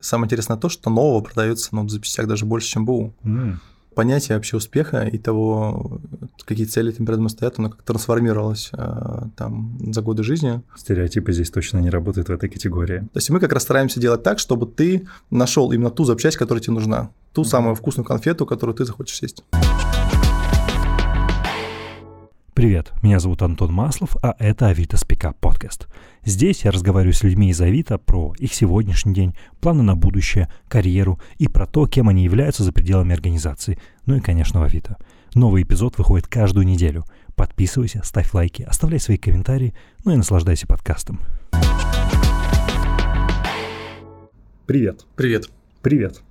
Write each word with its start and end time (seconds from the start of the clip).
Самое 0.00 0.26
интересное 0.26 0.56
то, 0.56 0.68
что 0.68 0.90
нового 0.90 1.20
продается 1.22 1.70
ну, 1.72 1.82
в 1.84 1.90
запчастях 1.90 2.28
даже 2.28 2.44
больше, 2.44 2.68
чем 2.68 2.84
БУ. 2.84 3.14
М. 3.24 3.60
Понятие 3.96 4.36
вообще 4.36 4.56
успеха 4.56 5.02
и 5.02 5.18
того, 5.18 6.00
какие 6.44 6.66
цели 6.66 6.92
там 6.92 7.04
перед 7.04 7.18
ним 7.18 7.28
стоят, 7.28 7.58
оно 7.58 7.70
как 7.70 7.82
трансформировалось 7.82 8.70
э, 8.72 9.22
там 9.36 9.76
за 9.92 10.02
годы 10.02 10.22
жизни. 10.22 10.62
Стереотипы 10.76 11.32
здесь 11.32 11.50
точно 11.50 11.78
не 11.78 11.90
работают 11.90 12.28
в 12.28 12.30
этой 12.30 12.48
категории. 12.48 13.00
То 13.00 13.16
есть 13.16 13.28
мы 13.30 13.40
как 13.40 13.52
раз 13.52 13.64
стараемся 13.64 13.98
делать 13.98 14.22
так, 14.22 14.38
чтобы 14.38 14.66
ты 14.66 15.08
нашел 15.30 15.72
именно 15.72 15.90
ту 15.90 16.04
запчасть, 16.04 16.36
которая 16.36 16.62
тебе 16.62 16.74
нужна, 16.74 17.10
ту 17.32 17.40
Мгм. 17.40 17.50
самую 17.50 17.74
вкусную 17.74 18.06
конфету, 18.06 18.46
которую 18.46 18.76
ты 18.76 18.84
захочешь 18.84 19.16
съесть. 19.16 19.42
Привет, 22.58 22.90
меня 23.02 23.20
зовут 23.20 23.42
Антон 23.42 23.72
Маслов, 23.72 24.16
а 24.20 24.34
это 24.40 24.66
Авито 24.66 24.96
Спика 24.96 25.32
подкаст. 25.32 25.86
Здесь 26.24 26.64
я 26.64 26.72
разговариваю 26.72 27.14
с 27.14 27.22
людьми 27.22 27.50
из 27.50 27.60
Авито 27.60 27.98
про 27.98 28.34
их 28.36 28.52
сегодняшний 28.52 29.14
день, 29.14 29.36
планы 29.60 29.84
на 29.84 29.94
будущее, 29.94 30.52
карьеру 30.66 31.20
и 31.36 31.46
про 31.46 31.68
то, 31.68 31.86
кем 31.86 32.08
они 32.08 32.24
являются 32.24 32.64
за 32.64 32.72
пределами 32.72 33.14
организации, 33.14 33.78
ну 34.06 34.16
и, 34.16 34.20
конечно, 34.20 34.58
в 34.58 34.64
Авито. 34.64 34.96
Новый 35.36 35.62
эпизод 35.62 35.98
выходит 35.98 36.26
каждую 36.26 36.66
неделю. 36.66 37.04
Подписывайся, 37.36 38.00
ставь 38.02 38.34
лайки, 38.34 38.62
оставляй 38.62 38.98
свои 38.98 39.18
комментарии, 39.18 39.72
ну 40.04 40.10
и 40.14 40.16
наслаждайся 40.16 40.66
подкастом. 40.66 41.20
Привет. 44.66 45.06
Привет. 45.14 45.48
Привет. 45.80 46.22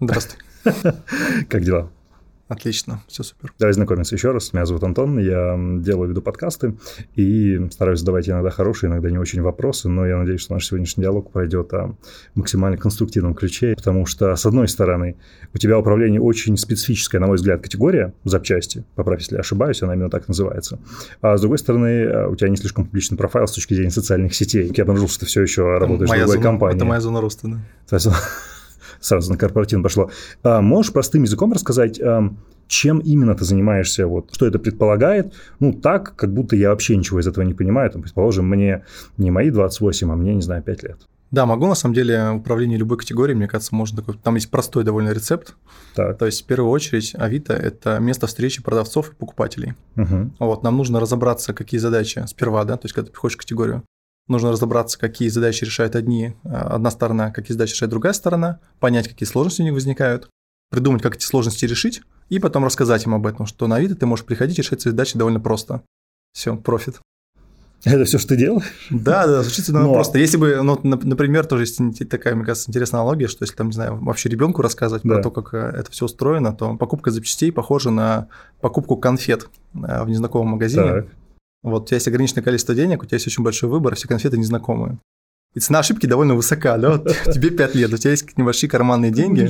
Здравствуй. 0.00 0.40
Как 1.50 1.62
дела? 1.62 1.90
Отлично, 2.48 3.02
все 3.08 3.24
супер. 3.24 3.52
Давай 3.58 3.72
знакомиться 3.72 4.14
еще 4.14 4.30
раз. 4.30 4.52
Меня 4.52 4.66
зовут 4.66 4.84
Антон, 4.84 5.18
я 5.18 5.58
делаю 5.80 6.10
веду 6.10 6.22
подкасты 6.22 6.76
и 7.16 7.58
стараюсь 7.72 8.00
задавать 8.00 8.28
иногда 8.28 8.50
хорошие, 8.50 8.88
иногда 8.88 9.10
не 9.10 9.18
очень 9.18 9.42
вопросы, 9.42 9.88
но 9.88 10.06
я 10.06 10.16
надеюсь, 10.16 10.42
что 10.42 10.54
наш 10.54 10.64
сегодняшний 10.66 11.02
диалог 11.02 11.32
пройдет 11.32 11.74
а, 11.74 11.94
в 12.34 12.36
максимально 12.36 12.76
конструктивном 12.76 13.34
ключе, 13.34 13.74
потому 13.76 14.06
что, 14.06 14.36
с 14.36 14.46
одной 14.46 14.68
стороны, 14.68 15.16
у 15.54 15.58
тебя 15.58 15.76
управление 15.76 16.20
очень 16.20 16.56
специфическая, 16.56 17.20
на 17.20 17.26
мой 17.26 17.36
взгляд, 17.36 17.62
категория 17.62 18.14
запчасти, 18.22 18.84
поправь, 18.94 19.20
если 19.20 19.34
я 19.34 19.40
ошибаюсь, 19.40 19.82
она 19.82 19.94
именно 19.94 20.10
так 20.10 20.28
называется, 20.28 20.78
а 21.20 21.36
с 21.36 21.40
другой 21.40 21.58
стороны, 21.58 22.04
а, 22.06 22.28
у 22.28 22.36
тебя 22.36 22.48
не 22.48 22.56
слишком 22.56 22.84
публичный 22.84 23.18
профайл 23.18 23.48
с 23.48 23.52
точки 23.52 23.74
зрения 23.74 23.90
социальных 23.90 24.34
сетей. 24.36 24.72
Я 24.76 24.82
обнаружил, 24.82 25.08
что 25.08 25.20
ты 25.20 25.26
все 25.26 25.42
еще 25.42 25.78
работаешь 25.78 26.08
Моя 26.08 26.22
в 26.22 26.26
другой 26.26 26.36
зона- 26.36 26.44
компании. 26.44 26.76
Это 26.76 26.84
моя 26.84 27.00
зона 27.00 27.20
роста, 27.20 27.48
да. 27.48 27.98
Сразу, 29.00 29.32
на 29.32 29.38
корпоративно 29.38 29.82
пошло. 29.82 30.10
А 30.42 30.60
можешь 30.60 30.92
простым 30.92 31.22
языком 31.22 31.52
рассказать, 31.52 32.00
чем 32.68 32.98
именно 32.98 33.34
ты 33.34 33.44
занимаешься, 33.44 34.06
вот, 34.06 34.30
что 34.32 34.46
это 34.46 34.58
предполагает? 34.58 35.32
Ну, 35.60 35.72
так, 35.72 36.16
как 36.16 36.32
будто 36.32 36.56
я 36.56 36.70
вообще 36.70 36.96
ничего 36.96 37.20
из 37.20 37.26
этого 37.26 37.44
не 37.44 37.54
понимаю. 37.54 37.90
Там, 37.90 38.02
предположим, 38.02 38.48
мне 38.48 38.84
не 39.18 39.30
мои 39.30 39.50
28, 39.50 40.10
а 40.10 40.16
мне, 40.16 40.34
не 40.34 40.42
знаю, 40.42 40.62
5 40.62 40.82
лет. 40.82 40.98
Да, 41.32 41.44
могу, 41.44 41.66
на 41.66 41.74
самом 41.74 41.94
деле, 41.94 42.30
управление 42.30 42.78
любой 42.78 42.98
категорией, 42.98 43.36
мне 43.36 43.48
кажется, 43.48 43.74
можно 43.74 43.98
такой... 43.98 44.16
Там 44.16 44.36
есть 44.36 44.50
простой 44.50 44.84
довольно 44.84 45.10
рецепт. 45.10 45.54
Так, 45.94 46.18
То 46.18 46.26
есть, 46.26 46.42
в 46.42 46.46
первую 46.46 46.70
очередь, 46.70 47.14
Авито– 47.16 47.52
это 47.54 47.98
место 47.98 48.26
встречи 48.26 48.62
продавцов 48.62 49.10
и 49.12 49.14
покупателей. 49.14 49.74
мгм, 49.96 50.34
Вот, 50.38 50.62
нам 50.62 50.76
нужно 50.76 51.00
разобраться, 51.00 51.52
какие 51.52 51.78
задачи 51.80 52.22
сперва, 52.28 52.64
да, 52.64 52.76
то 52.76 52.84
есть, 52.86 52.94
когда 52.94 53.06
ты 53.06 53.12
приходишь 53.12 53.34
в 53.36 53.40
категорию, 53.40 53.82
нужно 54.28 54.50
разобраться, 54.52 54.98
какие 54.98 55.28
задачи 55.28 55.64
решают 55.64 55.94
одни, 55.96 56.34
а, 56.44 56.74
одна 56.74 56.90
сторона, 56.90 57.30
какие 57.30 57.52
задачи 57.52 57.72
решает 57.74 57.90
другая 57.90 58.12
сторона, 58.12 58.60
понять, 58.80 59.08
какие 59.08 59.26
сложности 59.28 59.62
у 59.62 59.64
них 59.64 59.74
возникают, 59.74 60.28
придумать, 60.70 61.02
как 61.02 61.14
эти 61.16 61.24
сложности 61.24 61.64
решить, 61.64 62.02
и 62.28 62.38
потом 62.38 62.64
рассказать 62.64 63.04
им 63.06 63.14
об 63.14 63.26
этом, 63.26 63.46
что 63.46 63.66
на 63.68 63.76
Авито 63.76 63.94
ты 63.94 64.06
можешь 64.06 64.24
приходить 64.24 64.58
и 64.58 64.62
решать 64.62 64.80
свои 64.80 64.90
задачи 64.92 65.16
довольно 65.16 65.38
просто. 65.40 65.82
Все, 66.32 66.56
профит. 66.56 67.00
Это 67.84 68.04
все, 68.04 68.18
что 68.18 68.30
ты 68.30 68.36
делаешь? 68.36 68.64
Да, 68.90 69.26
да, 69.28 69.42
звучит 69.42 69.66
довольно 69.66 69.88
Но- 69.88 69.94
просто. 69.94 70.18
Если 70.18 70.38
бы, 70.38 70.60
ну, 70.62 70.74
нап- 70.76 71.04
например, 71.06 71.46
тоже 71.46 71.62
есть 71.64 72.08
такая, 72.08 72.34
мне 72.34 72.44
кажется, 72.44 72.68
интересная 72.68 73.00
аналогия, 73.00 73.28
что 73.28 73.44
если 73.44 73.54
там, 73.54 73.68
не 73.68 73.74
знаю, 73.74 73.96
вообще 74.02 74.28
ребенку 74.28 74.60
рассказывать 74.60 75.04
Да. 75.04 75.14
про 75.14 75.22
то, 75.22 75.30
как 75.30 75.54
э, 75.54 75.78
это 75.78 75.90
все 75.92 76.06
устроено, 76.06 76.52
то 76.52 76.74
покупка 76.76 77.12
запчастей 77.12 77.52
похожа 77.52 77.90
на 77.90 78.26
покупку 78.60 78.96
конфет 78.96 79.48
э, 79.74 80.02
в 80.02 80.08
незнакомом 80.08 80.52
магазине. 80.52 80.82
Так, 81.02 81.06
Вот 81.62 81.82
у 81.82 81.86
тебя 81.86 81.96
есть 81.96 82.08
ограниченное 82.08 82.44
количество 82.44 82.74
денег, 82.74 83.02
у 83.02 83.06
тебя 83.06 83.16
есть 83.16 83.26
очень 83.26 83.42
большой 83.42 83.68
выбор, 83.68 83.94
все 83.94 84.08
конфеты 84.08 84.38
незнакомые. 84.38 84.98
И 85.54 85.60
цена 85.60 85.78
ошибки 85.78 86.06
довольно 86.06 86.34
высока, 86.34 86.76
да? 86.76 86.92
Вот 86.92 87.16
тебе 87.32 87.50
5 87.50 87.74
лет, 87.74 87.92
у 87.92 87.96
тебя 87.96 88.10
есть 88.10 88.36
небольшие 88.36 88.68
карманные 88.68 89.10
деньги, 89.10 89.48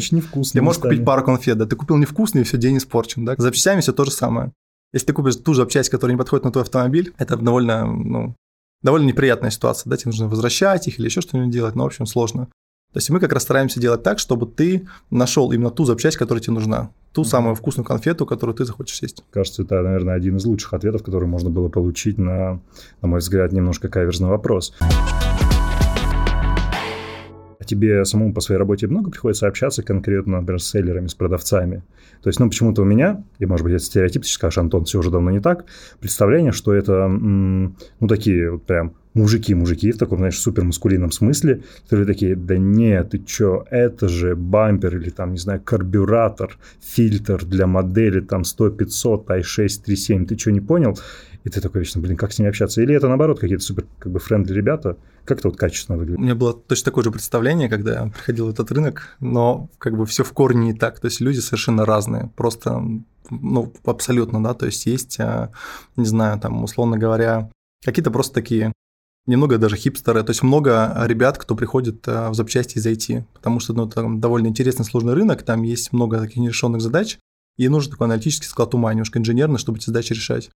ты 0.53 0.63
можешь 0.63 0.81
купить 0.81 1.05
пару 1.05 1.25
конфет, 1.25 1.59
да, 1.59 1.67
ты 1.67 1.75
купил 1.75 1.97
невкусный, 1.97 2.43
и 2.43 2.45
все, 2.45 2.57
день 2.57 2.79
испорчен, 2.79 3.25
да? 3.25 3.35
С 3.37 3.43
запчастями 3.43 3.81
все 3.81 3.93
то 3.93 4.05
же 4.05 4.13
самое. 4.13 4.53
Если 4.93 5.07
ты 5.09 5.13
купишь 5.13 5.37
ту 5.37 5.53
запчасть, 5.53 5.91
которая 5.91 6.15
не 6.15 6.19
подходит 6.19 6.45
на 6.45 6.53
твой 6.53 6.63
автомобиль, 6.63 7.13
это 7.19 7.37
довольно, 7.37 7.87
ну, 7.87 8.37
довольно 8.83 9.07
неприятная 9.07 9.51
ситуация, 9.51 9.91
да, 9.91 9.97
тебе 9.97 10.11
нужно 10.11 10.29
возвращать 10.29 10.87
их 10.87 10.99
или 10.99 11.07
еще 11.07 11.21
что-нибудь 11.21 11.51
делать, 11.51 11.75
но, 11.75 11.83
в 11.83 11.87
общем, 11.87 12.07
сложно. 12.07 12.47
То 12.93 12.99
есть 12.99 13.11
мы 13.11 13.21
как 13.21 13.33
раз 13.33 13.43
стараемся 13.43 13.81
делать 13.81 14.03
так, 14.03 14.19
чтобы 14.19 14.47
ты 14.47 14.87
нашел 15.11 15.51
именно 15.53 15.71
ту 15.71 15.85
запчасть, 15.85 16.17
которая 16.17 16.41
тебе 16.41 16.55
нужна, 16.55 16.91
ту 17.17 17.25
самую 17.25 17.55
вкусную 17.55 17.87
конфету, 17.87 18.27
которую 18.27 18.55
ты 18.55 18.67
захочешь 18.67 18.99
съесть. 18.99 19.25
Кажется, 19.31 19.63
это, 19.63 19.81
наверное, 19.81 20.15
один 20.15 20.37
из 20.37 20.45
лучших 20.45 20.75
ответов, 20.75 21.03
который 21.03 21.27
можно 21.27 21.49
было 21.49 21.71
получить 21.71 22.19
на, 22.19 22.61
на 23.01 23.09
мой 23.09 23.21
взгляд, 23.21 23.53
немножко 23.53 23.89
каверзный 23.89 24.29
вопрос. 24.29 24.75
А 24.81 25.26
тебе 27.67 28.05
самому 28.05 28.33
по 28.33 28.41
своей 28.41 28.59
работе 28.59 28.87
много 28.87 29.11
приходится 29.11 29.47
общаться 29.47 29.83
конкретно, 29.83 30.41
например, 30.41 30.61
с 30.61 30.71
селлерами, 30.71 31.07
с 31.07 31.15
продавцами? 31.15 31.83
То 32.23 32.29
есть, 32.29 32.41
ну, 32.41 32.49
почему-то 32.49 32.83
у 32.83 32.85
меня, 32.85 33.23
и, 33.39 33.47
может 33.47 33.65
быть, 33.65 33.75
это 33.75 33.85
стереотип, 33.85 34.23
ты 34.23 34.29
скажешь, 34.29 34.59
Антон, 34.59 34.85
все 34.85 34.99
уже 34.99 35.11
давно 35.11 35.31
не 35.31 35.41
так, 35.41 35.67
представление, 36.01 36.53
что 36.53 36.73
это, 36.73 37.09
ну, 37.09 37.75
такие 38.09 38.51
вот 38.51 38.65
прям 38.65 38.95
мужики-мужики 39.15 39.93
в 39.93 39.99
таком, 39.99 40.19
знаешь, 40.19 40.39
супермаскулинном 40.39 41.11
смысле, 41.11 41.63
которые 41.85 42.07
такие, 42.07 42.37
да 42.37 42.59
нет, 42.59 43.11
ты 43.11 43.19
чё, 43.19 43.65
это 43.71 44.09
же 44.09 44.37
бампер 44.37 44.97
или 44.97 45.11
там, 45.11 45.33
не 45.33 45.39
знаю, 45.39 45.61
карбюратор, 45.65 46.59
фильтр 46.83 47.45
для 47.45 47.67
модели 47.67 48.21
там 48.21 48.43
100-500, 48.43 49.27
i6, 49.27 49.69
3.7, 49.87 50.27
ты 50.27 50.39
что, 50.39 50.53
не 50.53 50.61
понял? 50.61 50.99
И 51.47 51.49
ты 51.49 51.61
такой 51.61 51.83
вечно, 51.83 52.01
блин, 52.01 52.17
как 52.17 52.33
с 52.33 52.41
ними 52.41 52.49
общаться? 52.49 52.83
Или 52.83 52.97
это, 52.97 53.07
наоборот, 53.07 53.39
какие-то 53.39 53.63
супер, 53.63 53.87
как 54.01 54.11
бы, 54.11 54.19
френдли 54.19 54.53
ребята? 54.53 54.97
Как 55.25 55.39
это 55.39 55.49
вот 55.49 55.57
качественно 55.57 55.97
У 55.97 56.01
выглядит? 56.01 56.21
меня 56.21 56.35
было 56.35 56.53
точно 56.53 56.87
такое 56.87 57.05
же 57.05 57.13
представление, 57.13 57.69
когда 57.69 57.93
я 57.93 58.07
приходил 58.09 58.47
в 58.47 58.51
этот 58.51 58.73
рынок, 58.73 59.17
но 59.21 59.71
как 59.79 59.97
бы 59.97 60.07
все 60.07 60.25
в 60.25 60.33
корне 60.33 60.73
не 60.73 60.75
так. 60.75 60.99
То 60.99 61.05
есть 61.05 61.21
люди 61.21 61.39
совершенно 61.39 61.85
разные, 61.85 62.33
просто, 62.35 62.83
ну, 63.31 63.73
абсолютно, 63.85 64.43
да. 64.43 64.55
То 64.55 64.67
есть 64.67 64.87
есть, 64.87 65.21
а, 65.21 65.53
не 65.95 66.05
знаю, 66.05 66.41
там, 66.41 66.65
условно 66.65 66.99
говоря, 66.99 67.49
какие-то 67.85 68.11
просто 68.11 68.35
такие 68.35 68.73
немного 69.27 69.59
даже 69.59 69.77
хипстеры, 69.77 70.25
то 70.25 70.31
есть 70.31 70.43
много 70.43 71.01
ребят, 71.07 71.39
кто 71.39 71.55
приходит 71.55 72.03
а, 72.09 72.31
в 72.31 72.35
запчасти 72.35 72.79
из 72.79 72.87
IT, 72.89 73.25
потому 73.35 73.61
что 73.61 73.73
ну, 73.73 73.87
там 73.89 74.21
довольно 74.21 74.49
интересный 74.49 74.85
сложный 74.85 75.15
рынок, 75.15 75.45
там 75.45 75.63
есть 75.63 75.93
много 75.93 76.19
таких 76.19 76.39
нерешенных 76.39 76.83
задач, 76.83 77.19
и 77.57 77.69
нужен 77.69 77.93
такой 77.93 78.09
аналитический 78.09 78.49
склад 78.49 78.75
ума, 78.75 78.93
немножко 78.93 79.21
инженерный, 79.21 79.59
чтобы 79.59 79.79
эти 79.79 79.87
задачи 79.87 80.13
решать. 80.13 80.51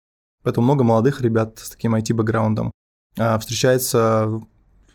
Поэтому 0.44 0.66
много 0.66 0.84
молодых 0.84 1.22
ребят 1.22 1.60
с 1.60 1.70
таким 1.70 1.96
IT-бэкграундом. 1.96 2.72
А, 3.18 3.38
Встречается 3.40 4.42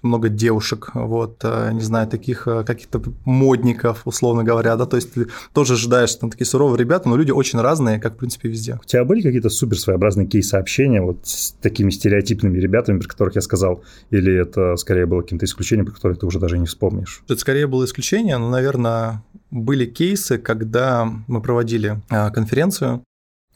много 0.04 0.28
девушек, 0.28 0.90
вот, 0.94 1.40
э, 1.42 1.70
не 1.72 1.80
знаю, 1.80 2.06
таких 2.06 2.46
э, 2.46 2.62
каких-то 2.64 3.02
модников, 3.24 4.02
условно 4.04 4.44
говоря, 4.44 4.76
да, 4.76 4.86
то 4.86 4.96
есть 4.96 5.14
ты 5.14 5.26
тоже 5.52 5.74
ожидаешь, 5.74 6.10
что 6.10 6.20
там 6.20 6.30
такие 6.30 6.46
суровые 6.46 6.78
ребята, 6.78 7.08
но 7.08 7.16
люди 7.16 7.30
очень 7.30 7.60
разные, 7.60 7.98
как, 7.98 8.14
в 8.14 8.16
принципе, 8.18 8.48
везде. 8.48 8.78
У 8.82 8.86
тебя 8.86 9.04
были 9.04 9.22
какие-то 9.22 9.48
супер 9.48 9.78
своеобразные 9.78 10.26
кейсы 10.26 10.54
общения 10.54 11.00
вот 11.00 11.26
с 11.26 11.52
такими 11.52 11.90
стереотипными 11.90 12.58
ребятами, 12.58 12.98
про 12.98 13.08
которых 13.08 13.34
я 13.34 13.40
сказал? 13.40 13.82
Или 14.10 14.34
это 14.34 14.76
скорее 14.76 15.06
было 15.06 15.22
каким-то 15.22 15.46
исключением, 15.46 15.86
про 15.86 15.94
которых 15.94 16.18
ты 16.20 16.26
уже 16.26 16.38
даже 16.38 16.58
не 16.58 16.66
вспомнишь? 16.66 17.22
Это 17.26 17.40
скорее 17.40 17.66
было 17.66 17.84
исключение, 17.84 18.36
но, 18.36 18.50
наверное, 18.50 19.24
были 19.50 19.86
кейсы, 19.86 20.38
когда 20.38 21.10
мы 21.26 21.40
проводили 21.40 22.02
а, 22.10 22.30
конференцию 22.30 23.02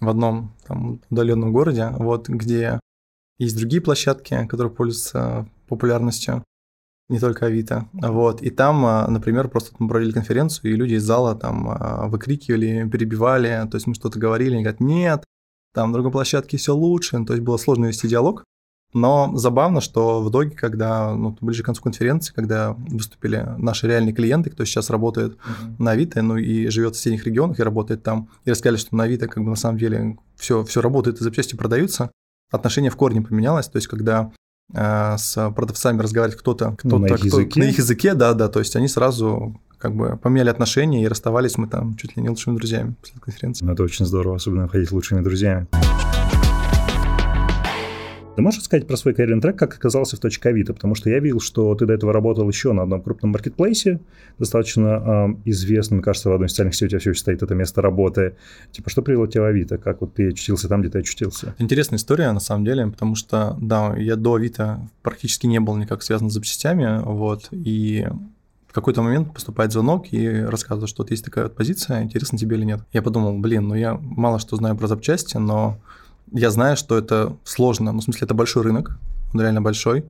в 0.01 0.09
одном 0.09 0.55
там, 0.67 1.01
удаленном 1.11 1.53
городе, 1.53 1.89
вот, 1.99 2.29
где 2.29 2.81
есть 3.39 3.57
другие 3.57 3.81
площадки, 3.81 4.47
которые 4.47 4.73
пользуются 4.73 5.49
популярностью, 5.69 6.45
не 7.09 7.19
только 7.19 7.47
Авито. 7.47 7.89
Вот. 7.93 8.43
И 8.43 8.51
там, 8.51 8.85
а, 8.85 9.09
например, 9.09 9.49
просто 9.49 9.75
мы 9.79 9.89
проводили 9.89 10.13
конференцию, 10.13 10.73
и 10.73 10.77
люди 10.77 10.95
из 10.95 11.05
зала 11.05 11.35
там 11.35 11.69
а, 11.71 12.07
выкрикивали, 12.09 12.89
перебивали, 12.89 13.67
то 13.71 13.77
есть 13.77 13.87
мы 13.87 13.95
что-то 13.95 14.19
говорили, 14.19 14.55
они 14.55 14.63
говорят, 14.63 14.81
нет, 14.81 15.25
там 15.75 15.91
в 15.91 15.95
другой 15.95 16.13
площадке 16.13 16.57
все 16.57 16.75
лучше, 16.75 17.25
то 17.25 17.33
есть 17.33 17.45
было 17.45 17.57
сложно 17.57 17.87
вести 17.87 18.09
диалог. 18.09 18.45
Но 18.95 19.33
забавно, 19.37 19.81
что 19.83 20.23
в 20.23 20.31
итоге, 20.31 20.51
когда 20.57 21.15
ну, 21.15 21.37
ближе 21.43 21.63
к 21.63 21.67
концу 21.67 21.83
конференции, 21.83 22.33
когда 22.35 22.73
выступили 22.73 23.47
наши 23.59 23.87
реальные 23.87 24.15
клиенты, 24.15 24.49
кто 24.51 24.65
сейчас 24.65 24.89
работает 24.89 25.37
на 25.79 25.91
Авито, 25.91 26.23
ну 26.23 26.37
и 26.39 26.69
живет 26.69 26.95
в 26.95 26.97
соседних 26.97 27.25
регионах 27.27 27.61
и 27.61 27.63
работает 27.63 28.03
там, 28.03 28.29
и 28.47 28.51
рассказали, 28.51 28.79
что 28.79 28.97
на 28.97 29.05
Авито 29.05 29.29
как 29.29 29.45
бы 29.45 29.51
на 29.51 29.57
самом 29.57 29.77
деле 29.79 30.17
все, 30.37 30.65
все 30.65 30.81
работает 30.81 31.21
и 31.21 31.25
запчасти 31.25 31.55
продаются, 31.55 32.11
отношение 32.51 32.91
в 32.91 32.97
корне 32.97 33.21
поменялось, 33.21 33.69
то 33.69 33.77
есть 33.77 33.89
когда 33.89 34.33
э, 34.75 35.17
с 35.19 35.51
продавцами 35.51 36.01
разговаривать 36.01 36.39
кто-то, 36.41 36.73
кто-то 36.79 36.97
Ну, 36.97 36.99
на 36.99 37.07
их 37.09 37.17
кто- 37.17 37.27
языке? 37.27 37.61
на 37.61 37.65
их 37.65 37.77
языке, 37.77 38.15
да, 38.15 38.33
да, 38.33 38.49
то 38.49 38.59
есть 38.59 38.75
они 38.75 38.89
сразу 38.89 39.61
как 39.77 39.95
бы 39.95 40.17
поменяли 40.17 40.49
отношения 40.49 41.05
и 41.05 41.09
расставались 41.09 41.59
мы 41.59 41.69
там 41.69 41.95
чуть 41.97 42.17
ли 42.17 42.23
не 42.23 42.31
лучшими 42.31 42.57
друзьями 42.57 42.95
после 43.01 43.21
конференции. 43.21 43.67
Ну, 43.67 43.73
это 43.75 43.83
очень 43.83 44.07
здорово, 44.07 44.37
особенно 44.37 44.67
ходить 44.67 44.91
лучшими 44.93 45.21
друзьями. 45.21 45.67
Ты 48.39 48.43
можешь 48.43 48.63
сказать 48.63 48.87
про 48.87 48.97
свой 48.97 49.15
карьерный 49.15 49.43
трек, 49.43 49.59
как 49.59 49.75
оказался 49.75 50.15
в 50.17 50.21
точке 50.21 50.51
Авито? 50.51 50.73
Потому 50.73 50.95
что 50.95 51.11
я 51.11 51.19
видел, 51.19 51.41
что 51.41 51.75
ты 51.75 51.87
до 51.87 51.95
этого 51.95 52.13
работал 52.13 52.49
еще 52.49 52.73
на 52.73 52.85
одном 52.85 53.03
крупном 53.03 53.33
маркетплейсе, 53.33 53.99
достаточно 54.39 55.35
э, 55.45 55.51
известном, 55.51 56.03
кажется, 56.03 56.29
в 56.29 56.35
одной 56.35 56.47
из 56.47 56.51
социальных 56.51 56.77
сетей 56.77 56.87
у 56.87 56.89
тебя 56.91 57.01
все 57.01 57.11
еще 57.11 57.19
стоит 57.19 57.43
это 57.43 57.57
место 57.57 57.83
работы. 57.83 58.37
Типа, 58.71 58.91
что 58.91 59.03
привело 59.03 59.27
тебя 59.27 59.43
в 59.43 59.47
Авито? 59.47 59.77
Как 59.77 60.03
вот 60.03 60.15
ты 60.15 60.29
очутился 60.29 60.69
там, 60.69 60.83
где 60.83 60.91
ты 60.91 61.01
очутился? 61.01 61.57
Интересная 61.59 61.97
история, 61.97 62.31
на 62.31 62.39
самом 62.39 62.65
деле, 62.65 62.87
потому 62.87 63.17
что, 63.17 63.57
да, 63.61 63.97
я 63.97 64.15
до 64.15 64.35
Авито 64.35 64.89
практически 65.03 65.49
не 65.49 65.59
был 65.59 65.75
никак 65.75 66.05
связан 66.05 66.31
с 66.31 66.35
запчастями, 66.35 67.03
вот, 67.03 67.49
и 67.51 68.07
в 68.69 68.73
какой-то 68.73 69.03
момент 69.03 69.35
поступает 69.35 69.73
звонок 69.73 70.13
и 70.13 70.29
рассказывает, 70.43 70.89
что 70.89 71.03
вот 71.03 71.11
есть 71.11 71.25
такая 71.25 71.47
вот 71.47 71.57
позиция, 71.57 72.05
интересно 72.05 72.39
тебе 72.39 72.57
или 72.57 72.65
нет. 72.65 72.83
Я 72.93 73.03
подумал, 73.03 73.37
блин, 73.37 73.67
ну 73.67 73.75
я 73.75 73.95
мало 73.95 74.39
что 74.39 74.55
знаю 74.55 74.77
про 74.77 74.87
запчасти, 74.87 75.39
но 75.39 75.81
я 76.33 76.51
знаю, 76.51 76.77
что 76.77 76.97
это 76.99 77.37
сложно. 77.45 77.93
Ну, 77.93 78.01
в 78.01 78.05
смысле, 78.05 78.25
это 78.25 78.35
большой 78.35 78.63
рынок, 78.63 78.99
он 79.33 79.41
реально 79.41 79.63
большой. 79.63 80.05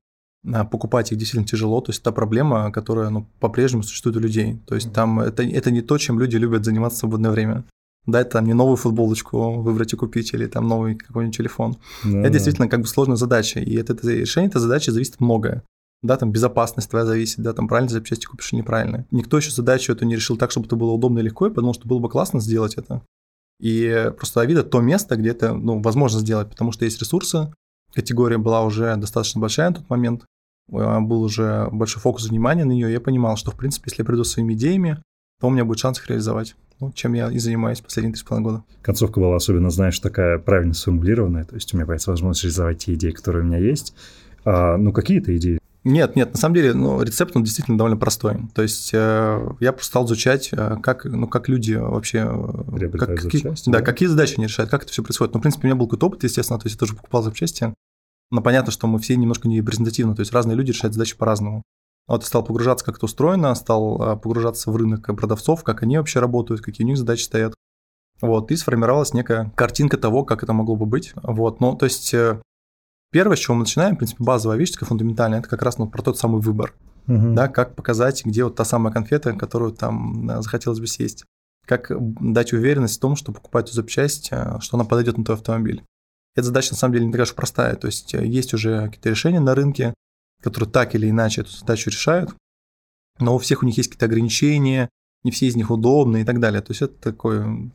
А 0.53 0.65
покупать 0.65 1.11
их 1.11 1.19
действительно 1.19 1.47
тяжело. 1.47 1.81
То 1.81 1.91
есть 1.91 2.00
это 2.00 2.12
проблема, 2.12 2.70
которая 2.70 3.11
ну, 3.11 3.26
по-прежнему 3.41 3.82
существует 3.82 4.17
у 4.17 4.20
людей. 4.20 4.61
То 4.67 4.75
есть 4.75 4.93
там 4.93 5.20
это, 5.20 5.43
это 5.43 5.70
не 5.70 5.82
то, 5.82 5.99
чем 5.99 6.20
люди 6.20 6.37
любят 6.37 6.65
заниматься 6.65 6.97
в 6.97 7.00
свободное 7.00 7.31
время. 7.31 7.65
Да, 8.06 8.20
это 8.20 8.31
там 8.31 8.47
не 8.47 8.55
новую 8.55 8.76
футболочку 8.76 9.61
выбрать 9.61 9.93
и 9.93 9.97
купить, 9.97 10.32
или 10.32 10.47
там 10.47 10.67
новый 10.67 10.94
какой-нибудь 10.94 11.37
телефон. 11.37 11.76
Да, 12.05 12.21
это 12.21 12.31
действительно 12.31 12.69
как 12.69 12.81
бы 12.81 12.87
сложная 12.87 13.17
задача. 13.17 13.61
И 13.61 13.76
от 13.76 13.91
этого 13.91 14.11
решения 14.11 14.47
этой 14.47 14.61
задачи 14.61 14.91
зависит 14.91 15.21
многое. 15.21 15.62
Да, 16.03 16.17
там 16.17 16.31
безопасность 16.31 16.88
твоя 16.88 17.05
зависит, 17.05 17.41
да, 17.41 17.53
там 17.53 17.67
правильно 17.67 17.91
запчасти 17.91 18.25
купишь 18.26 18.53
или 18.53 18.61
неправильно. 18.61 19.05
Никто 19.11 19.37
еще 19.37 19.50
задачу 19.50 19.93
эту 19.93 20.05
не 20.05 20.14
решил 20.14 20.37
так, 20.37 20.53
чтобы 20.53 20.67
это 20.67 20.76
было 20.76 20.93
удобно 20.93 21.19
и 21.19 21.23
легко, 21.23 21.49
и 21.49 21.50
подумал, 21.50 21.75
что 21.75 21.88
было 21.88 21.99
бы 21.99 22.09
классно 22.09 22.41
сделать 22.41 22.75
это. 22.76 23.03
И 23.61 24.13
просто 24.17 24.41
Авито 24.41 24.63
то 24.63 24.81
место, 24.81 25.17
где 25.17 25.31
это 25.31 25.53
ну, 25.53 25.81
возможно 25.81 26.21
сделать, 26.21 26.49
потому 26.49 26.73
что 26.73 26.85
есть 26.85 27.01
ресурсы. 27.01 27.53
Категория 27.93 28.39
была 28.39 28.63
уже 28.63 28.95
достаточно 28.97 29.41
большая 29.41 29.71
на 29.71 29.77
тот 29.77 29.91
момент. 29.91 30.25
Э, 30.71 31.01
был 31.01 31.23
уже 31.23 31.69
большой 31.73 32.01
фокус 32.01 32.29
внимания 32.29 32.65
на 32.65 32.73
нее. 32.73 32.93
Я 32.93 33.01
понимал, 33.01 33.37
что, 33.37 33.51
в 33.51 33.57
принципе, 33.57 33.91
если 33.91 34.03
я 34.03 34.07
приду 34.07 34.25
своими 34.25 34.55
идеями, 34.55 35.03
то 35.41 35.49
у 35.49 35.51
меня 35.51 35.65
будет 35.65 35.79
шанс 35.79 35.99
их 35.99 36.09
реализовать. 36.09 36.55
Ну, 36.81 36.93
чем 36.93 37.15
я 37.15 37.29
и 37.31 37.39
занимаюсь 37.39 37.81
последние 37.81 38.13
три 38.13 38.21
с 38.21 38.25
половиной 38.25 38.51
года. 38.51 38.65
Концовка 38.83 39.19
была 39.19 39.35
особенно, 39.35 39.71
знаешь, 39.71 39.99
такая 39.99 40.39
правильно 40.39 40.75
сформулированная. 40.75 41.45
То 41.45 41.57
есть 41.57 41.75
у 41.75 41.77
меня 41.77 41.87
появится 41.87 42.11
возможность 42.11 42.45
реализовать 42.45 42.79
те 42.79 42.95
идеи, 42.95 43.11
которые 43.11 43.43
у 43.43 43.47
меня 43.47 43.59
есть. 43.59 43.95
А, 44.45 44.77
ну, 44.77 44.93
какие-то 44.93 45.37
идеи 45.37 45.59
нет, 45.88 46.17
нет, 46.17 46.32
на 46.32 46.38
самом 46.38 46.55
деле, 46.55 46.75
ну, 46.75 47.02
рецепт, 47.02 47.35
он 47.35 47.43
действительно 47.43 47.79
довольно 47.79 47.96
простой. 47.96 48.37
То 48.55 48.62
есть 48.62 48.90
э, 48.93 49.56
я 49.61 49.73
просто 49.73 49.88
стал 49.88 50.05
изучать, 50.06 50.50
э, 50.52 50.76
как, 50.82 51.05
ну, 51.05 51.26
как 51.26 51.49
люди 51.49 51.75
вообще... 51.75 52.19
Э, 52.19 52.88
как, 52.90 53.17
какие, 53.17 53.43
запчасти, 53.43 53.70
да, 53.70 53.79
да, 53.79 53.85
какие 53.85 54.08
задачи 54.08 54.35
они 54.37 54.46
решают, 54.46 54.70
как 54.70 54.82
это 54.82 54.93
все 54.93 55.02
происходит. 55.02 55.35
Ну, 55.35 55.40
в 55.40 55.43
принципе, 55.43 55.67
у 55.67 55.69
меня 55.69 55.76
был 55.76 55.87
какой-то 55.87 56.06
опыт, 56.06 56.25
естественно, 56.25 56.58
то 56.58 56.67
есть 56.67 56.76
я 56.76 56.79
тоже 56.79 56.94
покупал 56.94 57.23
запчасти. 57.23 57.73
Но 58.31 58.43
понятно, 58.43 58.70
что 58.70 58.87
мы 58.87 58.99
все 58.99 59.17
немножко 59.17 59.49
не 59.49 59.56
репрезентативны, 59.56 60.14
то 60.14 60.20
есть 60.20 60.32
разные 60.32 60.56
люди 60.56 60.73
решают 60.73 60.93
задачи 60.94 61.17
по-разному. 61.17 61.62
Вот 62.06 62.25
стал 62.25 62.44
погружаться, 62.44 62.85
как 62.85 62.96
это 62.96 63.06
устроено, 63.06 63.55
стал 63.55 64.00
э, 64.02 64.17
погружаться 64.17 64.70
в 64.70 64.76
рынок 64.76 65.06
продавцов, 65.17 65.64
как 65.64 65.82
они 65.82 65.96
вообще 65.96 66.20
работают, 66.20 66.61
какие 66.61 66.85
у 66.85 66.88
них 66.88 66.99
задачи 66.99 67.23
стоят. 67.23 67.55
Вот, 68.20 68.50
и 68.50 68.56
сформировалась 68.56 69.14
некая 69.14 69.52
картинка 69.55 69.96
того, 69.96 70.25
как 70.25 70.43
это 70.43 70.52
могло 70.52 70.76
бы 70.76 70.87
быть. 70.87 71.12
Вот, 71.23 71.61
ну, 71.61 71.76
то 71.76 71.85
есть 71.85 72.14
Первое, 73.11 73.37
с 73.37 73.41
чего 73.41 73.55
мы 73.55 73.61
начинаем, 73.61 73.95
в 73.95 73.99
принципе, 73.99 74.23
базовая 74.23 74.59
вещь, 74.59 74.73
такая 74.73 74.89
фундаментальная, 74.89 75.41
это 75.41 75.49
как 75.49 75.63
раз 75.63 75.79
ну, 75.79 75.89
про 75.89 76.03
тот 76.03 76.19
самый 76.19 76.41
выбор. 76.41 76.75
Угу. 77.07 77.33
Да, 77.33 77.49
как 77.49 77.75
показать, 77.75 78.25
где 78.25 78.45
вот 78.45 78.55
та 78.55 78.65
самая 78.65 78.93
конфета, 78.93 79.33
которую 79.33 79.73
там 79.73 80.29
э, 80.29 80.43
захотелось 80.43 80.79
бы 80.79 80.87
съесть. 80.87 81.25
Как 81.67 81.91
дать 81.91 82.53
уверенность 82.53 82.99
в 82.99 83.01
том, 83.01 83.17
что 83.17 83.33
покупать 83.33 83.67
эту 83.67 83.77
запчасть, 83.77 84.29
э, 84.31 84.59
что 84.61 84.77
она 84.77 84.85
подойдет 84.85 85.17
на 85.17 85.25
твой 85.25 85.39
автомобиль. 85.39 85.83
Эта 86.37 86.47
задача 86.47 86.73
на 86.73 86.77
самом 86.77 86.95
деле 86.95 87.07
не 87.07 87.13
такая 87.13 87.25
уж 87.25 87.35
простая. 87.35 87.77
То 87.77 87.87
есть 87.87 88.15
э, 88.15 88.27
есть 88.27 88.53
уже 88.53 88.87
какие-то 88.87 89.09
решения 89.09 89.41
на 89.41 89.55
рынке, 89.55 89.95
которые 90.43 90.71
так 90.71 90.95
или 90.95 91.09
иначе 91.09 91.41
эту 91.41 91.51
задачу 91.51 91.89
решают, 91.89 92.35
но 93.19 93.35
у 93.35 93.39
всех 93.39 93.63
у 93.63 93.67
них 93.67 93.77
есть 93.79 93.89
какие-то 93.89 94.07
ограничения, 94.07 94.91
не 95.25 95.31
все 95.31 95.47
из 95.47 95.57
них 95.57 95.71
удобны 95.71 96.21
и 96.21 96.25
так 96.25 96.41
далее. 96.41 96.61
То 96.61 96.73
есть 96.73 96.83
это 96.83 96.95
такой 96.95 97.71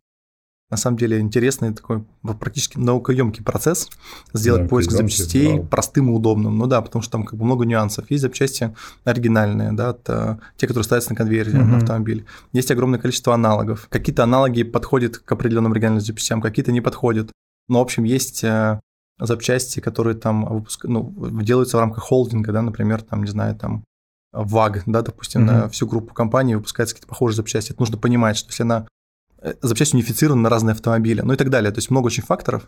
на 0.70 0.76
самом 0.76 0.96
деле 0.96 1.20
интересный 1.20 1.72
такой 1.74 2.04
практически 2.22 2.78
наукоемкий 2.78 3.44
процесс 3.44 3.90
сделать 4.32 4.62
да, 4.62 4.68
поиск 4.68 4.90
запчастей 4.90 5.58
да. 5.58 5.66
простым 5.66 6.10
и 6.10 6.12
удобным. 6.12 6.56
Ну 6.56 6.66
да, 6.66 6.80
потому 6.80 7.02
что 7.02 7.12
там 7.12 7.24
как 7.24 7.38
бы 7.38 7.44
много 7.44 7.64
нюансов. 7.64 8.10
Есть 8.10 8.22
запчасти 8.22 8.74
оригинальные, 9.04 9.72
да, 9.72 9.90
это 9.90 10.40
те, 10.56 10.66
которые 10.66 10.84
ставятся 10.84 11.10
на 11.10 11.16
конвейере 11.16 11.52
угу. 11.52 11.64
на 11.64 11.76
автомобиль. 11.78 12.24
Есть 12.52 12.70
огромное 12.70 12.98
количество 12.98 13.34
аналогов. 13.34 13.86
Какие-то 13.90 14.24
аналоги 14.24 14.62
подходят 14.62 15.18
к 15.18 15.30
определенным 15.30 15.72
оригинальным 15.72 16.00
запчастям, 16.00 16.40
какие-то 16.40 16.72
не 16.72 16.80
подходят. 16.80 17.30
Но, 17.68 17.78
в 17.78 17.82
общем, 17.82 18.04
есть 18.04 18.42
э, 18.44 18.80
запчасти, 19.18 19.80
которые 19.80 20.16
там 20.16 20.44
выпуск... 20.46 20.84
ну, 20.84 21.14
делаются 21.42 21.76
в 21.76 21.80
рамках 21.80 22.04
холдинга, 22.04 22.52
да, 22.52 22.62
например, 22.62 23.02
там, 23.02 23.22
не 23.22 23.30
знаю, 23.30 23.54
там 23.54 23.84
ВАГ, 24.32 24.82
да, 24.86 25.02
допустим, 25.02 25.42
mm 25.42 25.44
на 25.44 25.68
всю 25.68 25.86
группу 25.86 26.12
компаний 26.14 26.56
выпускаются 26.56 26.94
какие-то 26.94 27.08
похожие 27.08 27.36
запчасти. 27.36 27.70
Это 27.70 27.80
нужно 27.80 27.96
понимать, 27.96 28.36
что 28.36 28.50
если 28.50 28.64
она 28.64 28.86
запчасти 29.62 29.94
унифицированы 29.94 30.42
на 30.42 30.48
разные 30.48 30.72
автомобили, 30.72 31.20
ну 31.20 31.32
и 31.32 31.36
так 31.36 31.50
далее. 31.50 31.70
То 31.72 31.78
есть 31.78 31.90
много 31.90 32.06
очень 32.06 32.22
факторов. 32.22 32.66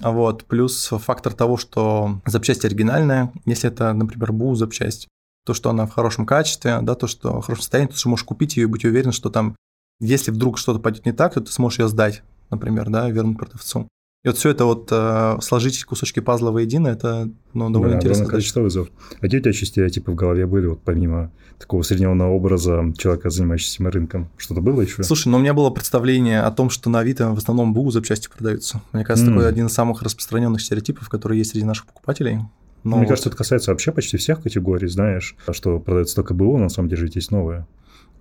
Вот, 0.00 0.44
плюс 0.44 0.88
фактор 0.88 1.32
того, 1.32 1.56
что 1.56 2.20
запчасть 2.26 2.64
оригинальная, 2.64 3.32
если 3.46 3.70
это, 3.70 3.92
например, 3.92 4.32
БУ 4.32 4.54
запчасть, 4.54 5.08
то, 5.44 5.54
что 5.54 5.70
она 5.70 5.86
в 5.86 5.92
хорошем 5.92 6.26
качестве, 6.26 6.80
да, 6.82 6.94
то, 6.94 7.06
что 7.06 7.40
в 7.40 7.44
хорошем 7.44 7.62
состоянии, 7.62 7.90
то, 7.90 7.96
что 7.96 8.08
можешь 8.08 8.24
купить 8.24 8.56
ее 8.56 8.64
и 8.64 8.66
быть 8.66 8.84
уверен, 8.84 9.12
что 9.12 9.30
там, 9.30 9.54
если 10.00 10.30
вдруг 10.30 10.58
что-то 10.58 10.80
пойдет 10.80 11.06
не 11.06 11.12
так, 11.12 11.34
то 11.34 11.40
ты 11.40 11.52
сможешь 11.52 11.78
ее 11.78 11.88
сдать, 11.88 12.22
например, 12.50 12.90
да, 12.90 13.08
вернуть 13.08 13.38
продавцу. 13.38 13.88
И 14.24 14.28
вот 14.28 14.38
все 14.38 14.48
это 14.48 14.64
вот 14.64 14.88
э, 14.90 15.36
сложить 15.42 15.84
кусочки 15.84 16.20
пазла 16.20 16.50
воедино, 16.50 16.88
это 16.88 17.28
ну, 17.52 17.68
довольно 17.68 17.96
да, 17.96 17.98
интересно. 17.98 18.24
количество 18.24 18.62
вызовов. 18.62 18.88
А 19.18 19.20
какие 19.20 19.38
у 19.38 19.42
тебя 19.42 19.50
еще 19.50 19.66
стереотипы 19.66 20.12
в 20.12 20.14
голове 20.14 20.46
были, 20.46 20.64
вот 20.64 20.80
помимо 20.82 21.30
такого 21.58 21.82
среднего 21.82 22.24
образа 22.24 22.90
человека, 22.96 23.28
занимающегося 23.28 23.90
рынком? 23.90 24.30
Что-то 24.38 24.62
было 24.62 24.80
еще? 24.80 25.02
Слушай, 25.02 25.28
ну 25.28 25.36
у 25.36 25.40
меня 25.40 25.52
было 25.52 25.68
представление 25.68 26.40
о 26.40 26.50
том, 26.52 26.70
что 26.70 26.88
на 26.88 27.00
Авито 27.00 27.34
в 27.34 27.36
основном 27.36 27.74
БУ 27.74 27.90
запчасти 27.90 28.30
продаются. 28.34 28.80
Мне 28.92 29.04
кажется, 29.04 29.30
mm. 29.30 29.34
такой 29.34 29.48
один 29.48 29.66
из 29.66 29.74
самых 29.74 30.00
распространенных 30.00 30.62
стереотипов, 30.62 31.10
которые 31.10 31.36
есть 31.36 31.50
среди 31.50 31.66
наших 31.66 31.84
покупателей. 31.84 32.38
Но 32.82 32.96
Мне 32.96 33.06
кажется, 33.06 33.28
это 33.28 33.36
касается 33.36 33.72
вообще 33.72 33.92
почти 33.92 34.16
всех 34.16 34.42
категорий, 34.42 34.88
знаешь, 34.88 35.36
что 35.52 35.78
продается 35.80 36.14
только 36.14 36.32
БУ, 36.32 36.56
на 36.56 36.70
самом 36.70 36.88
деле 36.88 37.10
есть 37.14 37.30
новое. 37.30 37.66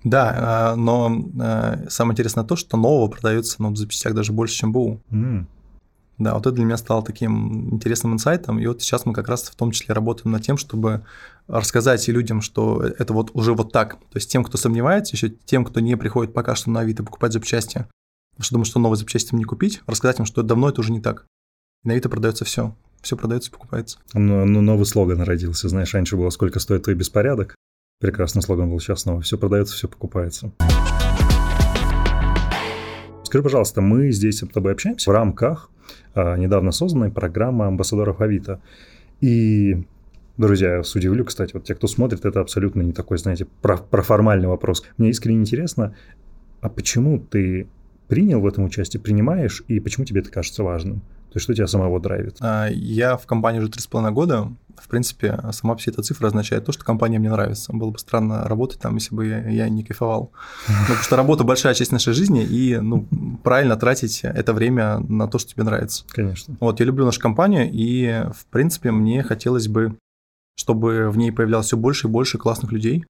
Да, 0.04 0.34
а, 0.36 0.76
но 0.76 1.30
а, 1.40 1.80
самое 1.88 2.14
интересное 2.14 2.44
то, 2.44 2.58
что 2.58 2.76
нового 2.76 3.08
продается 3.08 3.62
ну, 3.62 3.72
в 3.72 3.78
запчастях 3.78 4.14
даже 4.14 4.34
больше, 4.34 4.56
чем 4.56 4.74
БУ. 4.74 5.00
Mm. 5.10 5.46
Да, 6.18 6.36
вот 6.36 6.46
это 6.46 6.56
для 6.56 6.66
меня 6.66 6.78
стало 6.78 7.04
таким 7.04 7.74
интересным 7.74 8.14
инсайтом. 8.14 8.60
И 8.60 8.68
вот 8.68 8.82
сейчас 8.82 9.06
мы 9.06 9.14
как 9.14 9.28
раз 9.28 9.44
в 9.44 9.56
том 9.56 9.72
числе 9.72 9.94
работаем 9.94 10.32
над 10.32 10.44
тем, 10.44 10.58
чтобы 10.58 11.06
рассказать 11.48 12.08
людям, 12.08 12.42
что 12.42 12.84
это 12.84 13.14
вот 13.14 13.32
уже 13.34 13.54
вот 13.54 13.72
так. 13.72 13.96
То 13.96 14.16
есть 14.16 14.32
тем, 14.32 14.44
кто 14.44 14.58
сомневается, 14.58 15.16
еще 15.16 15.30
тем, 15.30 15.66
кто 15.66 15.80
не 15.80 15.98
приходит 15.98 16.34
пока 16.34 16.56
что 16.56 16.70
на 16.70 16.82
Авито 16.82 17.04
покупать 17.04 17.34
запчасти, 17.34 17.88
что 18.40 18.56
думают, 18.56 18.68
что 18.68 18.80
новые 18.80 18.98
запчасти 18.98 19.34
им 19.34 19.40
не 19.40 19.44
купить, 19.44 19.82
рассказать 19.88 20.20
им, 20.20 20.26
что 20.26 20.44
давно 20.44 20.70
это 20.70 20.82
уже 20.82 20.92
не 20.92 21.02
так. 21.02 21.26
И 21.84 21.88
на 21.88 21.94
Авито 21.94 22.10
продается 22.10 22.46
все. 22.46 22.76
Все 23.02 23.18
продается, 23.18 23.52
покупается. 23.52 24.00
Ну, 24.14 24.46
ну, 24.46 24.62
новый 24.62 24.86
слоган 24.86 25.22
родился. 25.22 25.68
Знаешь, 25.68 25.94
раньше 25.94 26.16
было 26.16 26.30
«Сколько 26.30 26.60
стоит 26.60 26.84
твой 26.84 26.96
беспорядок?» 26.96 27.56
Прекрасный 28.00 28.42
слоган 28.42 28.70
был, 28.70 28.80
сейчас 28.80 29.02
снова. 29.02 29.22
Все 29.22 29.38
продается, 29.38 29.76
все 29.76 29.90
покупается. 29.90 30.52
Скажи, 33.34 33.42
пожалуйста, 33.42 33.82
мы 33.82 34.12
здесь 34.12 34.44
с 34.44 34.48
тобой 34.48 34.74
общаемся 34.74 35.10
в 35.10 35.14
рамках 35.14 35.72
а, 36.14 36.38
недавно 36.38 36.72
созданной 36.72 37.10
программы 37.10 37.66
амбассадоров 37.66 38.22
Авито. 38.22 38.62
И 39.22 39.86
Друзья, 40.38 40.74
я 40.74 40.78
вас 40.78 40.94
удивлю, 40.94 41.26
кстати, 41.26 41.52
вот 41.54 41.64
те, 41.64 41.74
кто 41.74 41.88
смотрит, 41.88 42.26
это 42.26 42.42
абсолютно 42.42 42.84
не 42.84 42.92
такой, 42.92 43.18
знаете, 43.18 43.48
про, 43.64 43.78
про 43.78 44.04
формальный 44.04 44.48
вопрос. 44.48 44.84
Мне 45.00 45.10
искренне 45.10 45.40
интересно, 45.40 45.96
а 46.62 46.70
почему 46.70 47.18
ты 47.18 47.68
принял 48.08 48.40
в 48.40 48.46
этом 48.46 48.66
участие, 48.66 49.02
принимаешь, 49.02 49.64
и 49.68 49.80
почему 49.80 50.06
тебе 50.06 50.22
это 50.22 50.30
кажется 50.30 50.64
важным? 50.64 51.00
То 51.00 51.38
есть 51.38 51.46
что 51.46 51.56
тебя 51.56 51.66
самого 51.66 52.00
драйвит? 52.00 52.38
А, 52.40 52.68
я 52.70 53.18
в 53.18 53.26
компании 53.26 53.58
уже 53.58 53.70
3,5 53.70 54.12
года. 54.12 54.52
В 54.78 54.88
принципе, 54.88 55.40
сама 55.52 55.76
вся 55.76 55.92
эта 55.92 56.02
цифра 56.02 56.28
означает 56.28 56.66
то, 56.66 56.72
что 56.72 56.84
компания 56.84 57.20
мне 57.20 57.30
нравится. 57.30 57.74
Было 57.74 57.92
бы 57.92 58.00
странно 58.00 58.48
работать 58.48 58.80
там, 58.80 58.96
если 58.96 59.16
бы 59.16 59.26
я, 59.26 59.70
не 59.70 59.84
кайфовал. 59.84 60.32
Ну, 60.68 60.76
потому 60.82 61.00
что 61.00 61.16
работа 61.16 61.44
большая 61.44 61.74
часть 61.74 61.92
нашей 61.92 62.14
жизни, 62.14 62.44
и 62.44 62.78
ну, 62.78 63.08
правильно 63.44 63.76
тратить 63.76 64.22
это 64.24 64.54
время 64.54 65.00
на 65.00 65.28
то, 65.28 65.40
что 65.40 65.52
тебе 65.52 65.64
нравится. 65.64 66.06
Конечно. 66.10 66.56
Вот, 66.60 66.80
я 66.80 66.86
люблю 66.86 67.06
нашу 67.06 67.20
компанию, 67.20 67.70
и, 67.72 68.26
в 68.34 68.46
принципе, 68.48 68.92
мне 68.92 69.24
хотелось 69.24 69.68
бы, 69.68 69.98
чтобы 70.56 71.10
в 71.10 71.18
ней 71.18 71.32
появлялось 71.32 71.68
все 71.68 71.78
больше 71.78 72.08
и 72.08 72.12
больше 72.12 72.38
классных 72.38 72.72
людей, 72.72 73.06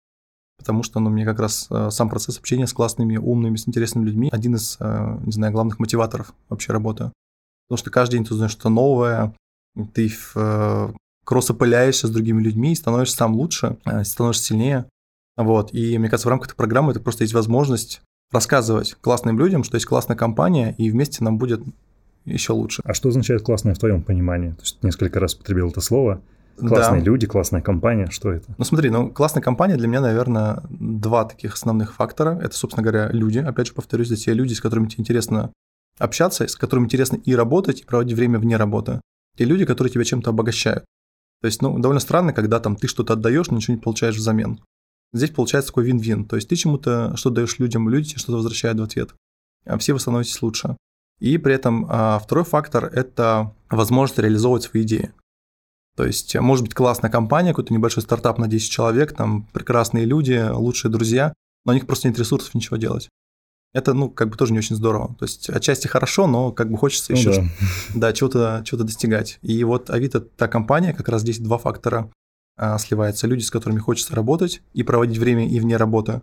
потому 0.58 0.84
что 0.84 1.00
ну, 1.00 1.10
мне 1.10 1.26
как 1.26 1.40
раз 1.40 1.68
э, 1.70 1.90
сам 1.92 2.10
процесс 2.10 2.38
общения 2.38 2.68
с 2.68 2.74
классными, 2.74 3.18
умными, 3.18 3.58
с 3.58 3.68
интересными 3.68 4.06
людьми 4.06 4.30
один 4.32 4.56
из, 4.56 4.78
э, 4.80 5.18
не 5.26 5.32
знаю, 5.32 5.52
главных 5.52 5.80
мотиваторов 5.80 6.34
вообще 6.50 6.72
работы. 6.72 7.12
Потому 7.68 7.78
что 7.78 7.92
каждый 7.92 8.18
день 8.18 8.26
ты 8.26 8.34
узнаешь 8.34 8.52
что-то 8.52 8.70
новое, 8.70 9.34
ты 9.94 10.12
э, 10.36 10.94
кроссопыляешься 11.24 12.08
с 12.08 12.12
другими 12.12 12.42
людьми, 12.42 12.76
становишься 12.76 13.18
сам 13.18 13.36
лучше, 13.36 13.78
э, 13.86 14.04
становишься 14.04 14.44
сильнее. 14.44 14.86
Вот. 15.38 15.74
И 15.74 15.98
мне 15.98 16.10
кажется, 16.10 16.28
в 16.28 16.32
рамках 16.32 16.50
этой 16.50 16.58
программы 16.58 16.92
это 16.92 17.00
просто 17.00 17.24
есть 17.24 17.34
возможность 17.34 18.02
рассказывать 18.32 18.96
классным 19.02 19.40
людям, 19.40 19.64
что 19.64 19.76
есть 19.76 19.86
классная 19.86 20.18
компания, 20.18 20.76
и 20.78 20.90
вместе 20.90 21.24
нам 21.24 21.38
будет 21.38 21.62
еще 22.26 22.54
лучше. 22.54 22.82
А 22.86 22.94
что 22.94 23.10
означает 23.10 23.44
классное 23.44 23.74
в 23.74 23.80
твоем 23.80 24.02
понимании? 24.02 24.52
То 24.52 24.62
есть 24.62 24.84
несколько 24.84 25.20
раз 25.20 25.36
потребил 25.36 25.70
это 25.70 25.82
слово. 25.82 26.22
Классные 26.58 27.02
да. 27.02 27.06
люди, 27.06 27.26
классная 27.26 27.62
компания, 27.62 28.08
что 28.12 28.32
это? 28.32 28.54
Ну 28.58 28.64
смотри, 28.64 28.92
ну 28.92 29.10
классная 29.10 29.42
компания 29.42 29.76
для 29.76 29.88
меня, 29.88 30.02
наверное, 30.02 30.62
два 30.70 31.26
таких 31.26 31.56
основных 31.56 31.96
фактора. 31.96 32.40
Это, 32.42 32.56
собственно 32.56 32.84
говоря, 32.84 33.10
люди. 33.12 33.40
Опять 33.40 33.68
же, 33.68 33.74
повторюсь, 33.74 34.12
это 34.12 34.18
те 34.18 34.34
люди, 34.34 34.54
с 34.54 34.62
которыми 34.62 34.88
тебе 34.88 35.02
интересно 35.02 35.52
общаться, 35.98 36.48
с 36.48 36.56
которыми 36.56 36.86
интересно 36.86 37.18
и 37.18 37.36
работать, 37.36 37.82
и 37.82 37.86
проводить 37.86 38.16
время 38.16 38.40
вне 38.40 38.58
работы. 38.58 39.02
Те 39.36 39.46
люди, 39.46 39.66
которые 39.66 39.92
тебя 39.92 40.04
чем-то 40.04 40.30
обогащают. 40.30 40.86
То 41.44 41.48
есть, 41.48 41.62
ну, 41.62 41.78
довольно 41.78 42.00
странно, 42.00 42.32
когда 42.32 42.62
там 42.62 42.78
ты 42.78 42.88
что-то 42.88 43.14
отдаешь, 43.14 43.48
но 43.48 43.58
ничего 43.58 43.76
не 43.76 43.82
получаешь 43.82 44.16
взамен. 44.16 44.62
Здесь 45.12 45.30
получается 45.30 45.72
такой 45.72 45.84
вин-вин. 45.84 46.24
То 46.24 46.38
есть 46.38 46.48
ты 46.48 46.56
чему-то 46.56 47.18
что 47.18 47.32
даешь 47.32 47.60
людям, 47.60 47.90
люди 47.90 48.12
тебе 48.12 48.20
что-то 48.20 48.38
возвращают 48.38 48.80
в 48.80 48.84
ответ. 48.84 49.14
А 49.66 49.78
все 49.78 49.92
вы 49.92 50.00
становитесь 50.00 50.42
лучше. 50.42 50.78
И 51.20 51.38
при 51.38 51.54
этом 51.54 51.86
а, 51.90 52.20
второй 52.20 52.46
фактор– 52.46 52.86
это 52.94 53.54
возможность 53.70 54.20
реализовывать 54.20 54.64
свои 54.64 54.84
идеи. 54.84 55.12
То 55.98 56.06
есть, 56.06 56.34
может 56.40 56.64
быть, 56.64 56.76
классная 56.76 57.12
компания, 57.12 57.50
какой-то 57.50 57.74
небольшой 57.74 58.04
стартап 58.04 58.38
на 58.38 58.48
10 58.48 58.72
человек, 58.72 59.12
там 59.12 59.44
прекрасные 59.52 60.06
люди, 60.06 60.50
лучшие 60.50 60.92
друзья, 60.92 61.34
но 61.66 61.74
у 61.74 61.76
них 61.76 61.86
просто 61.86 62.08
нет 62.08 62.18
ресурсов 62.18 62.54
ничего 62.54 62.78
делать. 62.78 63.10
Это, 63.74 63.94
ну, 63.94 64.10
как 64.10 64.30
бы 64.30 64.38
тоже 64.38 64.54
не 64.54 64.60
очень 64.60 64.76
здорово. 64.76 65.16
То 65.20 65.26
есть, 65.26 65.50
отчасти 65.50 65.88
хорошо, 65.88 66.28
но 66.28 66.52
как 66.52 66.70
бы 66.70 66.78
хочется 66.78 67.12
ну, 67.12 67.18
еще 67.18 67.32
да. 67.32 67.48
Да, 67.96 68.14
чего-то 68.14 68.62
чего 68.66 68.84
достигать. 68.84 69.40
И 69.42 69.64
вот 69.64 69.90
Авито, 69.90 70.22
та 70.22 70.48
компания, 70.48 70.94
как 70.94 71.10
раз 71.10 71.22
здесь 71.22 71.40
два 71.40 71.58
фактора 71.58 72.12
а, 72.56 72.78
сливаются. 72.78 73.26
Люди, 73.26 73.42
с 73.42 73.50
которыми 73.50 73.80
хочется 73.80 74.16
работать 74.16 74.62
и 74.74 74.84
проводить 74.84 75.18
время 75.18 75.50
и 75.50 75.60
вне 75.60 75.78
работы, 75.78 76.22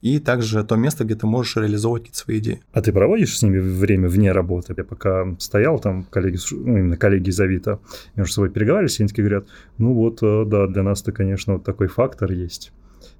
и 0.00 0.18
также 0.18 0.62
то 0.64 0.76
место, 0.76 1.04
где 1.04 1.14
ты 1.14 1.26
можешь 1.26 1.56
реализовывать 1.56 2.02
какие-то 2.02 2.18
свои 2.18 2.38
идеи. 2.38 2.60
А 2.72 2.82
ты 2.82 2.92
проводишь 2.92 3.38
с 3.38 3.42
ними 3.42 3.58
время 3.58 4.08
вне 4.08 4.30
работы? 4.32 4.74
Я 4.76 4.84
пока 4.84 5.34
стоял, 5.38 5.80
там 5.80 6.04
коллеги, 6.04 6.38
ну, 6.52 6.76
именно 6.76 6.96
коллеги 6.96 7.30
из 7.30 7.40
Авито 7.40 7.80
между 8.14 8.32
собой 8.32 8.50
переговаривались, 8.50 8.98
и 8.98 9.02
они 9.02 9.08
такие 9.08 9.26
говорят, 9.26 9.48
ну 9.78 9.94
вот, 9.94 10.18
э, 10.22 10.44
да, 10.46 10.66
для 10.68 10.82
нас-то, 10.82 11.12
конечно, 11.12 11.54
вот 11.54 11.64
такой 11.64 11.86
фактор 11.88 12.30
есть, 12.30 12.72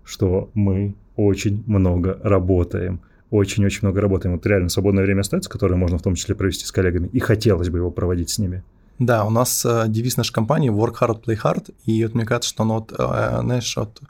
что 0.04 0.50
мы 0.54 0.94
очень 1.16 1.62
много 1.66 2.18
работаем 2.22 3.00
очень-очень 3.32 3.80
много 3.82 4.00
работаем. 4.00 4.34
Вот 4.36 4.46
реально 4.46 4.68
свободное 4.68 5.02
время 5.02 5.20
остается, 5.20 5.50
которое 5.50 5.76
можно 5.76 5.98
в 5.98 6.02
том 6.02 6.14
числе 6.14 6.34
провести 6.34 6.66
с 6.66 6.72
коллегами, 6.72 7.08
и 7.08 7.18
хотелось 7.18 7.70
бы 7.70 7.78
его 7.78 7.90
проводить 7.90 8.30
с 8.30 8.38
ними. 8.38 8.62
Да, 8.98 9.24
у 9.24 9.30
нас 9.30 9.64
э, 9.64 9.86
девиз 9.88 10.16
нашей 10.16 10.32
компании 10.32 10.70
work 10.70 10.94
hard, 11.00 11.24
play 11.24 11.38
hard, 11.42 11.74
и 11.84 12.04
вот 12.04 12.14
мне 12.14 12.26
кажется, 12.26 12.50
что 12.50 12.62
оно, 12.62 12.74
вот, 12.74 12.92
э, 12.92 13.40
знаешь, 13.40 13.76
вот 13.76 14.00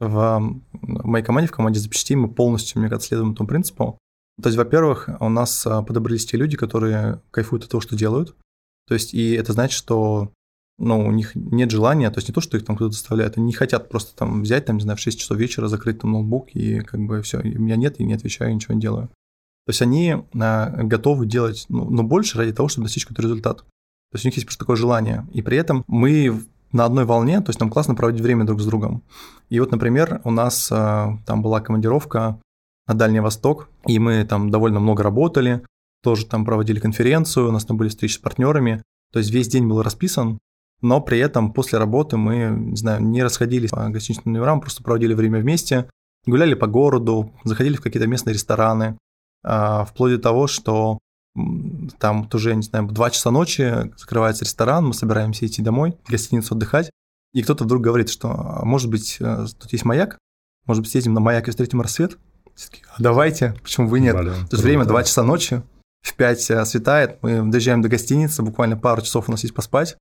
в, 0.00 0.52
в 0.72 1.06
моей 1.06 1.24
команде, 1.24 1.48
в 1.48 1.52
команде 1.52 1.78
запчастей 1.78 2.16
мы 2.16 2.28
полностью, 2.28 2.80
мне 2.80 2.88
кажется, 2.88 3.08
следуем 3.08 3.32
этому 3.32 3.46
принципу. 3.46 3.98
То 4.42 4.48
есть, 4.48 4.56
во-первых, 4.56 5.10
у 5.20 5.28
нас 5.28 5.66
а, 5.66 5.82
подобрались 5.82 6.24
те 6.24 6.38
люди, 6.38 6.56
которые 6.56 7.20
кайфуют 7.30 7.64
от 7.64 7.70
того, 7.70 7.82
что 7.82 7.94
делают. 7.94 8.34
То 8.88 8.94
есть, 8.94 9.12
и 9.12 9.32
это 9.32 9.52
значит, 9.52 9.76
что 9.76 10.32
ну, 10.80 11.06
у 11.06 11.12
них 11.12 11.32
нет 11.34 11.70
желания, 11.70 12.10
то 12.10 12.18
есть 12.18 12.28
не 12.28 12.34
то, 12.34 12.40
что 12.40 12.56
их 12.56 12.64
там 12.64 12.74
кто-то 12.74 12.92
заставляет, 12.92 13.36
они 13.36 13.46
не 13.46 13.52
хотят 13.52 13.88
просто 13.88 14.16
там 14.16 14.42
взять, 14.42 14.64
там, 14.64 14.76
не 14.76 14.82
знаю, 14.82 14.96
в 14.96 15.00
6 15.00 15.20
часов 15.20 15.36
вечера, 15.36 15.68
закрыть 15.68 16.00
там 16.00 16.12
ноутбук 16.12 16.48
и 16.54 16.80
как 16.80 17.00
бы 17.00 17.22
все, 17.22 17.38
у 17.38 17.44
меня 17.44 17.76
нет, 17.76 18.00
и 18.00 18.04
не 18.04 18.14
отвечаю, 18.14 18.54
ничего 18.54 18.74
не 18.74 18.80
делаю. 18.80 19.08
То 19.66 19.70
есть 19.70 19.82
они 19.82 20.16
а, 20.34 20.70
готовы 20.82 21.26
делать, 21.26 21.66
ну, 21.68 21.88
но 21.88 22.02
больше 22.02 22.38
ради 22.38 22.52
того, 22.52 22.68
чтобы 22.68 22.86
достичь 22.86 23.04
какой-то 23.04 23.22
результат. 23.22 23.58
То 23.58 24.16
есть 24.16 24.24
у 24.24 24.28
них 24.28 24.34
есть 24.34 24.46
просто 24.46 24.64
такое 24.64 24.76
желание. 24.76 25.26
И 25.32 25.42
при 25.42 25.58
этом 25.58 25.84
мы 25.86 26.42
на 26.72 26.84
одной 26.84 27.04
волне, 27.04 27.40
то 27.40 27.50
есть 27.50 27.60
нам 27.60 27.70
классно 27.70 27.94
проводить 27.94 28.22
время 28.22 28.44
друг 28.44 28.60
с 28.60 28.66
другом. 28.66 29.02
И 29.48 29.60
вот, 29.60 29.70
например, 29.70 30.20
у 30.24 30.30
нас 30.30 30.70
э, 30.72 31.18
там 31.26 31.42
была 31.42 31.60
командировка 31.60 32.40
на 32.86 32.94
Дальний 32.94 33.20
Восток, 33.20 33.68
и 33.86 33.98
мы 33.98 34.24
там 34.24 34.50
довольно 34.50 34.80
много 34.80 35.02
работали, 35.02 35.62
тоже 36.02 36.26
там 36.26 36.44
проводили 36.44 36.80
конференцию, 36.80 37.48
у 37.48 37.52
нас 37.52 37.64
там 37.64 37.76
были 37.76 37.88
встречи 37.88 38.14
с 38.14 38.18
партнерами, 38.18 38.82
то 39.12 39.18
есть 39.18 39.30
весь 39.30 39.48
день 39.48 39.68
был 39.68 39.82
расписан, 39.82 40.38
но 40.82 41.00
при 41.00 41.18
этом 41.18 41.52
после 41.52 41.78
работы 41.78 42.16
мы, 42.16 42.50
не 42.50 42.76
знаю, 42.76 43.02
не 43.02 43.22
расходились 43.22 43.70
по 43.70 43.88
гостиничным 43.88 44.34
номерам, 44.34 44.60
просто 44.60 44.82
проводили 44.82 45.14
время 45.14 45.40
вместе, 45.40 45.88
гуляли 46.26 46.54
по 46.54 46.66
городу, 46.66 47.32
заходили 47.44 47.76
в 47.76 47.80
какие-то 47.80 48.08
местные 48.08 48.34
рестораны, 48.34 48.98
а, 49.42 49.84
вплоть 49.84 50.12
до 50.12 50.18
того, 50.18 50.46
что 50.46 50.98
там 51.98 52.28
уже, 52.32 52.54
не 52.56 52.62
знаю, 52.62 52.88
2 52.88 53.10
часа 53.10 53.30
ночи 53.30 53.92
закрывается 53.96 54.44
ресторан, 54.44 54.86
мы 54.86 54.94
собираемся 54.94 55.46
идти 55.46 55.62
домой, 55.62 55.96
в 56.04 56.10
гостиницу 56.10 56.54
отдыхать, 56.54 56.90
и 57.32 57.42
кто-то 57.42 57.64
вдруг 57.64 57.82
говорит, 57.82 58.08
что, 58.08 58.30
«А 58.30 58.64
может 58.64 58.90
быть, 58.90 59.18
э, 59.20 59.46
тут 59.58 59.72
есть 59.72 59.84
маяк, 59.84 60.18
может 60.66 60.82
быть, 60.82 60.90
съездим 60.90 61.14
на 61.14 61.20
маяк 61.20 61.46
и 61.46 61.50
встретим 61.50 61.80
рассвет? 61.80 62.18
А 62.88 63.02
давайте, 63.02 63.54
почему 63.62 63.94
и 63.94 64.00
нет? 64.00 64.16
Блин, 64.16 64.34
То 64.48 64.56
есть 64.56 64.64
время 64.64 64.84
2 64.84 65.04
часа 65.04 65.22
ночи, 65.22 65.62
в 66.02 66.14
5 66.14 66.50
э, 66.50 66.64
светает, 66.64 67.22
мы 67.22 67.48
доезжаем 67.50 67.80
до 67.80 67.88
гостиницы, 67.88 68.42
буквально 68.42 68.76
пару 68.76 69.02
часов 69.02 69.28
у 69.28 69.30
нас 69.30 69.42
есть 69.42 69.54
поспать, 69.54 69.96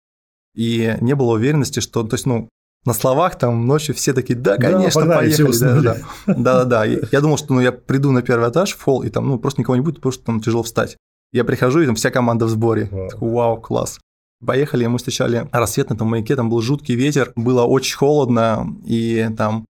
и 0.56 0.98
не 1.01 1.15
было 1.15 1.34
уверенности, 1.34 1.79
что, 1.79 2.03
то 2.03 2.15
есть, 2.15 2.25
ну, 2.25 2.50
на 2.86 2.94
словах 2.94 3.38
там 3.38 3.68
ночью 3.68 3.94
все 3.94 4.13
такие, 4.13 4.38
да, 4.38 4.58
конечно, 4.58 5.06
да, 5.06 5.18
поехали. 5.18 5.53
Да, 5.58 5.98
да, 6.27 6.63
да. 6.63 6.86
Я 6.86 7.22
думал, 7.22 7.38
что 7.38 7.53
ну, 7.53 7.60
я 7.60 7.72
приду 7.72 8.12
на 8.12 8.22
первый 8.22 8.50
этаж 8.50 8.74
в 8.74 8.82
холл, 8.82 9.03
и 9.03 9.10
там 9.10 9.27
ну, 9.27 9.38
просто 9.38 9.62
никого 9.62 9.75
не 9.75 9.82
будет, 9.82 9.96
потому 9.98 10.13
что 10.13 10.24
там 10.24 10.41
тяжело 10.41 10.63
встать. 10.63 10.98
Я 11.32 11.44
прихожу, 11.44 11.82
и 11.82 11.86
там 11.86 11.96
вся 11.96 12.10
команда 12.10 12.46
в 12.46 12.50
сборе. 12.50 12.88
Вау, 12.91 13.10
Вау 13.20 13.62
класс. 13.62 14.00
Поехали, 14.44 14.86
мы 14.86 14.98
встречали 14.98 15.50
рассвет 15.51 15.89
на 15.89 15.96
этом 15.96 16.08
маяке, 16.08 16.36
там 16.36 16.50
был 16.50 16.62
жуткий 16.62 16.96
ветер, 16.96 17.34
было 17.36 17.63
очень 17.63 17.98
холодно, 17.98 18.74
и 18.86 19.29
там 19.38 19.65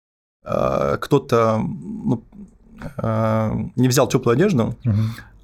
э, 0.45 0.99
кто-то 1.01 1.59
ну, 1.59 2.23
э, 2.99 3.51
не 3.77 3.89
взял 3.89 4.07
теплую 4.07 4.35
одежду, 4.35 4.77
угу. 4.85 4.95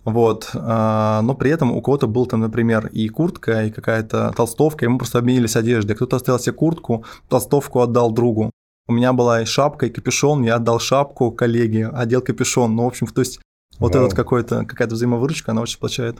Вот, 0.05 0.51
э, 0.53 1.21
но 1.23 1.35
при 1.35 1.51
этом 1.51 1.73
у 1.73 1.81
кого-то 1.81 2.07
был 2.07 2.27
там, 2.27 2.41
например, 2.41 2.89
и 2.89 3.09
куртка, 3.09 3.65
и 3.65 3.71
какая-то 3.71 4.33
толстовка, 4.37 4.85
и 4.85 4.89
мы 4.89 4.99
просто 4.99 5.19
обменялись 5.19 5.57
одеждой. 5.57 5.97
Кто-то 5.97 6.17
оставил 6.17 6.39
себе 6.39 6.53
куртку, 6.53 7.05
толстовку 7.29 7.81
отдал 7.81 8.13
другу. 8.13 8.51
У 8.87 8.93
меня 8.93 9.15
была 9.15 9.41
и 9.41 9.47
шапка, 9.47 9.87
и 9.87 9.91
капюшон, 9.91 10.43
я 10.43 10.57
отдал 10.57 10.79
шапку 10.79 11.33
коллеге, 11.33 11.89
одел 11.89 12.21
капюшон. 12.21 12.77
Ну, 12.77 12.85
в 12.85 12.89
общем, 12.89 13.07
то 13.07 13.23
есть 13.23 13.41
вот 13.79 13.95
Вау. 13.95 14.05
этот 14.05 14.17
какой-то, 14.17 14.67
какая-то 14.67 14.95
взаимовыручка, 14.95 15.53
она 15.53 15.63
очень 15.63 15.77
сплочает. 15.77 16.19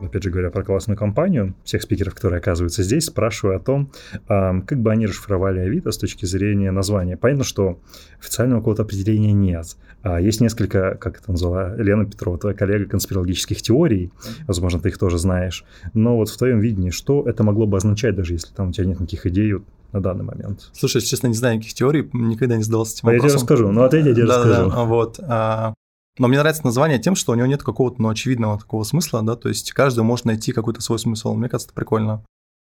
Опять 0.00 0.22
же 0.22 0.30
говоря 0.30 0.50
про 0.50 0.64
классную 0.64 0.96
компанию, 0.96 1.54
всех 1.64 1.82
спикеров, 1.82 2.14
которые 2.14 2.38
оказываются 2.38 2.82
здесь, 2.82 3.04
спрашиваю 3.06 3.56
о 3.56 3.60
том, 3.60 3.92
как 4.26 4.80
бы 4.80 4.90
они 4.90 5.06
расшифровали 5.06 5.60
Авито 5.60 5.90
с 5.90 5.98
точки 5.98 6.24
зрения 6.24 6.70
названия. 6.70 7.16
Понятно, 7.16 7.44
что 7.44 7.78
официального 8.20 8.60
какого-то 8.60 8.82
определения 8.82 9.32
нет. 9.32 9.76
А 10.02 10.20
есть 10.20 10.40
несколько, 10.40 10.94
как 10.94 11.18
это 11.18 11.30
назвала 11.30 11.76
Лена 11.76 12.06
Петрова, 12.06 12.38
твоя 12.38 12.56
коллега, 12.56 12.86
конспирологических 12.86 13.60
теорий, 13.60 14.10
возможно, 14.46 14.80
ты 14.80 14.88
их 14.88 14.98
тоже 14.98 15.18
знаешь. 15.18 15.64
Но 15.92 16.16
вот 16.16 16.30
в 16.30 16.36
твоем 16.38 16.60
видении, 16.60 16.90
что 16.90 17.22
это 17.28 17.42
могло 17.42 17.66
бы 17.66 17.76
означать, 17.76 18.16
даже 18.16 18.32
если 18.32 18.54
там 18.54 18.70
у 18.70 18.72
тебя 18.72 18.86
нет 18.86 19.00
никаких 19.00 19.26
идей, 19.26 19.56
на 19.92 20.00
данный 20.00 20.24
момент? 20.24 20.70
Слушай, 20.72 21.00
честно, 21.02 21.26
не 21.26 21.34
знаю 21.34 21.56
никаких 21.56 21.74
теорий, 21.74 22.08
никогда 22.12 22.56
не 22.56 22.62
задавался 22.62 22.96
этим 22.96 23.08
а 23.08 23.12
вопросом. 23.12 23.26
Я 23.26 23.30
тебе 23.30 23.40
расскажу, 23.40 23.72
ну 23.72 23.82
ответь, 23.82 24.06
я 24.06 24.14
тебе 24.14 24.26
да, 24.26 24.36
расскажу. 24.38 24.70
Да, 24.70 24.84
вот. 24.84 25.20
А, 25.22 25.74
но 26.18 26.28
мне 26.28 26.38
нравится 26.38 26.64
название 26.64 26.98
тем, 26.98 27.14
что 27.14 27.32
у 27.32 27.34
него 27.34 27.46
нет 27.46 27.62
какого-то 27.62 28.00
ну, 28.02 28.08
очевидного 28.08 28.58
такого 28.58 28.84
смысла, 28.84 29.22
да, 29.22 29.36
то 29.36 29.48
есть 29.48 29.72
каждый 29.72 30.04
может 30.04 30.24
найти 30.24 30.52
какой-то 30.52 30.80
свой 30.80 30.98
смысл. 30.98 31.34
Мне 31.34 31.48
кажется, 31.48 31.68
это 31.68 31.74
прикольно. 31.74 32.24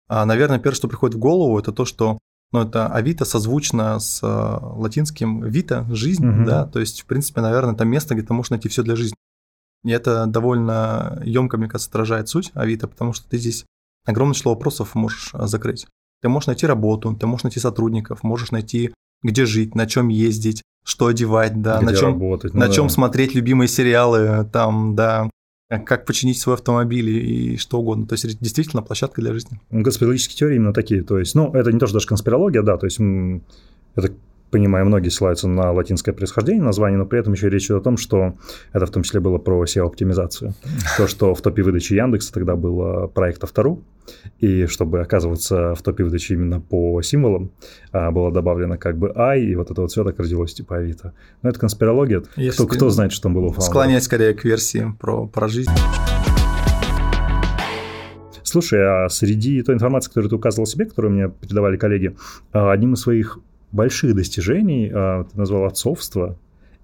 А, 0.08 0.24
наверное, 0.24 0.58
первое, 0.58 0.76
что 0.76 0.88
приходит 0.88 1.16
в 1.16 1.20
голову, 1.20 1.58
это 1.58 1.72
то, 1.72 1.84
что 1.84 2.18
ну, 2.52 2.62
это 2.62 2.88
Авито 2.88 3.24
созвучно 3.24 4.00
с 4.00 4.20
э, 4.22 4.26
латинским 4.26 5.44
Вита, 5.44 5.86
жизнь, 5.90 6.26
угу. 6.26 6.44
да, 6.44 6.66
то 6.66 6.80
есть, 6.80 7.02
в 7.02 7.06
принципе, 7.06 7.40
наверное, 7.40 7.74
это 7.74 7.84
место, 7.84 8.14
где 8.14 8.26
ты 8.26 8.34
можешь 8.34 8.50
найти 8.50 8.68
все 8.68 8.82
для 8.82 8.96
жизни. 8.96 9.16
И 9.84 9.90
это 9.90 10.26
довольно 10.26 11.22
емко, 11.24 11.56
мне 11.58 11.68
кажется, 11.68 11.90
отражает 11.90 12.28
суть 12.28 12.50
Авито, 12.54 12.88
потому 12.88 13.12
что 13.12 13.28
ты 13.28 13.38
здесь 13.38 13.64
огромное 14.04 14.34
число 14.34 14.52
вопросов 14.52 14.94
можешь 14.94 15.30
закрыть. 15.32 15.86
Ты 16.22 16.28
можешь 16.28 16.48
найти 16.48 16.66
работу, 16.66 17.14
ты 17.14 17.26
можешь 17.26 17.44
найти 17.44 17.60
сотрудников, 17.60 18.22
можешь 18.22 18.50
найти, 18.50 18.92
где 19.22 19.46
жить, 19.46 19.74
на 19.74 19.86
чем 19.86 20.08
ездить, 20.08 20.62
что 20.84 21.06
одевать, 21.06 21.60
да, 21.60 21.78
где 21.78 21.86
на 21.86 21.96
чем, 21.96 22.12
работать, 22.12 22.54
ну, 22.54 22.60
на 22.60 22.66
да. 22.68 22.72
чем 22.72 22.88
смотреть 22.88 23.34
любимые 23.34 23.68
сериалы, 23.68 24.48
там, 24.52 24.94
да, 24.96 25.30
как 25.68 26.04
починить 26.04 26.38
свой 26.38 26.56
автомобиль 26.56 27.08
и 27.10 27.56
что 27.56 27.78
угодно. 27.78 28.06
То 28.06 28.14
есть 28.14 28.40
действительно 28.40 28.82
площадка 28.82 29.20
для 29.20 29.32
жизни. 29.32 29.60
Конспирологические 29.70 30.36
теории 30.36 30.56
именно 30.56 30.72
такие. 30.72 31.02
То 31.02 31.18
есть, 31.18 31.34
ну, 31.34 31.52
это 31.54 31.70
не 31.72 31.78
то, 31.78 31.86
что 31.86 31.94
даже 31.94 32.08
конспирология, 32.08 32.62
да, 32.62 32.76
то 32.76 32.86
есть 32.86 32.98
это 33.94 34.12
понимаю, 34.50 34.86
многие 34.86 35.08
ссылаются 35.08 35.48
на 35.48 35.72
латинское 35.72 36.14
происхождение 36.14 36.62
названия, 36.62 36.96
но 36.96 37.06
при 37.06 37.20
этом 37.20 37.32
еще 37.32 37.48
речь 37.48 37.66
идет 37.66 37.80
о 37.80 37.84
том, 37.84 37.96
что 37.96 38.34
это 38.72 38.86
в 38.86 38.90
том 38.90 39.02
числе 39.02 39.20
было 39.20 39.38
про 39.38 39.62
SEO-оптимизацию. 39.64 40.54
То, 40.96 41.06
что 41.06 41.34
в 41.34 41.40
топе 41.40 41.62
выдачи 41.62 41.94
Яндекса 41.94 42.32
тогда 42.32 42.56
был 42.56 43.08
проект 43.08 43.42
Автору, 43.44 43.82
и 44.38 44.66
чтобы 44.66 45.00
оказываться 45.00 45.74
в 45.74 45.82
топе 45.82 46.04
выдачи 46.04 46.32
именно 46.32 46.60
по 46.60 47.00
символам, 47.02 47.52
а, 47.92 48.10
было 48.10 48.32
добавлено 48.32 48.76
как 48.76 48.98
бы 48.98 49.12
I, 49.14 49.42
и 49.42 49.54
вот 49.54 49.70
это 49.70 49.82
вот 49.82 49.90
все 49.90 50.04
так 50.04 50.18
родилось 50.18 50.54
типа 50.54 50.76
Авито. 50.76 51.12
Но 51.42 51.50
это 51.50 51.58
конспирология. 51.58 52.22
Кто, 52.52 52.66
кто 52.66 52.90
знает, 52.90 53.12
что 53.12 53.24
там 53.24 53.34
было 53.34 53.46
у 53.46 53.48
фаундера. 53.48 53.70
Склонять 53.70 54.04
скорее 54.04 54.34
к 54.34 54.44
версии 54.44 54.94
про, 54.98 55.26
про 55.26 55.48
жизнь. 55.48 55.70
Слушай, 58.42 58.80
а 58.82 59.08
среди 59.08 59.62
той 59.62 59.76
информации, 59.76 60.08
которую 60.08 60.30
ты 60.30 60.36
указывал 60.36 60.66
себе, 60.66 60.84
которую 60.84 61.12
мне 61.12 61.28
передавали 61.28 61.76
коллеги, 61.76 62.16
а, 62.52 62.72
одним 62.72 62.94
из 62.94 63.00
своих 63.00 63.38
больших 63.72 64.14
достижений, 64.14 64.90
а, 64.92 65.24
ты 65.24 65.38
назвал 65.38 65.64
отцовство, 65.64 66.38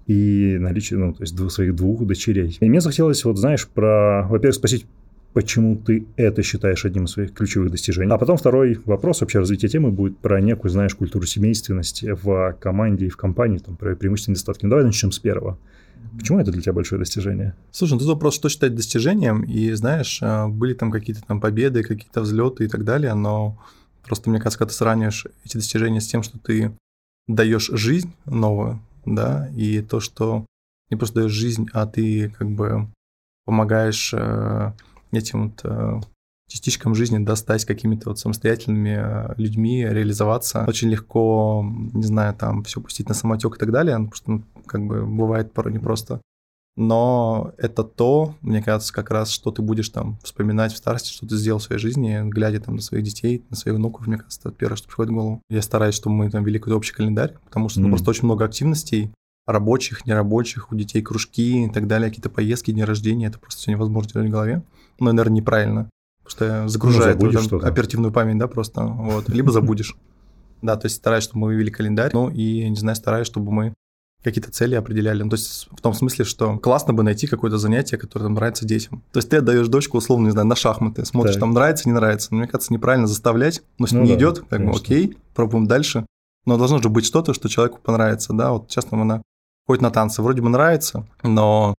и 0.06 0.56
наличие, 0.60 0.98
ну, 0.98 1.12
то 1.12 1.22
есть 1.22 1.34
двух, 1.34 1.50
своих 1.50 1.74
двух 1.74 2.06
дочерей. 2.06 2.56
И 2.60 2.68
мне 2.68 2.80
захотелось, 2.80 3.24
вот 3.24 3.38
знаешь, 3.38 3.66
про, 3.66 4.26
во-первых, 4.28 4.54
спросить, 4.54 4.86
почему 5.32 5.76
ты 5.76 6.06
это 6.16 6.42
считаешь 6.42 6.84
одним 6.84 7.04
из 7.04 7.10
своих 7.10 7.34
ключевых 7.34 7.70
достижений. 7.70 8.10
А 8.10 8.16
потом 8.16 8.36
второй 8.36 8.80
вопрос, 8.84 9.20
вообще 9.20 9.40
развитие 9.40 9.68
темы 9.68 9.90
будет 9.90 10.16
про 10.18 10.40
некую, 10.40 10.70
знаешь, 10.70 10.94
культуру 10.94 11.26
семейственности 11.26 12.16
в 12.22 12.56
команде 12.60 13.06
и 13.06 13.08
в 13.10 13.16
компании, 13.16 13.58
там, 13.58 13.76
про 13.76 13.94
преимущественные 13.96 14.36
недостатки. 14.36 14.64
Ну, 14.64 14.70
давай 14.70 14.84
начнем 14.84 15.12
с 15.12 15.18
первого. 15.18 15.58
Почему 16.16 16.38
это 16.38 16.52
для 16.52 16.62
тебя 16.62 16.72
большое 16.72 16.98
достижение? 16.98 17.54
Слушай, 17.70 17.94
ну 17.94 17.98
тут 17.98 18.08
вопрос, 18.08 18.34
что 18.34 18.48
считать 18.48 18.74
достижением, 18.74 19.42
и 19.42 19.72
знаешь, 19.72 20.20
а, 20.22 20.48
были 20.48 20.72
там 20.72 20.90
какие-то 20.90 21.22
там 21.26 21.40
победы, 21.40 21.82
какие-то 21.82 22.22
взлеты 22.22 22.64
и 22.64 22.68
так 22.68 22.84
далее, 22.84 23.12
но 23.12 23.58
просто 24.06 24.30
мне 24.30 24.38
кажется, 24.38 24.58
когда 24.58 24.70
ты 24.70 24.76
сравниваешь 24.76 25.26
эти 25.44 25.56
достижения 25.56 26.00
с 26.00 26.08
тем, 26.08 26.22
что 26.22 26.38
ты 26.38 26.72
даешь 27.26 27.70
жизнь 27.72 28.12
новую, 28.24 28.80
да, 29.04 29.48
и 29.56 29.82
то, 29.82 30.00
что 30.00 30.46
не 30.90 30.96
просто 30.96 31.20
даешь 31.20 31.32
жизнь, 31.32 31.68
а 31.72 31.86
ты 31.86 32.30
как 32.30 32.50
бы 32.50 32.88
помогаешь 33.44 34.12
э, 34.12 34.72
этим 35.12 35.48
вот 35.48 35.60
э, 35.64 36.00
частичкам 36.48 36.94
жизни 36.94 37.18
достать 37.18 37.64
какими-то 37.64 38.10
вот 38.10 38.18
самостоятельными 38.18 38.96
э, 38.98 39.34
людьми, 39.36 39.84
реализоваться. 39.84 40.64
Очень 40.66 40.90
легко, 40.90 41.64
не 41.92 42.04
знаю, 42.04 42.34
там 42.34 42.62
все 42.64 42.80
пустить 42.80 43.08
на 43.08 43.14
самотек 43.14 43.56
и 43.56 43.58
так 43.58 43.72
далее, 43.72 43.96
потому 43.96 44.14
что, 44.14 44.30
ну, 44.30 44.42
как 44.66 44.86
бы, 44.86 45.04
бывает 45.04 45.52
порой 45.52 45.72
непросто. 45.72 46.20
Но 46.76 47.52
это 47.56 47.84
то, 47.84 48.34
мне 48.42 48.62
кажется, 48.62 48.92
как 48.92 49.10
раз, 49.10 49.30
что 49.30 49.50
ты 49.50 49.62
будешь 49.62 49.88
там 49.88 50.18
вспоминать 50.22 50.74
в 50.74 50.76
старости, 50.76 51.10
что 51.10 51.26
ты 51.26 51.36
сделал 51.36 51.58
в 51.58 51.62
своей 51.62 51.80
жизни, 51.80 52.20
глядя 52.24 52.60
там 52.60 52.76
на 52.76 52.82
своих 52.82 53.02
детей, 53.02 53.44
на 53.48 53.56
своих 53.56 53.78
внуков, 53.78 54.06
мне 54.06 54.18
кажется, 54.18 54.40
это 54.44 54.50
первое, 54.52 54.76
что 54.76 54.86
приходит 54.86 55.10
в 55.10 55.14
голову. 55.14 55.40
Я 55.48 55.62
стараюсь, 55.62 55.94
чтобы 55.94 56.16
мы 56.16 56.30
там 56.30 56.44
вели 56.44 56.58
какой-то 56.58 56.76
общий 56.76 56.92
календарь, 56.92 57.34
потому 57.44 57.70
что 57.70 57.80
ну, 57.80 57.88
mm. 57.88 57.90
просто 57.92 58.10
очень 58.10 58.24
много 58.24 58.44
активностей, 58.44 59.10
рабочих, 59.46 60.04
нерабочих, 60.04 60.70
у 60.70 60.74
детей 60.74 61.00
кружки 61.00 61.64
и 61.64 61.70
так 61.70 61.86
далее, 61.86 62.10
какие-то 62.10 62.28
поездки, 62.28 62.72
дни 62.72 62.84
рождения, 62.84 63.28
это 63.28 63.38
просто 63.38 63.62
все 63.62 63.70
невозможно 63.70 64.12
делать 64.12 64.28
в 64.28 64.32
голове. 64.32 64.62
Ну, 65.00 65.06
наверное, 65.06 65.36
неправильно. 65.36 65.90
Потому 66.24 66.30
что 66.30 66.68
загружает 66.68 67.22
ну, 67.22 67.30
там, 67.30 67.60
оперативную 67.60 68.12
память, 68.12 68.38
да, 68.38 68.48
просто. 68.48 68.82
Вот. 68.82 69.28
Либо 69.28 69.50
забудешь. 69.50 69.96
Да, 70.62 70.74
то 70.76 70.86
есть 70.86 70.96
стараюсь, 70.96 71.22
чтобы 71.22 71.40
мы 71.42 71.46
вывели 71.48 71.68
календарь, 71.68 72.10
ну 72.14 72.30
и, 72.30 72.66
не 72.70 72.76
знаю, 72.76 72.96
стараюсь, 72.96 73.26
чтобы 73.26 73.52
мы 73.52 73.74
какие-то 74.26 74.50
цели 74.50 74.74
определяли. 74.74 75.22
Ну, 75.22 75.30
то 75.30 75.36
есть 75.36 75.68
в 75.70 75.80
том 75.80 75.94
смысле, 75.94 76.24
что 76.24 76.58
классно 76.58 76.92
бы 76.92 77.02
найти 77.02 77.26
какое-то 77.26 77.58
занятие, 77.58 77.96
которое 77.96 78.26
там 78.26 78.34
нравится 78.34 78.66
детям. 78.66 79.02
То 79.12 79.18
есть 79.18 79.28
ты 79.28 79.38
отдаешь 79.38 79.68
дочку, 79.68 79.98
условно, 79.98 80.26
не 80.26 80.32
знаю, 80.32 80.46
на 80.46 80.56
шахматы, 80.56 81.04
смотришь, 81.04 81.34
так. 81.34 81.40
там 81.40 81.52
нравится, 81.52 81.88
не 81.88 81.94
нравится. 81.94 82.28
Но 82.30 82.38
мне 82.38 82.48
кажется, 82.48 82.72
неправильно 82.72 83.06
заставлять. 83.06 83.62
Но 83.78 83.86
если 83.86 83.96
ну, 83.96 84.02
не 84.02 84.10
да, 84.10 84.16
идет, 84.16 84.44
как 84.48 84.64
бы 84.64 84.70
окей, 84.70 85.16
пробуем 85.34 85.66
дальше. 85.66 86.06
Но 86.44 86.58
должно 86.58 86.82
же 86.82 86.88
быть 86.88 87.06
что-то, 87.06 87.34
что 87.34 87.48
человеку 87.48 87.80
понравится, 87.82 88.32
да. 88.32 88.52
Вот 88.52 88.70
сейчас 88.70 88.90
нам 88.90 89.02
она 89.02 89.22
ходит 89.66 89.82
на 89.82 89.90
танцы, 89.90 90.22
вроде 90.22 90.42
бы 90.42 90.48
нравится, 90.48 91.06
но 91.22 91.74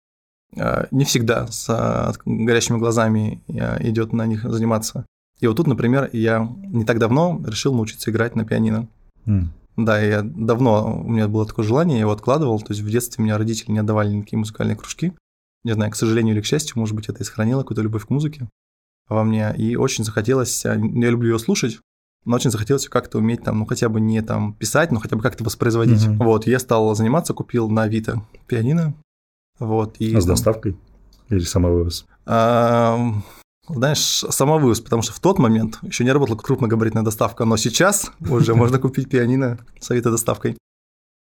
Э, 0.55 0.87
не 0.91 1.05
всегда 1.05 1.47
с 1.47 1.69
э, 1.69 2.12
горящими 2.25 2.79
глазами 2.79 3.43
э, 3.49 3.88
идет 3.88 4.12
на 4.12 4.26
них 4.26 4.43
заниматься. 4.43 5.05
И 5.41 5.47
вот 5.47 5.57
тут, 5.57 5.67
например, 5.67 6.09
я 6.12 6.49
не 6.69 6.85
так 6.85 6.99
давно 6.99 7.41
решил 7.47 7.75
научиться 7.75 8.11
играть 8.11 8.37
на 8.37 8.45
пианино. 8.45 8.88
Mm. 9.26 9.49
Да, 9.76 10.00
я 10.00 10.23
давно, 10.23 11.02
у 11.04 11.09
меня 11.09 11.28
было 11.28 11.47
такое 11.47 11.64
желание, 11.64 11.97
я 11.97 12.02
его 12.02 12.12
откладывал, 12.12 12.59
то 12.61 12.73
есть 12.73 12.80
в 12.80 12.90
детстве 12.90 13.23
меня 13.23 13.37
родители 13.37 13.73
не 13.73 13.78
отдавали 13.78 14.12
никакие 14.12 14.38
музыкальные 14.38 14.76
кружки. 14.76 15.12
Не 15.64 15.75
знаю, 15.75 15.90
к 15.90 15.97
сожалению 15.97 16.35
или 16.35 16.40
к 16.40 16.47
счастью, 16.47 16.78
может 16.78 16.95
быть, 16.95 17.09
это 17.09 17.23
и 17.23 17.25
сохранило 17.25 17.61
какую-то 17.61 17.83
любовь 17.83 18.06
к 18.06 18.11
музыке 18.11 18.49
во 19.09 19.23
мне. 19.25 19.54
И 19.56 19.76
очень 19.76 20.04
захотелось, 20.04 20.64
я 20.64 20.75
люблю 20.75 21.33
ее 21.33 21.38
слушать, 21.38 21.78
но 22.25 22.37
очень 22.37 22.50
захотелось 22.50 22.88
как-то 22.88 23.18
уметь 23.18 23.42
там, 23.42 23.59
ну, 23.59 23.66
хотя 23.66 23.88
бы 23.88 24.00
не 24.00 24.23
там 24.23 24.54
писать, 24.54 24.92
но 24.92 24.99
хотя 24.99 25.16
бы 25.16 25.23
как-то 25.23 25.45
воспроизводить. 25.45 26.06
Mm-hmm. 26.06 26.25
Вот, 26.25 26.47
я 26.47 26.59
стал 26.59 26.95
заниматься, 26.95 27.35
купил 27.35 27.68
на 27.68 27.83
Авито 27.83 28.23
пианино, 28.47 28.95
вот, 29.59 29.97
и, 29.99 30.14
а 30.14 30.21
с 30.21 30.25
там, 30.25 30.35
доставкой? 30.35 30.76
Или 31.28 31.40
самовывоз? 31.40 32.06
А, 32.25 32.99
знаешь, 33.69 34.25
самовывоз, 34.29 34.81
потому 34.81 35.03
что 35.03 35.13
в 35.13 35.21
тот 35.21 35.39
момент 35.39 35.79
еще 35.83 36.05
не 36.05 36.13
работала 36.13 36.37
крупногабаритная 36.37 37.03
доставка, 37.03 37.45
но 37.45 37.57
сейчас 37.57 38.11
уже 38.21 38.55
можно 38.55 38.79
купить 38.79 39.09
пианино 39.09 39.59
с 39.81 39.91
авито-доставкой. 39.91 40.57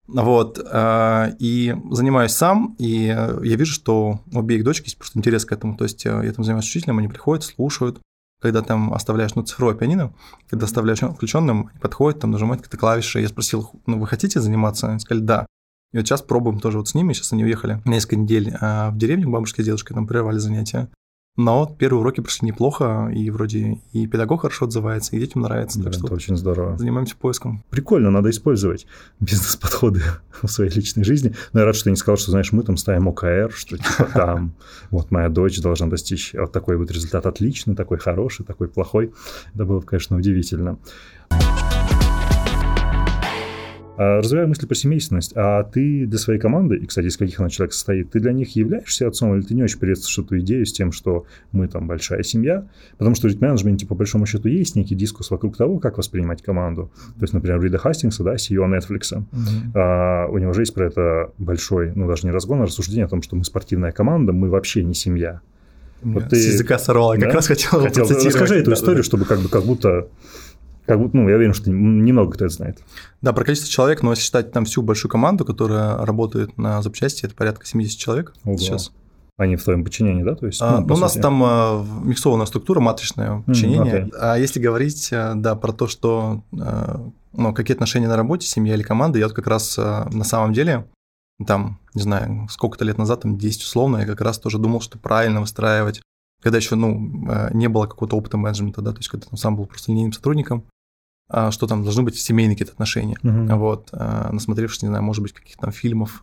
Вот, 0.08 0.60
а, 0.70 1.30
и 1.38 1.74
занимаюсь 1.90 2.32
сам, 2.32 2.74
и 2.78 3.04
я 3.04 3.56
вижу, 3.56 3.72
что 3.72 4.20
у 4.32 4.38
обеих 4.38 4.64
дочек 4.64 4.86
есть 4.86 4.98
просто 4.98 5.18
интерес 5.18 5.44
к 5.44 5.52
этому. 5.52 5.76
То 5.76 5.84
есть 5.84 6.04
э, 6.04 6.22
я 6.24 6.32
там 6.32 6.44
занимаюсь 6.44 6.66
учителем, 6.66 6.98
они 6.98 7.08
приходят, 7.08 7.44
слушают. 7.44 8.00
Когда 8.40 8.62
там 8.62 8.92
оставляешь, 8.92 9.36
ну, 9.36 9.42
цифровое 9.42 9.76
пианино, 9.76 10.12
когда 10.50 10.66
оставляешь 10.66 10.98
включенным, 10.98 11.68
они 11.70 11.78
подходят, 11.78 12.20
там 12.20 12.32
нажимают 12.32 12.60
какие-то 12.60 12.76
клавиши. 12.76 13.20
Я 13.20 13.28
спросил, 13.28 13.70
ну, 13.86 14.00
вы 14.00 14.08
хотите 14.08 14.40
заниматься? 14.40 14.88
Они 14.88 14.98
сказали, 14.98 15.24
да. 15.24 15.46
И 15.92 15.98
вот 15.98 16.06
сейчас 16.06 16.22
пробуем 16.22 16.58
тоже 16.58 16.78
вот 16.78 16.88
с 16.88 16.94
ними. 16.94 17.12
Сейчас 17.12 17.32
они 17.32 17.44
уехали 17.44 17.80
несколько 17.84 18.16
недель 18.16 18.52
а 18.60 18.90
в 18.90 18.98
деревню 18.98 19.28
к 19.28 19.30
бабушке 19.30 19.62
с 19.62 19.66
дедушкой, 19.66 19.94
там 19.94 20.08
прервали 20.08 20.38
занятия. 20.38 20.88
Но 21.36 21.66
первые 21.78 22.00
уроки 22.00 22.20
прошли 22.20 22.48
неплохо, 22.48 23.10
и 23.14 23.30
вроде 23.30 23.78
и 23.92 24.06
педагог 24.06 24.42
хорошо 24.42 24.66
отзывается, 24.66 25.16
и 25.16 25.18
детям 25.18 25.40
нравится. 25.40 25.78
Да, 25.78 25.84
так 25.84 25.94
что 25.94 26.04
это 26.04 26.14
очень 26.14 26.36
здорово. 26.36 26.76
Занимаемся 26.76 27.16
поиском. 27.16 27.64
Прикольно, 27.70 28.10
надо 28.10 28.28
использовать 28.28 28.86
бизнес-подходы 29.18 30.02
в 30.42 30.48
своей 30.48 30.70
личной 30.70 31.04
жизни. 31.04 31.34
Но 31.54 31.60
я 31.60 31.66
рад, 31.66 31.74
что 31.74 31.84
ты 31.84 31.90
не 31.90 31.96
сказал, 31.96 32.18
что, 32.18 32.32
знаешь, 32.32 32.52
мы 32.52 32.62
там 32.64 32.76
ставим 32.76 33.08
ОКР, 33.08 33.50
что 33.54 33.78
типа 33.78 34.04
там 34.14 34.52
вот 34.90 35.10
моя 35.10 35.30
дочь 35.30 35.58
должна 35.60 35.86
достичь 35.86 36.34
вот 36.34 36.52
такой 36.52 36.76
вот 36.76 36.90
результат 36.90 37.24
отличный, 37.24 37.74
такой 37.74 37.98
хороший, 37.98 38.44
такой 38.44 38.68
плохой. 38.68 39.14
Это 39.54 39.64
было, 39.64 39.80
конечно, 39.80 40.18
удивительно. 40.18 40.78
А, 41.30 41.71
развивая 43.96 44.46
мысли 44.46 44.66
про 44.66 44.74
семейственность, 44.74 45.32
а 45.34 45.64
ты 45.64 46.06
для 46.06 46.18
своей 46.18 46.40
команды, 46.40 46.76
и, 46.76 46.86
кстати, 46.86 47.06
из 47.06 47.16
каких 47.16 47.40
она 47.40 47.50
человек 47.50 47.72
состоит, 47.72 48.10
ты 48.10 48.20
для 48.20 48.32
них 48.32 48.54
являешься 48.56 49.06
отцом, 49.06 49.34
или 49.34 49.42
ты 49.42 49.54
не 49.54 49.62
очень 49.62 49.78
приветствуешь 49.78 50.18
эту 50.18 50.38
идею 50.40 50.64
с 50.66 50.72
тем, 50.72 50.92
что 50.92 51.26
мы 51.52 51.68
там 51.68 51.86
большая 51.86 52.22
семья? 52.22 52.66
Потому 52.98 53.14
что 53.14 53.28
в 53.28 53.40
менеджменте, 53.40 53.86
по 53.86 53.94
большому 53.94 54.26
счету, 54.26 54.48
есть 54.48 54.76
некий 54.76 54.94
дискус 54.94 55.30
вокруг 55.30 55.56
того, 55.56 55.78
как 55.78 55.98
воспринимать 55.98 56.42
команду. 56.42 56.90
То 57.16 57.22
есть, 57.22 57.34
например, 57.34 57.60
Рида 57.60 57.78
Хастингса, 57.78 58.24
да, 58.24 58.34
CEO 58.34 58.66
Netflix, 58.66 59.12
mm-hmm. 59.12 59.72
а, 59.74 60.26
у 60.28 60.38
него 60.38 60.52
же 60.52 60.62
есть 60.62 60.74
про 60.74 60.86
это 60.86 61.32
большой, 61.38 61.92
ну, 61.94 62.08
даже 62.08 62.26
не 62.26 62.32
разгон, 62.32 62.62
а 62.62 62.66
рассуждение 62.66 63.04
о 63.04 63.08
том, 63.08 63.22
что 63.22 63.36
мы 63.36 63.44
спортивная 63.44 63.92
команда, 63.92 64.32
мы 64.32 64.48
вообще 64.48 64.82
не 64.82 64.94
семья. 64.94 65.40
Вот 66.02 66.30
ты, 66.30 66.36
с 66.36 66.46
языка 66.46 66.78
сорвал, 66.78 67.14
я 67.14 67.20
да? 67.20 67.26
как 67.26 67.36
раз 67.36 67.46
хотел, 67.46 67.80
хотел 67.80 68.08
Расскажи 68.08 68.56
эту 68.56 68.70
да, 68.70 68.76
историю, 68.76 69.02
да. 69.02 69.02
чтобы 69.04 69.24
как 69.24 69.40
бы 69.40 69.48
как 69.48 69.64
будто 69.64 70.08
как 70.86 70.98
будто, 70.98 71.16
ну, 71.16 71.28
я 71.28 71.36
уверен, 71.36 71.54
что 71.54 71.70
немного 71.70 72.32
кто 72.32 72.46
это 72.46 72.54
знает. 72.54 72.78
Да, 73.20 73.32
про 73.32 73.44
количество 73.44 73.70
человек, 73.70 74.02
но 74.02 74.10
если 74.10 74.24
считать 74.24 74.52
там 74.52 74.64
всю 74.64 74.82
большую 74.82 75.10
команду, 75.10 75.44
которая 75.44 76.04
работает 76.04 76.58
на 76.58 76.82
запчасти, 76.82 77.24
это 77.24 77.34
порядка 77.34 77.66
70 77.66 77.98
человек 77.98 78.34
Ого. 78.44 78.56
сейчас. 78.58 78.92
Они 79.38 79.56
в 79.56 79.64
твоем 79.64 79.84
подчинении, 79.84 80.22
да? 80.22 80.34
То 80.34 80.46
есть, 80.46 80.60
а, 80.60 80.80
ну, 80.80 80.86
ну, 80.86 80.94
у 80.94 80.98
нас 80.98 81.14
там 81.14 81.42
а, 81.44 81.84
миксованная 82.02 82.46
структура, 82.46 82.80
матричное 82.80 83.42
подчинение. 83.46 83.94
Mm, 83.94 84.08
okay. 84.08 84.10
А 84.20 84.38
если 84.38 84.60
говорить, 84.60 85.10
а, 85.12 85.34
да, 85.34 85.54
про 85.54 85.72
то, 85.72 85.86
что 85.86 86.42
а, 86.60 87.00
ну, 87.32 87.54
какие 87.54 87.74
отношения 87.74 88.08
на 88.08 88.16
работе, 88.16 88.46
семья 88.46 88.74
или 88.74 88.82
команда, 88.82 89.18
я 89.18 89.26
вот 89.26 89.34
как 89.34 89.46
раз 89.46 89.76
а, 89.78 90.08
на 90.12 90.24
самом 90.24 90.52
деле 90.52 90.86
там, 91.46 91.78
не 91.94 92.02
знаю, 92.02 92.46
сколько-то 92.50 92.84
лет 92.84 92.98
назад, 92.98 93.22
там 93.22 93.38
10 93.38 93.62
условно, 93.62 93.98
я 93.98 94.06
как 94.06 94.20
раз 94.20 94.38
тоже 94.38 94.58
думал, 94.58 94.80
что 94.80 94.98
правильно 94.98 95.40
выстраивать 95.40 96.02
когда 96.42 96.58
еще, 96.58 96.74
ну, 96.74 97.24
а, 97.28 97.50
не 97.54 97.68
было 97.68 97.86
какого-то 97.86 98.16
опыта 98.16 98.36
менеджмента, 98.36 98.82
да, 98.82 98.92
то 98.92 98.98
есть 98.98 99.08
когда 99.08 99.26
там 99.26 99.36
сам 99.36 99.56
был 99.56 99.66
просто 99.66 99.92
линейным 99.92 100.12
сотрудником, 100.12 100.64
а, 101.28 101.50
что 101.50 101.66
там 101.66 101.84
должны 101.84 102.02
быть 102.02 102.16
семейные 102.16 102.56
какие-то 102.56 102.72
отношения. 102.72 103.16
Uh-huh. 103.22 103.56
Вот, 103.56 103.88
а, 103.92 104.30
насмотревшись, 104.32 104.82
не 104.82 104.88
знаю, 104.88 105.04
может 105.04 105.22
быть, 105.22 105.32
каких-то 105.32 105.62
там 105.62 105.72
фильмов 105.72 106.20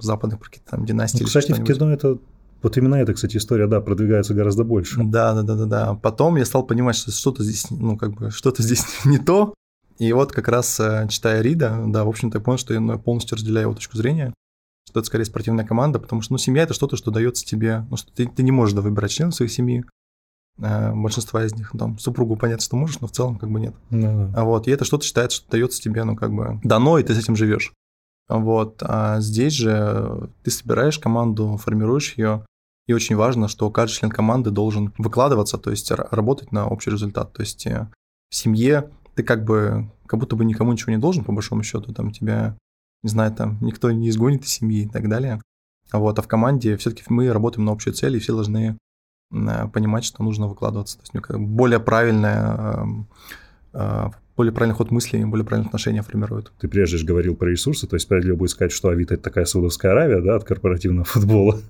западных 0.00 0.38
про 0.38 0.46
какие-то 0.46 0.70
там 0.70 0.86
династии. 0.86 1.20
Ну, 1.20 1.26
кстати, 1.26 1.52
в 1.52 1.64
кино 1.64 1.92
это 1.92 2.18
вот 2.62 2.76
именно 2.78 2.94
эта, 2.94 3.12
кстати, 3.12 3.36
история, 3.36 3.66
да, 3.66 3.80
продвигается 3.80 4.32
гораздо 4.32 4.64
больше. 4.64 5.02
Да, 5.02 5.34
да, 5.34 5.42
да, 5.42 5.54
да, 5.56 5.64
да. 5.66 5.94
Потом 5.94 6.36
я 6.36 6.46
стал 6.46 6.64
понимать, 6.64 6.96
что 6.96 7.10
что-то 7.10 7.42
здесь, 7.42 7.66
ну, 7.70 7.98
как 7.98 8.14
бы, 8.14 8.30
что-то 8.30 8.62
здесь 8.62 8.84
не 9.04 9.18
то. 9.18 9.52
И 9.98 10.12
вот 10.12 10.32
как 10.32 10.48
раз 10.48 10.80
читая 11.08 11.42
Рида, 11.42 11.84
да, 11.88 12.04
в 12.04 12.08
общем-то, 12.08 12.38
я 12.38 12.44
понял, 12.44 12.58
что 12.58 12.72
я 12.72 12.80
ну, 12.80 12.98
полностью 12.98 13.36
разделяю 13.36 13.66
его 13.66 13.74
точку 13.74 13.96
зрения 13.96 14.32
что 14.94 15.00
это 15.00 15.06
скорее 15.08 15.24
спортивная 15.24 15.64
команда, 15.64 15.98
потому 15.98 16.22
что, 16.22 16.34
ну, 16.34 16.38
семья– 16.38 16.62
это 16.64 16.72
что-то, 16.72 16.96
что 16.96 17.10
дается 17.10 17.44
тебе, 17.44 17.84
ну, 17.90 17.96
что 17.96 18.12
ты, 18.12 18.28
ты 18.28 18.44
не 18.44 18.52
можешь 18.52 18.76
да, 18.76 18.80
выбирать 18.80 19.10
членов 19.10 19.34
своей 19.34 19.50
семьи, 19.50 19.84
э, 20.58 20.94
большинства 20.94 21.44
из 21.44 21.52
них, 21.52 21.72
там, 21.76 21.98
супругу 21.98 22.36
понятно, 22.36 22.62
что 22.62 22.76
можешь, 22.76 23.00
но 23.00 23.08
в 23.08 23.10
целом 23.10 23.36
как 23.36 23.50
бы 23.50 23.58
нет. 23.58 23.74
Ну, 23.90 24.30
да. 24.30 24.40
А 24.40 24.44
вот, 24.44 24.68
и 24.68 24.70
это 24.70 24.84
что-то 24.84 25.04
считается, 25.04 25.38
что 25.38 25.50
дается 25.50 25.82
тебе, 25.82 26.04
ну, 26.04 26.14
как 26.14 26.32
бы 26.32 26.60
дано, 26.62 26.98
и 26.98 27.02
ты 27.02 27.12
с 27.12 27.18
этим 27.18 27.34
живешь. 27.34 27.72
Вот, 28.28 28.84
а 28.84 29.18
здесь 29.18 29.54
же 29.54 30.30
ты 30.44 30.52
собираешь 30.52 31.00
команду, 31.00 31.56
формируешь 31.56 32.14
ее, 32.16 32.46
и 32.86 32.92
очень 32.92 33.16
важно, 33.16 33.48
что 33.48 33.68
каждый 33.70 33.96
член 33.96 34.12
команды 34.12 34.52
должен 34.52 34.94
выкладываться, 34.96 35.58
то 35.58 35.72
есть 35.72 35.90
работать 35.90 36.52
на 36.52 36.68
общий 36.68 36.90
результат. 36.90 37.32
То 37.32 37.42
есть 37.42 37.66
э, 37.66 37.88
в 38.30 38.36
семье 38.36 38.90
ты 39.16 39.24
как 39.24 39.44
бы 39.44 39.90
как 40.06 40.20
будто 40.20 40.36
бы 40.36 40.44
никому 40.44 40.70
ничего 40.70 40.92
не 40.92 40.98
должен, 40.98 41.24
по 41.24 41.32
большому 41.32 41.64
счету, 41.64 41.92
там 41.92 42.12
тебя 42.12 42.56
не 43.04 43.10
знаю, 43.10 43.32
там 43.32 43.58
никто 43.60 43.92
не 43.92 44.08
изгонит 44.08 44.42
из 44.42 44.50
семьи 44.50 44.82
и 44.82 44.88
так 44.88 45.08
далее. 45.08 45.40
Вот, 45.92 46.18
а 46.18 46.22
в 46.22 46.26
команде 46.26 46.76
все-таки 46.76 47.04
мы 47.08 47.32
работаем 47.32 47.66
на 47.66 47.72
общую 47.72 47.94
цель, 47.94 48.16
и 48.16 48.18
все 48.18 48.34
должны 48.34 48.76
понимать, 49.30 50.04
что 50.04 50.22
нужно 50.22 50.48
выкладываться. 50.48 50.98
То 50.98 51.04
есть 51.04 51.38
более 51.38 51.78
правильное 51.78 53.06
более 54.36 54.52
правильный 54.52 54.74
ход 54.74 54.90
мыслей, 54.90 55.24
более 55.24 55.44
правильные 55.44 55.68
отношения 55.68 56.02
формируют. 56.02 56.52
Ты 56.58 56.68
прежде 56.68 56.98
же 56.98 57.06
говорил 57.06 57.36
про 57.36 57.48
ресурсы, 57.48 57.86
то 57.86 57.96
есть 57.96 58.06
справедливо 58.06 58.36
будет 58.36 58.50
сказать, 58.50 58.72
что 58.72 58.88
Авито– 58.88 59.14
это 59.14 59.22
такая 59.22 59.44
Саудовская 59.44 59.92
Аравия, 59.92 60.20
да, 60.20 60.36
от 60.36 60.44
корпоративного 60.44 61.04
футбола. 61.04 61.60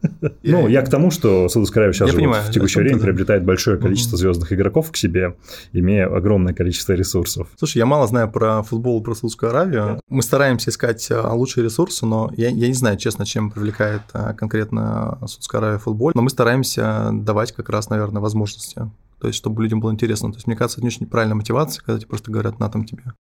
Ну, 0.43 0.69
я 0.69 0.83
к 0.83 0.89
тому, 0.89 1.11
что 1.11 1.49
Саудовская 1.49 1.85
Аравия 1.85 1.95
сейчас 1.95 2.49
в 2.49 2.51
текущее 2.51 2.85
время 2.85 2.99
приобретает 2.99 3.45
большое 3.45 3.79
количество 3.79 4.17
звездных 4.17 4.53
игроков 4.53 4.91
к 4.91 4.97
себе, 4.97 5.37
имея 5.73 6.07
огромное 6.07 6.55
количество 6.55 6.93
ресурсов. 6.93 7.49
Слушай, 7.57 7.79
я 7.79 7.87
мало 7.87 8.07
знаю 8.07 8.31
про 8.31 8.63
футбол, 8.63 9.03
про 9.03 9.15
Саудовскую 9.15 9.51
Аравию. 9.51 10.01
Мы 10.09 10.23
стараемся 10.23 10.71
искать 10.71 11.07
а, 11.11 11.33
лучшие 11.33 11.65
ресурсы, 11.65 12.07
но 12.07 12.31
я, 12.37 12.49
я 12.49 12.69
не 12.69 12.75
знаю, 12.75 12.97
честно, 12.97 13.27
чем 13.27 13.51
привлекает 13.51 14.03
а, 14.13 14.33
конкретно 14.33 15.19
Саудовская 15.21 15.61
Аравия 15.61 15.79
футбол. 15.79 16.13
Но 16.15 16.23
мы 16.23 16.31
стараемся 16.31 17.11
давать 17.13 17.53
как 17.53 17.69
раз, 17.69 17.91
наверное, 17.91 18.23
возможности 18.23 18.91
то 19.25 19.29
есть, 19.29 19.39
чтобы 19.39 19.63
людям 19.63 19.81
было 19.81 19.91
интересно. 19.91 20.31
То 20.31 20.37
есть, 20.37 20.47
мне 20.47 20.55
кажется, 20.55 20.81
это 20.81 20.83
не 20.83 20.89
очень 20.89 21.07
правильная 21.07 21.35
мотивация, 21.35 21.83
когда 21.83 21.99
тебе 21.99 22.09
просто 22.09 22.31
говорят, 22.31 22.59
на 22.59 22.69
там 22.69 22.85
тебе 22.85 23.15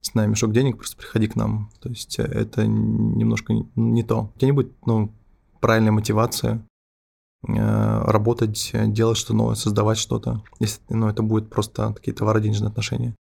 с 0.00 0.14
нами 0.14 0.30
мешок 0.30 0.52
денег, 0.52 0.78
просто 0.78 0.96
приходи 0.96 1.26
к 1.26 1.36
нам. 1.36 1.70
То 1.82 1.90
есть, 1.90 2.18
это 2.18 2.66
немножко 2.66 3.52
не 3.76 4.02
то. 4.02 4.32
У 4.34 4.38
тебя 4.38 4.46
не 4.46 4.52
будет, 4.52 4.72
ну, 4.86 5.12
правильной 5.60 5.90
мотивации 5.90 6.64
э, 7.46 7.52
работать, 7.52 8.70
делать 8.72 9.18
что-то 9.18 9.34
новое, 9.34 9.54
создавать 9.54 9.98
что-то, 9.98 10.42
если 10.60 10.80
ну, 10.88 11.08
это 11.08 11.22
будет 11.22 11.50
просто 11.50 11.92
такие 11.92 12.14
товаро-денежные 12.14 12.68
отношения, 12.68 13.14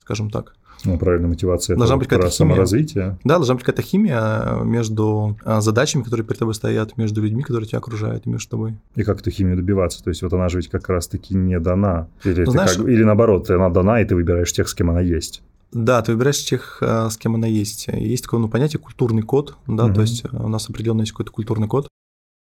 скажем 0.00 0.30
так. 0.30 0.56
Ну, 0.84 0.98
правильная 0.98 1.28
мотивация 1.28 1.76
должна 1.76 1.96
это 1.96 2.00
быть 2.00 2.08
про 2.08 2.30
саморазвитие. 2.30 3.18
Да, 3.24 3.36
должна 3.36 3.54
быть 3.54 3.64
какая-то 3.64 3.82
химия 3.82 4.62
между 4.62 5.36
а, 5.44 5.60
задачами, 5.60 6.02
которые 6.02 6.24
перед 6.26 6.38
тобой 6.38 6.54
стоят, 6.54 6.96
между 6.96 7.22
людьми, 7.22 7.42
которые 7.42 7.68
тебя 7.68 7.78
окружают, 7.78 8.26
и 8.26 8.30
между 8.30 8.50
тобой. 8.50 8.74
И 8.94 9.02
как 9.02 9.20
эту 9.20 9.30
химию 9.30 9.56
добиваться? 9.56 10.02
То 10.02 10.10
есть 10.10 10.22
вот 10.22 10.32
она 10.32 10.48
же 10.48 10.58
ведь 10.58 10.68
как 10.68 10.88
раз-таки 10.88 11.34
не 11.34 11.58
дана. 11.60 12.08
Или, 12.24 12.44
ну, 12.44 12.52
знаешь, 12.52 12.76
как, 12.76 12.86
или 12.86 13.04
наоборот, 13.04 13.50
она 13.50 13.68
дана, 13.68 14.00
и 14.00 14.04
ты 14.04 14.14
выбираешь 14.14 14.52
тех, 14.52 14.68
с 14.68 14.74
кем 14.74 14.90
она 14.90 15.00
есть. 15.00 15.42
Да, 15.72 16.02
ты 16.02 16.12
выбираешь 16.12 16.44
тех, 16.44 16.78
а, 16.80 17.10
с 17.10 17.16
кем 17.16 17.34
она 17.34 17.46
есть. 17.46 17.88
Есть 17.88 18.24
такое 18.24 18.40
ну, 18.40 18.48
понятие 18.48 18.80
культурный 18.80 19.22
код, 19.22 19.56
да, 19.66 19.86
угу. 19.86 19.94
то 19.94 20.00
есть 20.00 20.24
у 20.32 20.48
нас 20.48 20.68
определенно 20.68 21.00
есть 21.00 21.12
какой-то 21.12 21.32
культурный 21.32 21.68
код, 21.68 21.88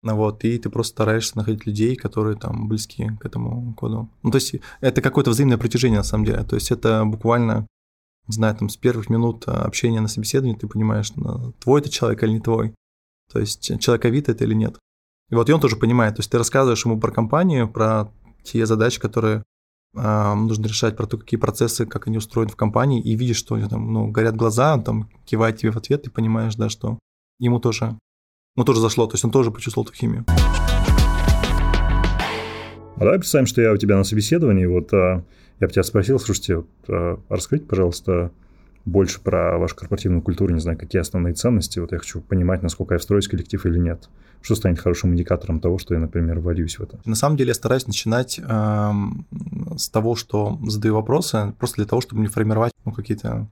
вот, 0.03 0.43
и 0.43 0.57
ты 0.57 0.69
просто 0.69 0.91
стараешься 0.91 1.37
находить 1.37 1.65
людей, 1.65 1.95
которые 1.95 2.35
там 2.37 2.67
близки 2.67 3.11
к 3.19 3.25
этому 3.25 3.73
коду. 3.75 4.09
Ну, 4.21 4.31
то 4.31 4.35
есть 4.35 4.55
это 4.81 5.01
какое-то 5.01 5.31
взаимное 5.31 5.57
притяжение, 5.57 5.99
на 5.99 6.03
самом 6.03 6.25
деле. 6.25 6.43
То 6.43 6.55
есть 6.55 6.71
это 6.71 7.05
буквально 7.05 7.67
не 8.27 8.33
знаю, 8.33 8.55
там 8.55 8.69
с 8.69 8.77
первых 8.77 9.09
минут 9.09 9.43
а, 9.47 9.63
общения 9.63 10.01
на 10.01 10.07
собеседовании 10.07 10.57
ты 10.57 10.67
понимаешь, 10.67 11.11
твой 11.59 11.81
это 11.81 11.89
человек 11.89 12.23
или 12.23 12.31
не 12.31 12.39
твой. 12.39 12.73
То 13.31 13.39
есть 13.39 13.79
человек 13.79 14.05
Авито 14.05 14.31
это 14.31 14.43
или 14.43 14.53
нет. 14.53 14.77
И 15.29 15.35
вот 15.35 15.49
и 15.49 15.53
он 15.53 15.59
тоже 15.59 15.75
понимает, 15.75 16.15
то 16.15 16.19
есть 16.19 16.31
ты 16.31 16.37
рассказываешь 16.37 16.85
ему 16.85 16.99
про 16.99 17.11
компанию, 17.11 17.67
про 17.67 18.11
те 18.43 18.65
задачи, 18.65 18.99
которые 18.99 19.43
э, 19.95 20.33
нужно 20.35 20.67
решать, 20.67 20.95
про 20.95 21.07
то, 21.07 21.17
какие 21.17 21.39
процессы, 21.39 21.85
как 21.85 22.07
они 22.07 22.17
устроены 22.17 22.51
в 22.51 22.55
компании, 22.55 23.01
и 23.01 23.15
видишь, 23.15 23.37
что 23.37 23.55
у 23.55 23.57
него 23.57 23.69
там, 23.69 23.91
ну, 23.91 24.07
горят 24.09 24.35
глаза, 24.35 24.73
он 24.75 24.83
там 24.83 25.09
кивает 25.25 25.57
тебе 25.57 25.71
в 25.71 25.77
ответ, 25.77 26.03
ты 26.03 26.11
понимаешь, 26.11 26.55
да, 26.55 26.69
что 26.69 26.99
ему 27.39 27.59
тоже, 27.59 27.97
ему 28.55 28.65
тоже 28.65 28.79
зашло, 28.79 29.07
то 29.07 29.15
есть 29.15 29.25
он 29.25 29.31
тоже 29.31 29.49
почувствовал 29.49 29.87
эту 29.87 29.95
химию. 29.95 30.25
А 32.95 32.99
давай 32.99 33.17
представим, 33.17 33.47
что 33.47 33.61
я 33.61 33.71
у 33.73 33.77
тебя 33.77 33.97
на 33.97 34.03
собеседовании, 34.03 34.65
вот 34.65 34.93
а, 34.93 35.25
я 35.59 35.67
бы 35.67 35.73
тебя 35.73 35.83
спросил, 35.83 36.19
слушайте, 36.19 36.57
вот, 36.57 36.67
а, 36.87 37.19
раскрыть, 37.29 37.67
пожалуйста, 37.67 38.31
больше 38.85 39.21
про 39.21 39.57
вашу 39.57 39.75
корпоративную 39.75 40.21
культуру, 40.21 40.53
не 40.53 40.59
знаю, 40.59 40.77
какие 40.77 41.01
основные 41.01 41.33
ценности. 41.33 41.79
Вот 41.79 41.91
я 41.91 41.99
хочу 41.99 42.21
понимать, 42.21 42.63
насколько 42.63 42.95
я 42.95 42.99
встроюсь 42.99 43.27
в 43.27 43.29
коллектив 43.29 43.65
или 43.65 43.79
нет. 43.79 44.09
Что 44.41 44.55
станет 44.55 44.79
хорошим 44.79 45.13
индикатором 45.13 45.61
того, 45.61 45.77
что 45.77 45.93
я, 45.93 46.01
например, 46.01 46.39
вольюсь 46.39 46.77
в 46.77 46.83
это? 46.83 46.99
На 47.05 47.15
самом 47.15 47.37
деле 47.37 47.49
я 47.49 47.53
стараюсь 47.53 47.87
начинать 47.87 48.39
э, 48.39 48.91
с 49.77 49.87
того, 49.87 50.15
что 50.15 50.59
задаю 50.67 50.95
вопросы, 50.95 51.53
просто 51.57 51.77
для 51.77 51.85
того, 51.85 52.01
чтобы 52.01 52.21
не 52.21 52.27
формировать 52.27 52.73
ну, 52.83 52.91
какие-то 52.91 53.47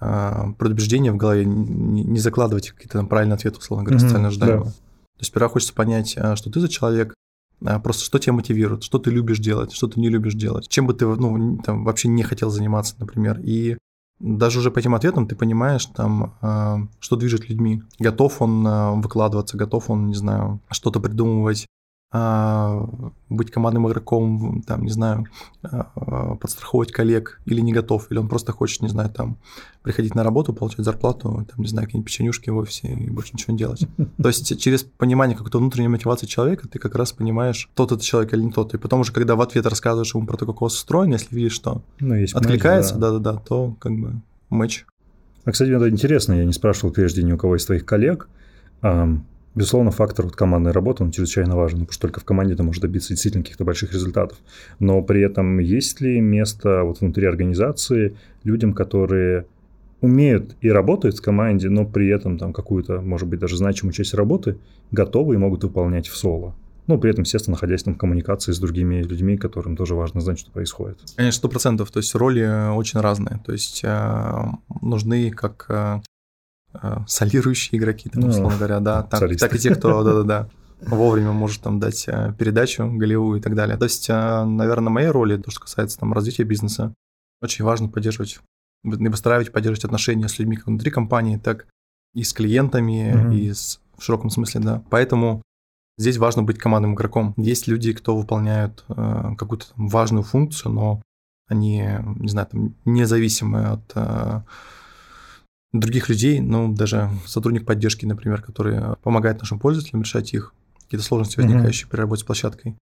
э, 0.00 0.32
предубеждения 0.58 1.12
в 1.12 1.16
голове, 1.16 1.44
не, 1.44 2.02
не 2.02 2.18
закладывать 2.18 2.70
какие-то 2.70 3.04
правильные 3.04 3.34
ответы, 3.34 3.58
условно 3.58 3.84
говоря, 3.84 4.02
mm-hmm, 4.02 4.08
социально 4.08 4.28
ожидаемые. 4.28 4.64
Да. 4.64 4.70
То 4.70 5.20
есть 5.20 5.30
сперва 5.30 5.48
хочется 5.48 5.74
понять, 5.74 6.16
а, 6.18 6.34
что 6.34 6.50
ты 6.50 6.58
за 6.58 6.68
человек, 6.68 7.14
а, 7.14 7.14
просто 7.60 8.04
что 8.04 8.18
тебя 8.18 8.32
мотивирует, 8.34 8.82
что 8.82 8.98
ты 8.98 9.10
любишь 9.10 9.38
делать, 9.38 9.72
что 9.72 9.86
ты 9.86 10.00
не 10.00 10.08
любишь 10.08 10.34
делать, 10.34 10.68
чем 10.68 10.86
бы 10.86 10.94
ты 10.94 11.06
ну, 11.06 11.58
там, 11.58 11.84
вообще 11.84 12.08
не 12.08 12.22
хотел 12.22 12.50
заниматься, 12.50 12.94
например. 12.98 13.40
И 13.40 13.76
даже 14.20 14.60
уже 14.60 14.70
по 14.70 14.78
этим 14.78 14.94
ответам 14.94 15.26
ты 15.26 15.36
понимаешь, 15.36 15.86
там, 15.86 16.34
а, 16.40 16.78
что 17.00 17.16
движет 17.16 17.48
людьми. 17.48 17.82
Готов 17.98 18.40
он 18.40 18.66
а, 18.66 18.92
выкладываться, 18.92 19.56
готов 19.56 19.90
он, 19.90 20.06
не 20.06 20.14
знаю, 20.14 20.60
что-то 20.70 21.00
придумывать, 21.00 21.66
а, 21.66 21.73
быть 22.14 23.50
командным 23.50 23.88
игроком, 23.88 24.62
там, 24.64 24.84
не 24.84 24.90
знаю, 24.90 25.26
а, 25.62 26.36
подстраховывать 26.36 26.92
коллег 26.92 27.40
или 27.44 27.60
не 27.60 27.72
готов, 27.72 28.06
или 28.10 28.18
он 28.18 28.28
просто 28.28 28.52
хочет, 28.52 28.82
не 28.82 28.88
знаю, 28.88 29.10
там, 29.10 29.36
приходить 29.82 30.14
на 30.14 30.22
работу, 30.22 30.52
получать 30.52 30.84
зарплату, 30.84 31.44
там, 31.50 31.60
не 31.60 31.66
знаю, 31.66 31.88
какие-нибудь 31.88 32.06
печенюшки 32.06 32.50
в 32.50 32.56
офисе 32.56 32.92
и 32.92 33.10
больше 33.10 33.32
ничего 33.32 33.52
не 33.52 33.58
делать. 33.58 33.88
То 34.22 34.28
есть 34.28 34.60
через 34.60 34.84
понимание 34.84 35.36
какой-то 35.36 35.58
внутренней 35.58 35.88
мотивации 35.88 36.26
человека 36.26 36.68
ты 36.68 36.78
как 36.78 36.94
раз 36.94 37.10
понимаешь, 37.10 37.68
тот 37.74 37.90
это 37.90 38.02
человек 38.02 38.32
или 38.32 38.42
не 38.42 38.52
тот. 38.52 38.74
И 38.74 38.78
потом 38.78 39.00
уже, 39.00 39.12
когда 39.12 39.34
в 39.34 39.40
ответ 39.40 39.66
рассказываешь 39.66 40.14
ему 40.14 40.24
про 40.24 40.36
то, 40.36 40.46
как 40.46 40.62
у 40.62 40.66
вас 40.66 40.74
устроено, 40.74 41.14
если 41.14 41.34
видишь, 41.34 41.54
что 41.54 41.82
ну, 41.98 42.14
откликается, 42.32 42.96
да-да-да, 42.96 43.38
то 43.38 43.76
как 43.80 43.92
бы 43.92 44.20
матч. 44.50 44.86
А, 45.44 45.50
кстати, 45.50 45.70
это 45.70 45.90
интересно, 45.90 46.34
я 46.34 46.44
не 46.44 46.52
спрашивал 46.52 46.92
прежде 46.92 47.24
ни 47.24 47.32
у 47.32 47.38
кого 47.38 47.56
из 47.56 47.66
твоих 47.66 47.84
коллег, 47.84 48.28
Безусловно, 49.54 49.92
фактор 49.92 50.24
вот 50.24 50.34
командной 50.34 50.72
работы, 50.72 51.04
он 51.04 51.12
чрезвычайно 51.12 51.56
важен, 51.56 51.80
потому 51.80 51.92
что 51.92 52.02
только 52.02 52.20
в 52.20 52.24
команде 52.24 52.56
ты 52.56 52.62
можешь 52.64 52.82
добиться 52.82 53.10
действительно 53.10 53.44
каких-то 53.44 53.64
больших 53.64 53.92
результатов. 53.92 54.38
Но 54.80 55.00
при 55.02 55.22
этом 55.22 55.58
есть 55.58 56.00
ли 56.00 56.20
место 56.20 56.82
вот 56.82 57.00
внутри 57.00 57.26
организации 57.26 58.16
людям, 58.42 58.72
которые 58.72 59.46
умеют 60.00 60.56
и 60.60 60.70
работают 60.70 61.16
в 61.16 61.22
команде, 61.22 61.70
но 61.70 61.86
при 61.86 62.08
этом 62.08 62.36
там 62.36 62.52
какую-то, 62.52 63.00
может 63.00 63.28
быть, 63.28 63.38
даже 63.38 63.56
значимую 63.56 63.92
часть 63.92 64.12
работы 64.14 64.58
готовы 64.90 65.34
и 65.34 65.38
могут 65.38 65.62
выполнять 65.62 66.08
в 66.08 66.16
соло? 66.16 66.54
Ну, 66.86 66.98
при 66.98 67.12
этом, 67.12 67.22
естественно, 67.22 67.54
находясь 67.54 67.84
там 67.84 67.94
в 67.94 67.98
коммуникации 67.98 68.52
с 68.52 68.58
другими 68.58 69.02
людьми, 69.02 69.38
которым 69.38 69.76
тоже 69.76 69.94
важно 69.94 70.20
знать, 70.20 70.38
что 70.38 70.50
происходит. 70.50 70.98
Конечно, 71.16 71.38
сто 71.38 71.48
процентов. 71.48 71.90
То 71.90 71.98
есть 72.00 72.14
роли 72.14 72.74
очень 72.74 73.00
разные. 73.00 73.40
То 73.46 73.52
есть 73.52 73.80
э, 73.84 74.44
нужны 74.82 75.30
как 75.30 75.64
э, 75.70 76.00
Э, 76.04 76.13
солирующие 77.06 77.78
игроки, 77.78 78.08
там, 78.08 78.22
ну, 78.22 78.28
условно 78.28 78.56
говоря, 78.56 78.80
да, 78.80 79.02
так, 79.02 79.20
так 79.38 79.54
и 79.54 79.58
те, 79.58 79.74
кто, 79.74 80.02
да-да-да, 80.02 80.48
вовремя 80.86 81.32
может 81.32 81.62
там 81.62 81.80
дать 81.80 82.04
э, 82.08 82.34
передачу 82.38 82.90
голевую 82.90 83.38
и 83.38 83.42
так 83.42 83.54
далее. 83.54 83.76
То 83.76 83.84
есть, 83.84 84.08
э, 84.08 84.44
наверное, 84.44 84.90
моей 84.90 85.08
роли, 85.08 85.36
то, 85.36 85.50
что 85.50 85.60
касается 85.60 85.98
там 85.98 86.12
развития 86.12 86.44
бизнеса, 86.44 86.94
очень 87.42 87.64
важно 87.64 87.88
поддерживать, 87.88 88.40
и 88.84 89.08
выстраивать, 89.08 89.52
поддерживать 89.52 89.84
отношения 89.84 90.28
с 90.28 90.38
людьми 90.38 90.56
как 90.56 90.66
внутри 90.66 90.90
компании, 90.90 91.38
так 91.38 91.66
и 92.14 92.22
с 92.22 92.32
клиентами, 92.32 93.12
mm-hmm. 93.14 93.34
и 93.34 93.52
с, 93.52 93.80
в 93.96 94.02
широком 94.02 94.30
смысле, 94.30 94.60
да. 94.60 94.82
Поэтому 94.90 95.42
здесь 95.98 96.18
важно 96.18 96.42
быть 96.42 96.58
командным 96.58 96.94
игроком. 96.94 97.34
Есть 97.36 97.66
люди, 97.66 97.92
кто 97.92 98.16
выполняют 98.16 98.84
э, 98.88 99.34
какую-то 99.38 99.66
важную 99.76 100.22
функцию, 100.22 100.72
но 100.72 101.02
они, 101.46 101.86
не 102.16 102.28
знаю, 102.28 102.46
там, 102.46 102.74
независимые 102.84 103.66
от 103.66 104.44
других 105.80 106.08
людей, 106.08 106.40
ну, 106.40 106.72
даже 106.72 107.10
сотрудник 107.26 107.66
поддержки, 107.66 108.06
например, 108.06 108.42
который 108.42 108.96
помогает 109.02 109.40
нашим 109.40 109.58
пользователям 109.58 110.02
решать 110.02 110.32
их 110.32 110.54
какие-то 110.84 111.04
сложности, 111.04 111.36
возникающие 111.36 111.86
mm-hmm. 111.86 111.90
при 111.90 112.00
работе 112.00 112.20
с 112.20 112.24
площадкой. 112.24 112.76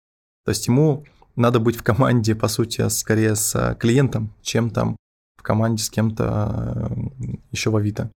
То 0.44 0.50
есть 0.50 0.66
ему 0.66 1.05
надо 1.37 1.61
быть 1.61 1.76
в 1.76 1.83
команде, 1.83 2.35
по 2.35 2.48
сути, 2.48 2.88
скорее 2.88 3.35
с 3.37 3.76
клиентом, 3.81 4.35
чем 4.42 4.70
там 4.70 4.96
в 5.37 5.42
команде 5.42 5.83
с 5.83 5.90
кем-то 5.90 6.90
э, 6.90 7.35
еще 7.50 7.70
в 7.70 7.76
Авито. 7.76 8.11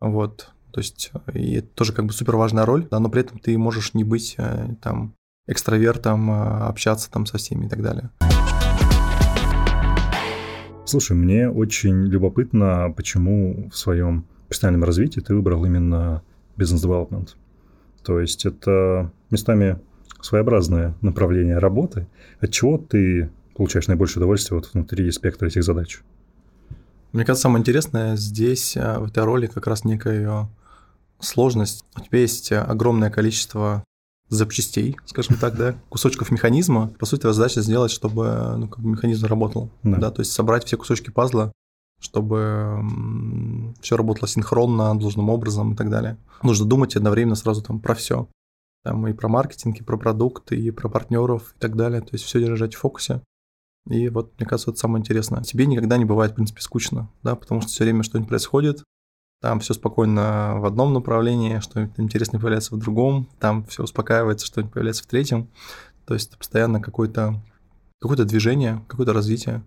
Вот. 0.00 0.50
То 0.72 0.80
есть 0.80 1.12
и 1.34 1.54
это 1.54 1.68
тоже 1.68 1.92
как 1.92 2.06
бы 2.06 2.12
супер 2.12 2.36
важная 2.36 2.64
роль, 2.64 2.86
да, 2.90 2.98
но 3.00 3.08
при 3.08 3.20
этом 3.20 3.38
ты 3.38 3.56
можешь 3.58 3.94
не 3.94 4.04
быть 4.04 4.34
э, 4.38 4.74
там 4.80 5.14
экстравертом, 5.46 6.30
э, 6.30 6.66
общаться 6.66 7.10
там 7.10 7.26
со 7.26 7.38
всеми 7.38 7.66
и 7.66 7.68
так 7.68 7.82
далее. 7.82 8.10
Слушай, 10.88 11.18
мне 11.18 11.50
очень 11.50 12.06
любопытно, 12.06 12.90
почему 12.96 13.68
в 13.70 13.76
своем 13.76 14.24
профессиональном 14.48 14.84
развитии 14.84 15.20
ты 15.20 15.34
выбрал 15.34 15.66
именно 15.66 16.22
бизнес-девелопмент. 16.56 17.36
То 18.02 18.18
есть 18.18 18.46
это 18.46 19.12
местами 19.28 19.78
своеобразное 20.22 20.94
направление 21.02 21.58
работы. 21.58 22.06
От 22.40 22.52
чего 22.52 22.78
ты 22.78 23.28
получаешь 23.54 23.86
наибольшее 23.86 24.22
удовольствие 24.22 24.58
вот 24.58 24.70
внутри 24.72 25.10
спектра 25.10 25.48
этих 25.48 25.62
задач? 25.62 26.00
Мне 27.12 27.26
кажется, 27.26 27.42
самое 27.42 27.60
интересное 27.60 28.16
здесь, 28.16 28.74
э, 28.74 28.98
в 28.98 29.08
этой 29.08 29.24
роли, 29.24 29.46
как 29.46 29.66
раз 29.66 29.84
некая 29.84 30.16
ее 30.16 30.48
сложность. 31.20 31.84
У 31.98 32.00
тебя 32.00 32.20
есть 32.20 32.50
огромное 32.50 33.10
количество 33.10 33.84
запчастей, 34.28 34.96
скажем 35.06 35.36
так, 35.36 35.56
да, 35.56 35.74
кусочков 35.88 36.30
механизма. 36.30 36.88
По 36.98 37.06
сути, 37.06 37.30
задача 37.32 37.62
сделать, 37.62 37.90
чтобы 37.90 38.54
ну, 38.56 38.68
как 38.68 38.80
бы 38.80 38.90
механизм 38.90 39.26
работал. 39.26 39.70
Да. 39.82 39.96
да, 39.98 40.10
то 40.10 40.20
есть 40.20 40.32
собрать 40.32 40.64
все 40.64 40.76
кусочки 40.76 41.10
пазла, 41.10 41.52
чтобы 42.00 42.82
все 43.80 43.96
работало 43.96 44.28
синхронно, 44.28 44.98
должным 44.98 45.30
образом 45.30 45.72
и 45.72 45.76
так 45.76 45.90
далее. 45.90 46.18
Нужно 46.42 46.66
думать 46.66 46.96
одновременно 46.96 47.34
сразу 47.34 47.62
там 47.62 47.80
про 47.80 47.94
все. 47.94 48.28
Там 48.84 49.06
и 49.08 49.12
про 49.12 49.28
маркетинг, 49.28 49.80
и 49.80 49.82
про 49.82 49.96
продукты, 49.96 50.56
и 50.56 50.70
про 50.70 50.88
партнеров 50.88 51.54
и 51.56 51.60
так 51.60 51.76
далее. 51.76 52.00
То 52.00 52.10
есть 52.12 52.24
все 52.24 52.40
держать 52.40 52.74
в 52.74 52.78
фокусе. 52.78 53.22
И 53.88 54.08
вот, 54.08 54.32
мне 54.38 54.46
кажется, 54.46 54.70
это 54.70 54.78
самое 54.78 55.00
интересное. 55.00 55.42
Тебе 55.42 55.66
никогда 55.66 55.96
не 55.96 56.04
бывает, 56.04 56.32
в 56.32 56.34
принципе, 56.34 56.60
скучно, 56.60 57.10
да, 57.22 57.34
потому 57.34 57.62
что 57.62 57.70
все 57.70 57.84
время 57.84 58.02
что-нибудь 58.02 58.28
происходит, 58.28 58.84
там 59.40 59.60
все 59.60 59.74
спокойно 59.74 60.56
в 60.58 60.66
одном 60.66 60.92
направлении, 60.92 61.60
что-нибудь 61.60 61.94
интересное 61.98 62.40
появляется 62.40 62.74
в 62.74 62.78
другом, 62.78 63.28
там 63.38 63.64
все 63.66 63.84
успокаивается, 63.84 64.46
что-нибудь 64.46 64.72
появляется 64.72 65.04
в 65.04 65.06
третьем. 65.06 65.48
То 66.06 66.14
есть 66.14 66.36
постоянно 66.36 66.80
какое-то 66.80 67.40
какое 68.00 68.16
движение, 68.18 68.82
какое-то 68.88 69.12
развитие. 69.12 69.62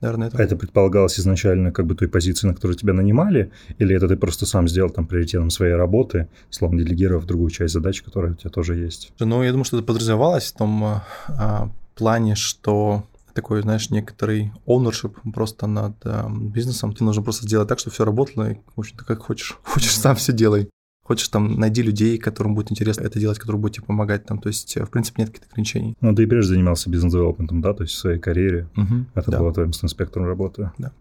Наверное, 0.00 0.28
это... 0.28 0.38
А 0.38 0.42
это 0.42 0.56
предполагалось 0.56 1.18
изначально 1.18 1.72
как 1.72 1.86
бы 1.86 1.94
той 1.94 2.08
позиции, 2.08 2.46
на 2.46 2.54
которую 2.54 2.76
тебя 2.76 2.92
нанимали, 2.92 3.52
или 3.78 3.94
это 3.94 4.08
ты 4.08 4.16
просто 4.16 4.46
сам 4.46 4.66
сделал 4.66 4.90
там 4.90 5.06
приоритетом 5.06 5.50
своей 5.50 5.74
работы, 5.74 6.28
словно 6.48 6.78
делегировав 6.78 7.26
другую 7.26 7.50
часть 7.50 7.74
задач, 7.74 8.02
которая 8.02 8.32
у 8.32 8.34
тебя 8.34 8.50
тоже 8.50 8.76
есть? 8.76 9.12
Ну, 9.18 9.42
я 9.42 9.50
думаю, 9.50 9.64
что 9.64 9.76
это 9.76 9.86
подразумевалось 9.86 10.52
в 10.52 10.56
том 10.56 11.02
а, 11.28 11.70
плане, 11.94 12.34
что 12.34 13.04
такой, 13.34 13.62
знаешь, 13.62 13.90
некоторый 13.90 14.52
ownership 14.66 15.14
просто 15.32 15.66
над 15.66 15.96
э, 16.04 16.24
бизнесом. 16.30 16.92
Ты 16.92 17.04
нужно 17.04 17.22
просто 17.22 17.46
сделать 17.46 17.68
так, 17.68 17.78
чтобы 17.78 17.94
все 17.94 18.04
работало, 18.04 18.50
и, 18.50 18.54
в 18.76 18.80
общем-то, 18.80 19.04
как 19.04 19.20
хочешь. 19.20 19.58
Хочешь, 19.64 19.96
сам 19.96 20.16
все 20.16 20.32
делай. 20.32 20.68
Хочешь, 21.02 21.28
там, 21.28 21.58
найди 21.58 21.82
людей, 21.82 22.18
которым 22.18 22.54
будет 22.54 22.70
интересно 22.70 23.02
это 23.04 23.18
делать, 23.18 23.38
которые 23.38 23.60
будут 23.60 23.76
тебе 23.76 23.86
помогать 23.86 24.24
там. 24.26 24.38
То 24.38 24.48
есть, 24.48 24.76
э, 24.76 24.84
в 24.84 24.90
принципе, 24.90 25.22
нет 25.22 25.30
каких-то 25.30 25.50
ограничений. 25.50 25.96
Ну, 26.00 26.14
ты 26.14 26.22
и 26.22 26.26
прежде 26.26 26.54
занимался 26.54 26.90
бизнес-девелопментом, 26.90 27.60
да, 27.60 27.74
то 27.74 27.82
есть 27.82 27.94
в 27.94 27.98
своей 27.98 28.18
карьере. 28.18 28.68
Угу, 28.76 29.06
это 29.14 29.30
да. 29.30 29.38
было 29.38 29.52
твоим 29.52 29.72
спектром 29.72 30.26
работы. 30.26 30.70
Да. 30.78 30.92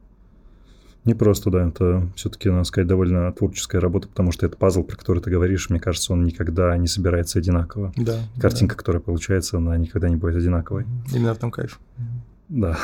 Не 1.06 1.14
просто, 1.14 1.50
да, 1.50 1.68
это 1.68 2.08
все-таки, 2.16 2.50
надо 2.50 2.66
сказать, 2.66 2.88
довольно 2.88 3.32
творческая 3.32 3.80
работа, 3.80 4.08
потому 4.08 4.32
что 4.32 4.46
это 4.46 4.58
пазл, 4.58 4.84
про 4.84 4.98
который 4.98 5.22
ты 5.22 5.32
говоришь, 5.32 5.70
мне 5.70 5.80
кажется, 5.80 6.14
он 6.14 6.24
никогда 6.24 6.76
не 6.78 6.88
собирается 6.88 7.40
одинаково. 7.40 7.94
Да. 7.96 8.20
Картинка, 8.40 8.76
да. 8.76 8.80
которая 8.80 9.02
получается, 9.02 9.58
она 9.58 9.78
никогда 9.78 10.10
не 10.10 10.18
будет 10.18 10.36
одинаковой. 10.36 10.86
Именно 11.14 11.34
в 11.34 11.38
том 11.38 11.52
кайф. 11.52 11.80
Да. 12.50 12.78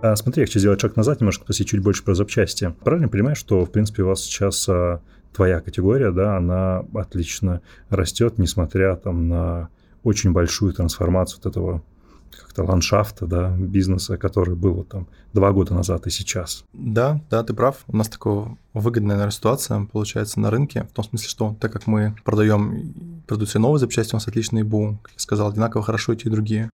А, 0.00 0.14
смотри, 0.14 0.42
я 0.42 0.46
хочу 0.46 0.60
сделать 0.60 0.80
шаг 0.80 0.96
назад, 0.96 1.20
немножко 1.20 1.42
спросить 1.42 1.68
чуть 1.68 1.82
больше 1.82 2.04
про 2.04 2.14
запчасти. 2.14 2.72
Правильно 2.84 3.08
понимаешь, 3.08 3.38
что, 3.38 3.64
в 3.64 3.70
принципе, 3.70 4.04
у 4.04 4.06
вас 4.06 4.22
сейчас 4.22 4.68
а, 4.68 5.00
твоя 5.34 5.60
категория, 5.60 6.12
да, 6.12 6.36
она 6.36 6.84
отлично 6.94 7.60
растет, 7.90 8.38
несмотря 8.38 8.96
там 8.96 9.28
на 9.28 9.68
очень 10.04 10.32
большую 10.32 10.72
трансформацию 10.72 11.40
вот 11.42 11.50
этого 11.50 11.82
как-то 12.30 12.64
ландшафта, 12.64 13.26
да, 13.26 13.50
бизнеса, 13.56 14.16
который 14.16 14.54
был 14.54 14.74
вот 14.74 14.88
там 14.88 15.08
два 15.32 15.52
года 15.52 15.74
назад 15.74 16.06
и 16.06 16.10
сейчас. 16.10 16.64
Да, 16.72 17.20
да, 17.30 17.42
ты 17.44 17.54
прав. 17.54 17.84
У 17.86 17.96
нас 17.96 18.08
такая 18.08 18.56
выгодная 18.74 19.16
наверное, 19.16 19.32
ситуация 19.32 19.84
получается 19.84 20.40
на 20.40 20.50
рынке, 20.50 20.84
в 20.84 20.92
том 20.92 21.04
смысле, 21.04 21.28
что 21.28 21.56
так 21.60 21.72
как 21.72 21.86
мы 21.86 22.16
продаем 22.24 23.22
продукцию 23.26 23.62
новой 23.62 23.78
запчасти, 23.78 24.14
у 24.14 24.16
нас 24.16 24.28
отличный 24.28 24.62
бум, 24.62 24.98
как 24.98 25.12
я 25.14 25.20
сказал, 25.20 25.50
одинаково 25.50 25.82
хорошо 25.82 26.12
и 26.12 26.16
те 26.16 26.28
и 26.28 26.32
другие. 26.32 26.70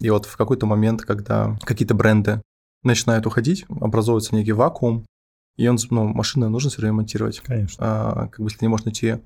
И 0.00 0.08
вот 0.10 0.26
в 0.26 0.36
какой-то 0.36 0.66
момент, 0.66 1.02
когда 1.02 1.56
какие-то 1.64 1.94
бренды 1.94 2.40
начинают 2.82 3.26
уходить, 3.26 3.66
образовывается 3.68 4.34
некий 4.34 4.52
вакуум, 4.52 5.04
и 5.56 5.68
он, 5.68 5.76
ну, 5.90 6.08
машины 6.08 6.48
нужно 6.48 6.70
все 6.70 6.80
время 6.80 6.94
монтировать. 6.94 7.40
Конечно. 7.40 7.76
А, 7.78 8.28
как 8.28 8.40
бы 8.40 8.46
если 8.46 8.64
не 8.64 8.68
можешь 8.68 8.86
найти 8.86 9.16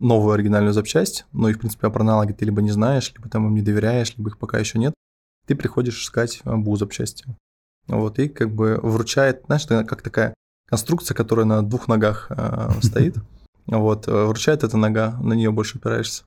новую 0.00 0.32
оригинальную 0.32 0.72
запчасть, 0.72 1.26
но 1.32 1.48
и, 1.48 1.52
в 1.52 1.58
принципе, 1.58 1.90
про 1.90 2.02
аналоги 2.02 2.32
ты 2.32 2.44
либо 2.44 2.62
не 2.62 2.70
знаешь, 2.70 3.12
либо 3.14 3.28
там 3.28 3.46
им 3.46 3.54
не 3.54 3.62
доверяешь, 3.62 4.14
либо 4.16 4.30
их 4.30 4.38
пока 4.38 4.58
еще 4.58 4.78
нет, 4.78 4.94
ты 5.46 5.54
приходишь 5.54 6.02
искать 6.02 6.40
а, 6.44 6.56
БУ 6.56 6.76
запчасти. 6.76 7.24
Вот, 7.86 8.18
и 8.18 8.28
как 8.28 8.54
бы 8.54 8.80
вручает, 8.82 9.42
знаешь, 9.46 9.66
как 9.66 10.02
такая 10.02 10.34
конструкция, 10.66 11.14
которая 11.14 11.44
на 11.44 11.62
двух 11.62 11.86
ногах 11.86 12.28
э, 12.30 12.70
стоит. 12.82 13.16
Вот, 13.66 14.06
вручает 14.06 14.64
эта 14.64 14.76
нога, 14.76 15.18
на 15.20 15.34
нее 15.34 15.50
больше 15.50 15.78
опираешься. 15.78 16.24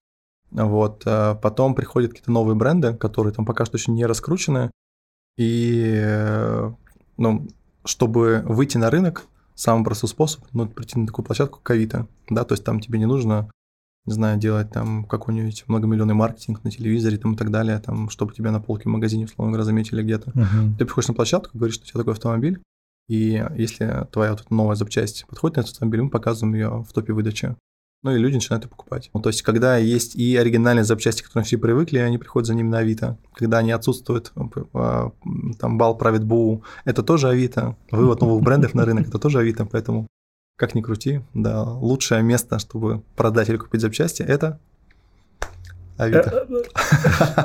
Вот, 0.52 1.04
э, 1.06 1.36
потом 1.42 1.74
приходят 1.76 2.12
какие-то 2.12 2.32
новые 2.32 2.56
бренды, 2.56 2.94
которые 2.94 3.34
там 3.34 3.46
пока 3.46 3.66
что 3.66 3.78
еще 3.78 3.92
не 3.92 4.06
раскручены. 4.06 4.72
И, 5.38 6.00
э, 6.00 6.72
ну, 7.18 7.48
чтобы 7.86 8.44
выйти 8.46 8.78
на 8.78 8.90
рынок, 8.90 9.26
самый 9.56 9.84
простой 9.84 10.10
способ, 10.10 10.44
ну, 10.54 10.68
прийти 10.68 11.00
на 11.00 11.08
такую 11.08 11.26
площадку, 11.26 11.60
как 11.60 11.72
Авито, 11.72 12.08
да, 12.30 12.44
то 12.44 12.54
есть 12.54 12.64
там 12.64 12.80
тебе 12.80 13.00
не 13.00 13.06
нужно 13.06 13.50
не 14.08 14.14
знаю, 14.14 14.40
делать 14.40 14.72
там 14.72 15.04
какой-нибудь 15.04 15.66
многомиллионный 15.68 16.14
маркетинг 16.14 16.64
на 16.64 16.72
телевизоре 16.72 17.18
там, 17.18 17.34
и 17.34 17.38
так 17.38 17.52
далее, 17.52 17.78
там, 17.80 18.10
чтобы 18.10 18.34
тебя 18.34 18.52
на 18.52 18.60
полке 18.60 18.84
в 18.86 18.92
магазине, 18.92 19.26
условно 19.26 19.52
говоря, 19.52 19.66
заметили 19.66 20.02
где-то. 20.02 20.32
Uh-huh. 20.32 20.78
Ты 20.80 20.86
приходишь 20.86 21.10
на 21.10 21.14
площадку, 21.14 21.58
говоришь, 21.58 21.76
что 21.76 21.84
у 21.84 21.88
тебя 21.88 22.00
такой 22.00 22.14
автомобиль, 22.14 22.62
и 23.10 23.44
если 23.56 24.08
твоя 24.12 24.32
вот 24.32 24.50
новая 24.50 24.76
запчасть 24.76 25.26
подходит 25.28 25.58
на 25.58 25.62
этот 25.62 25.74
автомобиль, 25.74 26.02
мы 26.02 26.10
показываем 26.10 26.56
ее 26.56 26.86
в 26.88 26.94
топе 26.94 27.14
выдачи. 27.14 27.56
Ну 28.04 28.16
и 28.16 28.20
люди 28.20 28.36
начинают 28.36 28.64
ее 28.64 28.70
покупать. 28.70 29.10
Ну, 29.14 29.22
то 29.22 29.30
есть, 29.30 29.42
когда 29.42 29.78
есть 29.78 30.16
и 30.16 30.36
оригинальные 30.38 30.84
запчасти, 30.84 31.24
к 31.24 31.28
которым 31.28 31.46
все 31.46 31.58
привыкли, 31.58 31.98
они 31.98 32.18
приходят 32.18 32.46
за 32.46 32.54
ними 32.54 32.70
на 32.70 32.80
Авито. 32.80 33.18
Когда 33.34 33.58
они 33.58 33.72
отсутствуют, 33.72 34.32
а, 34.74 35.12
там 35.60 35.78
бал 35.78 35.98
правит 35.98 36.24
БУ, 36.24 36.64
это 36.86 37.02
тоже 37.02 37.30
Авито. 37.30 37.76
Вывод 37.90 38.22
новых 38.22 38.44
брендов 38.44 38.76
на 38.76 38.86
рынок, 38.86 39.08
это 39.08 39.18
тоже 39.18 39.40
Авито. 39.40 39.66
Поэтому 39.66 40.08
как 40.58 40.76
ни 40.76 40.82
крути, 40.82 41.22
да, 41.34 41.64
лучшее 41.64 42.24
место, 42.24 42.60
чтобы 42.60 43.04
продать 43.16 43.48
или 43.48 43.58
купить 43.58 43.80
запчасти, 43.80 44.24
это 44.24 44.60
Авито. 45.98 46.48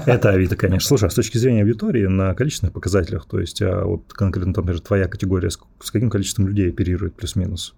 Это 0.06 0.30
Авито, 0.30 0.56
конечно. 0.56 0.88
Слушай, 0.88 1.06
а 1.06 1.10
с 1.10 1.14
точки 1.14 1.38
зрения 1.38 1.62
аудитории 1.62 2.06
на 2.06 2.34
количественных 2.34 2.74
показателях, 2.74 3.26
то 3.26 3.38
есть 3.38 3.62
а 3.62 3.84
вот 3.84 4.12
конкретно, 4.12 4.52
например, 4.54 4.80
твоя 4.80 5.08
категория, 5.08 5.50
с 5.50 5.90
каким 5.90 6.10
количеством 6.10 6.48
людей 6.48 6.68
оперирует 6.70 7.14
плюс-минус? 7.14 7.74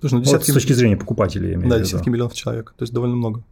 Слушай, 0.00 0.14
ну 0.14 0.20
десятки... 0.22 0.50
Вот 0.50 0.60
с 0.60 0.62
точки 0.62 0.72
зрения 0.72 0.96
покупателей, 0.96 1.50
я 1.50 1.54
имею 1.54 1.68
Да, 1.68 1.78
десятки 1.78 2.08
миллионов 2.08 2.34
человек, 2.34 2.74
то 2.76 2.82
есть 2.82 2.92
довольно 2.92 3.16
много. 3.16 3.44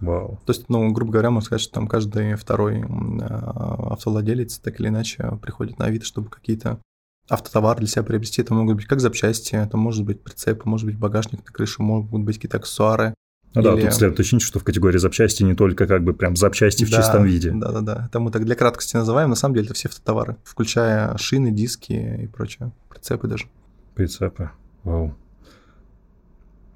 Вау. 0.00 0.40
То 0.44 0.52
есть, 0.52 0.68
ну, 0.68 0.90
грубо 0.90 1.12
говоря, 1.12 1.30
можно 1.30 1.46
сказать, 1.46 1.62
что 1.62 1.74
там 1.74 1.86
каждый 1.86 2.34
второй 2.34 2.82
а, 2.82 3.92
автовладелец 3.92 4.58
так 4.58 4.80
или 4.80 4.88
иначе 4.88 5.38
приходит 5.40 5.78
на 5.78 5.86
Авито, 5.86 6.04
чтобы 6.04 6.30
какие-то 6.30 6.80
автотовар 7.28 7.78
для 7.78 7.86
себя 7.86 8.02
приобрести. 8.02 8.42
Это 8.42 8.54
могут 8.54 8.76
быть 8.76 8.86
как 8.86 9.00
запчасти, 9.00 9.54
это 9.54 9.76
может 9.76 10.04
быть 10.04 10.22
прицеп, 10.22 10.64
может 10.64 10.86
быть 10.86 10.98
багажник 10.98 11.44
на 11.44 11.52
крышу, 11.52 11.82
могут 11.82 12.22
быть 12.22 12.36
какие-то 12.36 12.58
аксессуары. 12.58 13.14
Ну 13.54 13.62
или... 13.62 13.68
да, 13.68 13.76
тут 13.76 13.94
следует 13.94 14.14
уточнить, 14.14 14.42
что 14.42 14.58
в 14.58 14.64
категории 14.64 14.98
запчасти 14.98 15.42
не 15.42 15.54
только 15.54 15.86
как 15.86 16.04
бы 16.04 16.12
прям 16.14 16.36
запчасти 16.36 16.84
в 16.84 16.90
да, 16.90 16.98
чистом 16.98 17.24
виде. 17.24 17.50
Да, 17.52 17.72
да, 17.72 17.80
да. 17.80 18.06
Это 18.06 18.20
мы 18.20 18.30
так 18.30 18.44
для 18.44 18.54
краткости 18.54 18.96
называем, 18.96 19.30
на 19.30 19.36
самом 19.36 19.54
деле 19.54 19.66
это 19.66 19.74
все 19.74 19.88
автотовары, 19.88 20.36
включая 20.44 21.16
шины, 21.16 21.50
диски 21.50 22.22
и 22.22 22.26
прочее, 22.26 22.72
прицепы 22.88 23.26
даже. 23.26 23.46
Прицепы, 23.94 24.50
вау. 24.84 25.14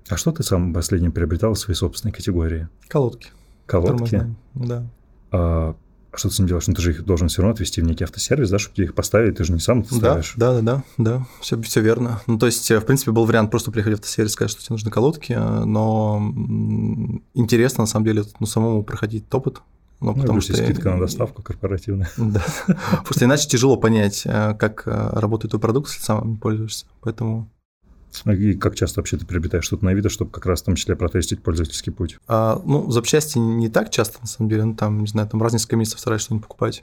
А 0.09 0.17
что 0.17 0.33
ты 0.33 0.43
сам 0.43 0.75
последним 0.75 1.13
приобретал 1.13 1.55
в 1.55 1.59
своей 1.59 1.77
собственной 1.77 2.13
категории? 2.13 2.69
Колодки. 2.89 3.31
Колодки? 3.67 4.35
Да. 4.55 4.85
А 5.31 5.77
что 6.15 6.29
ты 6.29 6.35
с 6.35 6.39
ним 6.39 6.49
делаешь? 6.49 6.67
Ну, 6.67 6.75
ты 6.75 6.83
же 6.83 6.91
их 6.91 7.05
должен 7.05 7.29
все 7.29 7.43
равно 7.43 7.55
отвезти 7.55 7.81
в 7.81 7.85
некий 7.85 8.05
автосервис, 8.05 8.51
да, 8.51 8.59
чтобы 8.59 8.77
тебе 8.77 8.87
их 8.87 8.95
поставить, 8.95 9.37
ты 9.37 9.45
же 9.45 9.53
не 9.53 9.61
сам 9.61 9.81
это 9.81 9.95
ставишь. 9.95 10.35
Да, 10.37 10.61
да, 10.61 10.61
да, 10.61 10.85
да, 10.99 11.27
все, 11.41 11.61
все 11.63 11.81
верно. 11.81 12.21
Ну, 12.27 12.39
то 12.39 12.47
есть, 12.47 12.71
в 12.71 12.81
принципе, 12.83 13.13
был 13.13 13.25
вариант 13.25 13.51
просто 13.51 13.71
приехать 13.71 13.95
в 13.95 13.97
автосервис, 14.01 14.33
сказать, 14.33 14.51
что 14.51 14.63
тебе 14.63 14.75
нужны 14.75 14.91
колодки, 14.91 15.33
но 15.33 16.21
интересно, 17.35 17.83
на 17.83 17.87
самом 17.87 18.05
деле, 18.05 18.25
ну, 18.41 18.47
самому 18.47 18.83
проходить 18.83 19.25
опыт, 19.33 19.61
ну, 20.03 20.15
потому 20.15 20.35
ну, 20.35 20.41
что 20.41 20.57
скидка 20.57 20.91
на 20.91 20.99
доставку 20.99 21.43
корпоративная. 21.43 22.11
Да. 22.17 22.43
Просто 23.05 23.25
иначе 23.25 23.49
тяжело 23.49 23.77
понять, 23.77 24.23
э, 24.25 24.55
как 24.59 24.83
э, 24.87 25.11
работает 25.13 25.51
твой 25.51 25.61
продукт, 25.61 25.91
если 25.91 26.03
сам 26.03 26.39
пользуешься. 26.39 26.87
Поэтому 27.01 27.49
и 28.27 28.55
как 28.55 28.75
часто 28.75 29.01
вообще 29.01 29.17
ты 29.17 29.27
приобретаешь 29.27 29.65
что-то 29.65 29.85
на 29.85 29.91
Авито, 29.91 30.09
чтобы 30.09 30.31
как 30.31 30.47
раз 30.47 30.63
в 30.63 30.67
том 30.67 30.75
числе 30.75 30.97
протестить 30.97 31.43
пользовательский 31.43 31.93
путь? 31.93 32.19
А, 32.27 32.61
ну, 32.65 32.91
запчасти 32.91 33.39
не 33.39 33.69
так 33.69 33.91
часто, 33.91 34.21
на 34.21 34.27
самом 34.27 34.51
деле. 34.51 34.65
Ну, 34.65 34.75
там, 34.75 35.01
не 35.01 35.07
знаю, 35.07 35.29
там 35.29 35.43
раз 35.43 35.53
несколько 35.53 35.77
месяцев 35.77 36.01
стараюсь 36.01 36.23
что-нибудь 36.23 36.47
покупать. 36.47 36.83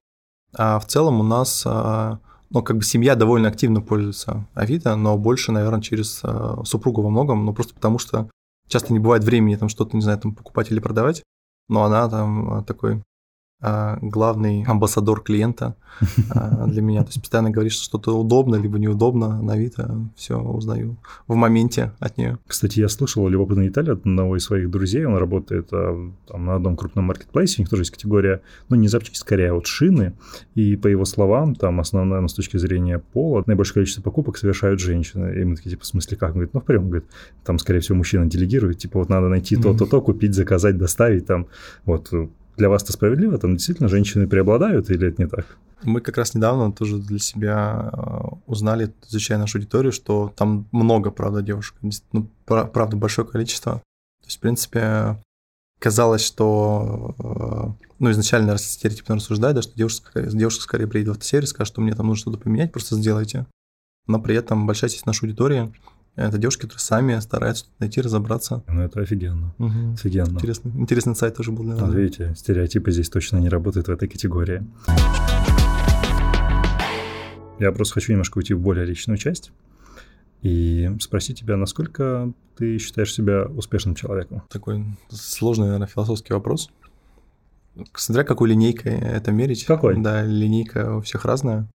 А 0.54 0.80
в 0.80 0.88
целом 0.88 1.20
у 1.20 1.24
нас, 1.24 1.64
а, 1.66 2.20
ну, 2.50 2.64
как 2.64 2.78
бы 2.78 2.84
семья 2.84 3.16
довольно 3.16 3.50
активно 3.50 3.82
пользуется 3.82 4.48
Авито, 4.54 4.96
но 4.96 5.18
больше, 5.18 5.52
наверное, 5.52 5.82
через 5.82 6.22
а, 6.24 6.64
супругу 6.66 7.02
во 7.02 7.10
многом, 7.10 7.46
ну, 7.46 7.54
просто 7.54 7.76
потому 7.76 8.00
что 8.00 8.30
часто 8.68 8.94
не 8.94 9.00
бывает 9.00 9.24
времени 9.24 9.56
там 9.56 9.70
что-то, 9.70 9.96
не 9.96 10.02
знаю, 10.02 10.20
там 10.20 10.34
покупать 10.34 10.72
или 10.72 10.80
продавать, 10.80 11.24
но 11.68 11.84
она 11.84 12.10
там 12.10 12.54
а, 12.54 12.64
такой 12.64 13.04
главный 13.62 14.64
амбассадор 14.64 15.22
клиента 15.22 15.76
а, 16.30 16.66
для 16.68 16.82
меня. 16.82 17.02
То 17.02 17.08
есть 17.08 17.20
постоянно 17.20 17.50
говорит, 17.50 17.74
что 17.74 17.84
что-то 17.84 18.18
удобно, 18.18 18.56
либо 18.56 18.80
неудобно 18.80 19.42
на 19.42 19.54
Авито, 19.54 20.10
все 20.16 20.38
узнаю 20.38 20.98
в 21.28 21.36
моменте 21.36 21.92
от 22.00 22.18
нее. 22.18 22.38
Кстати, 22.48 22.80
я 22.80 22.88
слышал 22.88 23.28
любопытную 23.28 23.68
деталь 23.68 23.92
от 23.92 24.00
одного 24.00 24.38
из 24.38 24.46
своих 24.46 24.70
друзей, 24.70 25.06
он 25.06 25.18
работает 25.18 25.68
а, 25.72 26.12
там, 26.28 26.46
на 26.46 26.56
одном 26.56 26.78
крупном 26.78 27.06
маркетплейсе, 27.06 27.56
у 27.58 27.62
них 27.62 27.70
тоже 27.70 27.82
есть 27.82 27.92
категория, 27.92 28.42
ну, 28.70 28.76
не 28.78 28.88
запчасти, 28.88 29.18
скорее, 29.18 29.52
а 29.52 29.54
вот 29.56 29.68
шины, 29.68 30.14
и 30.56 30.76
по 30.76 30.88
его 30.88 31.04
словам, 31.06 31.56
там 31.56 31.80
основная, 31.80 32.22
ну, 32.22 32.28
с 32.28 32.34
точки 32.34 32.58
зрения 32.58 33.00
пола, 33.00 33.44
наибольшее 33.46 33.76
количество 33.76 34.02
покупок 34.02 34.38
совершают 34.38 34.80
женщины. 34.80 35.34
И 35.40 35.44
мы 35.44 35.56
такие, 35.56 35.72
типа, 35.72 35.84
в 35.84 35.88
смысле, 35.88 36.18
как? 36.18 36.30
Он 36.30 36.34
говорит, 36.36 36.54
ну, 36.54 36.62
прям, 36.62 36.86
говорит, 36.86 37.06
там, 37.44 37.60
скорее 37.60 37.80
всего, 37.82 37.98
мужчина 37.98 38.26
делегирует, 38.26 38.78
типа, 38.78 39.00
вот 39.00 39.10
надо 39.10 39.28
найти 39.28 39.56
то-то, 39.58 39.86
то, 39.86 40.02
купить, 40.02 40.34
заказать, 40.34 40.78
доставить, 40.78 41.26
там, 41.26 41.48
вот, 41.86 42.10
для 42.60 42.70
вас 42.70 42.84
это 42.84 42.94
справедливо? 42.94 43.40
Там 43.40 43.56
действительно 43.56 43.90
женщины 43.90 44.28
преобладают 44.28 44.90
или 44.92 45.08
это 45.08 45.22
не 45.22 45.28
так? 45.28 45.58
Мы 45.84 46.02
как 46.02 46.18
раз 46.18 46.36
недавно 46.36 46.72
тоже 46.72 47.00
для 47.00 47.20
себя 47.20 47.90
э, 47.92 48.36
узнали, 48.46 48.94
изучая 49.08 49.40
нашу 49.40 49.58
аудиторию, 49.58 49.92
что 49.92 50.32
там 50.36 50.68
много, 50.72 51.10
правда, 51.10 51.42
девушек. 51.42 51.78
Ну, 52.12 52.30
правда, 52.46 52.98
большое 52.98 53.28
количество. 53.28 53.76
То 54.22 54.26
есть, 54.26 54.38
в 54.38 54.42
принципе, 54.42 55.18
казалось, 55.80 56.22
что 56.22 57.16
э, 57.18 57.86
ну, 58.00 58.12
изначально 58.12 58.58
стереотипно 58.58 59.16
рассуждать, 59.16 59.56
да, 59.56 59.62
что 59.62 59.76
девушка, 59.76 60.22
девушка 60.22 60.64
скорее 60.64 60.88
приедет 60.88 61.14
в 61.14 61.18
автосервис, 61.18 61.50
скажет, 61.50 61.74
что 61.74 61.82
мне 61.82 61.96
там 61.96 62.08
нужно 62.08 62.22
что-то 62.22 62.38
поменять, 62.38 62.74
просто 62.74 62.96
сделайте. 62.96 63.48
Но 64.06 64.20
при 64.20 64.36
этом 64.36 64.68
большая 64.68 64.90
часть 64.90 65.06
нашей 65.06 65.26
аудитории 65.26 65.74
это 66.16 66.38
девушки, 66.38 66.62
которые 66.62 66.80
сами 66.80 67.20
стараются 67.20 67.66
найти, 67.80 68.02
разобраться. 68.02 68.64
Ну, 68.68 68.82
это 68.82 69.00
офигенно. 69.02 69.54
Угу. 69.58 69.94
Офигенно. 69.94 70.38
Интересный, 70.38 70.72
интересный 70.76 71.16
сайт 71.16 71.36
тоже 71.36 71.52
был. 71.52 71.64
Да, 71.64 71.88
видите, 71.90 72.34
стереотипы 72.36 72.92
здесь 72.92 73.10
точно 73.10 73.38
не 73.38 73.50
работают 73.50 73.88
в 73.88 73.92
этой 73.92 74.08
категории. 74.08 74.66
Я 77.60 77.72
просто 77.72 77.96
хочу 77.96 78.12
немножко 78.12 78.38
уйти 78.38 78.54
в 78.54 78.60
более 78.60 78.86
личную 78.86 79.18
часть 79.18 79.52
и 80.42 80.90
спросить 81.02 81.40
тебя, 81.40 81.58
насколько 81.58 82.32
ты 82.58 82.78
считаешь 82.78 83.14
себя 83.14 83.46
успешным 83.46 83.96
человеком? 83.96 84.44
Такой 84.50 84.86
сложный, 85.10 85.66
наверное, 85.66 85.88
философский 85.88 86.34
вопрос. 86.34 86.70
Смотря 87.96 88.24
какой 88.24 88.50
линейкой 88.50 88.94
это 88.94 89.32
мерить. 89.32 89.66
Какой? 89.66 89.98
Да, 90.02 90.24
линейка 90.24 90.96
у 90.96 91.02
всех 91.02 91.26
разная. 91.26 91.68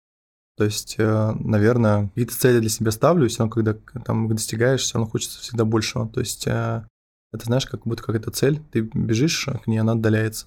То 0.57 0.65
есть, 0.65 0.97
э, 0.99 1.33
наверное, 1.41 2.09
какие-то 2.09 2.35
цели 2.35 2.61
для 2.61 2.69
себя 2.69 2.93
ставлю, 2.93 3.27
и 3.27 3.29
все 3.29 3.41
равно, 3.41 3.53
когда 3.53 3.75
там 4.05 4.27
их 4.27 4.35
достигаешь, 4.35 4.83
все 4.83 4.95
равно 4.95 5.11
хочется 5.11 5.41
всегда 5.41 5.65
большего. 5.65 6.09
То 6.09 6.21
есть, 6.21 6.47
э, 6.47 6.87
это 7.33 7.45
знаешь, 7.45 7.67
как 7.67 7.83
будто 7.85 8.05
какая-то 8.05 8.31
цель, 8.31 8.61
ты 8.71 8.83
бежишь 8.83 9.49
к 9.65 9.67
ней, 9.67 9.79
она 9.79 9.93
отдаляется. 9.93 10.47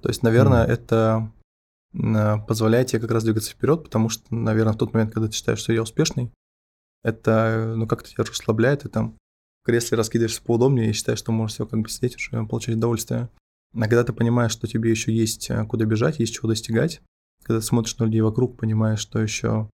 То 0.00 0.08
есть, 0.08 0.22
наверное, 0.22 0.66
mm. 0.66 0.70
это 0.70 1.32
э, 1.92 2.36
позволяет 2.48 2.88
тебе 2.88 3.00
как 3.00 3.10
раз 3.10 3.24
двигаться 3.24 3.50
вперед, 3.50 3.84
потому 3.84 4.08
что, 4.08 4.34
наверное, 4.34 4.72
в 4.72 4.78
тот 4.78 4.94
момент, 4.94 5.12
когда 5.12 5.28
ты 5.28 5.34
считаешь, 5.34 5.58
что 5.58 5.74
я 5.74 5.82
успешный, 5.82 6.32
это, 7.02 7.74
ну, 7.76 7.86
как-то 7.86 8.08
тебя 8.08 8.24
расслабляет, 8.24 8.86
и 8.86 8.88
там 8.88 9.14
в 9.62 9.66
кресле 9.66 9.98
раскидываешься 9.98 10.42
поудобнее 10.42 10.88
и 10.88 10.92
считаешь, 10.94 11.18
что 11.18 11.32
можешь 11.32 11.56
все 11.56 11.66
как 11.66 11.80
бы 11.80 11.88
сидеть 11.90 12.16
уже, 12.16 12.46
получать 12.46 12.76
удовольствие. 12.76 13.28
А 13.74 13.80
когда 13.82 14.04
ты 14.04 14.14
понимаешь, 14.14 14.52
что 14.52 14.66
тебе 14.66 14.90
еще 14.90 15.12
есть 15.12 15.50
куда 15.68 15.84
бежать, 15.84 16.18
есть 16.18 16.34
чего 16.34 16.48
достигать, 16.48 17.02
когда 17.44 17.60
смотришь 17.60 17.96
на 17.98 18.04
людей 18.04 18.20
вокруг, 18.20 18.56
понимаешь, 18.56 18.98
что 18.98 19.20
еще, 19.20 19.68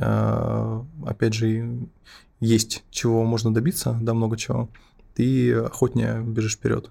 а, 0.00 0.84
опять 1.06 1.34
же, 1.34 1.88
есть 2.40 2.84
чего 2.90 3.24
можно 3.24 3.54
добиться, 3.54 3.96
да, 4.02 4.14
много 4.14 4.36
чего, 4.36 4.68
ты 5.14 5.54
охотнее 5.54 6.20
бежишь 6.22 6.56
вперед. 6.56 6.90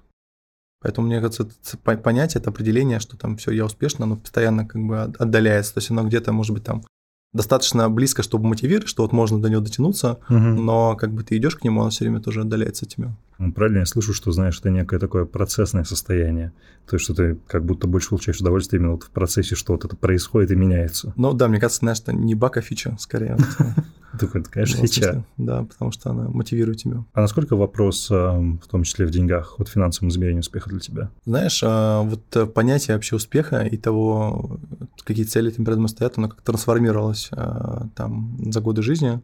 Поэтому, 0.81 1.07
мне 1.07 1.19
кажется, 1.19 1.43
это 1.43 1.97
понятие, 1.97 2.41
это 2.41 2.49
определение, 2.49 2.99
что 2.99 3.17
там 3.17 3.37
все, 3.37 3.51
я 3.51 3.65
успешно, 3.65 4.03
оно 4.03 4.17
постоянно 4.17 4.67
как 4.67 4.81
бы 4.81 5.01
отдаляется. 5.01 5.73
То 5.73 5.77
есть 5.79 5.89
оно 5.91 6.03
где-то, 6.03 6.33
может 6.33 6.53
быть, 6.53 6.65
там 6.65 6.83
достаточно 7.31 7.89
близко, 7.89 8.21
чтобы 8.21 8.47
мотивировать, 8.47 8.89
что 8.89 9.03
вот 9.03 9.13
можно 9.13 9.41
до 9.41 9.49
него 9.49 9.61
дотянуться, 9.61 10.19
угу. 10.29 10.37
но 10.37 10.95
как 10.97 11.13
бы 11.13 11.23
ты 11.23 11.37
идешь 11.37 11.55
к 11.55 11.63
нему, 11.63 11.81
он 11.81 11.89
все 11.89 12.03
время 12.03 12.19
тоже 12.21 12.41
отдаляется 12.41 12.85
от 12.85 12.91
тебя. 12.91 13.15
Правильно 13.55 13.79
я 13.79 13.85
слышу, 13.85 14.13
что, 14.13 14.31
знаешь, 14.31 14.59
это 14.59 14.69
некое 14.69 14.99
такое 14.99 15.25
процессное 15.25 15.83
состояние. 15.83 16.53
То 16.87 16.95
есть, 16.95 17.05
что 17.05 17.13
ты 17.13 17.37
как 17.47 17.65
будто 17.65 17.87
больше 17.87 18.09
получаешь 18.09 18.39
удовольствие 18.39 18.79
именно 18.79 18.93
вот 18.93 19.03
в 19.03 19.09
процессе, 19.09 19.55
что 19.55 19.73
вот 19.73 19.85
это 19.85 19.95
происходит 19.95 20.51
и 20.51 20.55
меняется. 20.55 21.13
Ну 21.15 21.33
да, 21.33 21.47
мне 21.47 21.59
кажется, 21.59 21.79
знаешь, 21.79 21.99
это 21.99 22.13
не 22.13 22.35
баг, 22.35 22.57
а 22.57 22.61
фича, 22.61 22.95
скорее. 22.99 23.37
Такой, 24.19 24.43
конечно, 24.43 24.85
фича. 24.85 25.25
Да, 25.37 25.63
потому 25.63 25.91
что 25.91 26.11
она 26.11 26.29
мотивирует 26.29 26.79
тебя. 26.79 27.03
А 27.13 27.21
насколько 27.21 27.55
вопрос, 27.55 28.09
в 28.09 28.61
том 28.69 28.83
числе 28.83 29.05
в 29.05 29.11
деньгах, 29.11 29.55
вот 29.57 29.69
финансовом 29.69 30.09
измерении 30.09 30.41
успеха 30.41 30.69
для 30.69 30.79
тебя? 30.79 31.09
Знаешь, 31.25 31.61
а, 31.65 32.01
вот 32.03 32.23
э, 32.35 32.45
понятие 32.45 32.95
вообще 32.95 33.15
успеха 33.15 33.61
и 33.61 33.77
того, 33.77 34.59
какие 35.03 35.25
цели 35.25 35.51
этим 35.51 35.65
перед 35.65 35.89
стоят, 35.89 36.17
оно 36.17 36.29
как 36.29 36.41
трансформировалось 36.41 37.29
а, 37.31 37.87
там 37.95 38.37
за 38.51 38.61
годы 38.61 38.81
жизни. 38.83 39.21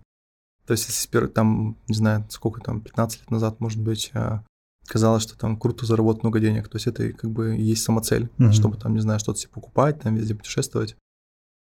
То 0.70 0.74
есть, 0.74 0.88
если 0.88 1.26
там, 1.26 1.78
не 1.88 1.96
знаю, 1.96 2.26
сколько 2.30 2.62
там, 2.62 2.82
15 2.82 3.22
лет 3.22 3.32
назад, 3.32 3.60
может 3.60 3.82
быть, 3.82 4.12
а, 4.14 4.44
казалось, 4.86 5.24
что 5.24 5.36
там 5.36 5.58
круто 5.58 5.88
заработать 5.88 6.22
много 6.22 6.40
денег. 6.40 6.68
То 6.68 6.76
есть 6.76 6.86
это 6.86 7.12
как 7.12 7.32
бы 7.32 7.56
есть 7.56 7.82
самоцель, 7.82 8.30
mm-hmm. 8.38 8.52
чтобы 8.52 8.78
там, 8.78 8.94
не 8.94 9.00
знаю, 9.00 9.20
что-то 9.20 9.40
себе 9.40 9.50
покупать, 9.52 10.00
там 10.00 10.14
везде 10.14 10.36
путешествовать. 10.36 10.96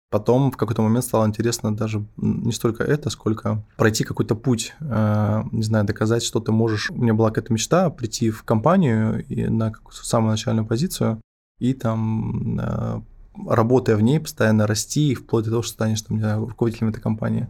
Потом 0.10 0.52
в 0.52 0.56
какой-то 0.56 0.82
момент 0.82 1.04
стало 1.04 1.28
интересно 1.28 1.76
даже 1.76 2.06
не 2.16 2.54
столько 2.54 2.86
это, 2.86 3.10
сколько 3.10 3.62
пройти 3.76 4.06
какой-то 4.06 4.36
путь, 4.36 4.74
э, 4.80 5.44
не 5.52 5.64
знаю, 5.64 5.84
доказать, 5.84 6.24
что 6.24 6.40
ты 6.40 6.54
можешь. 6.54 6.90
У 6.90 6.96
меня 6.96 7.14
была 7.14 7.28
какая-то 7.28 7.52
мечта 7.52 7.90
прийти 7.90 8.30
в 8.30 8.44
компанию 8.44 9.26
и 9.26 9.50
на 9.50 9.74
самую 9.92 10.32
начальную 10.32 10.66
позицию 10.66 11.20
и 11.60 11.74
там, 11.74 12.58
э, 12.58 13.02
работая 13.50 13.98
в 13.98 14.02
ней, 14.02 14.22
постоянно 14.22 14.66
расти, 14.66 15.14
вплоть 15.14 15.44
до 15.44 15.52
того, 15.52 15.62
что 15.62 15.74
станешь 15.74 16.04
там, 16.04 16.16
не 16.16 16.24
знаю, 16.24 16.46
руководителем 16.46 16.88
этой 16.88 17.02
компании. 17.02 17.50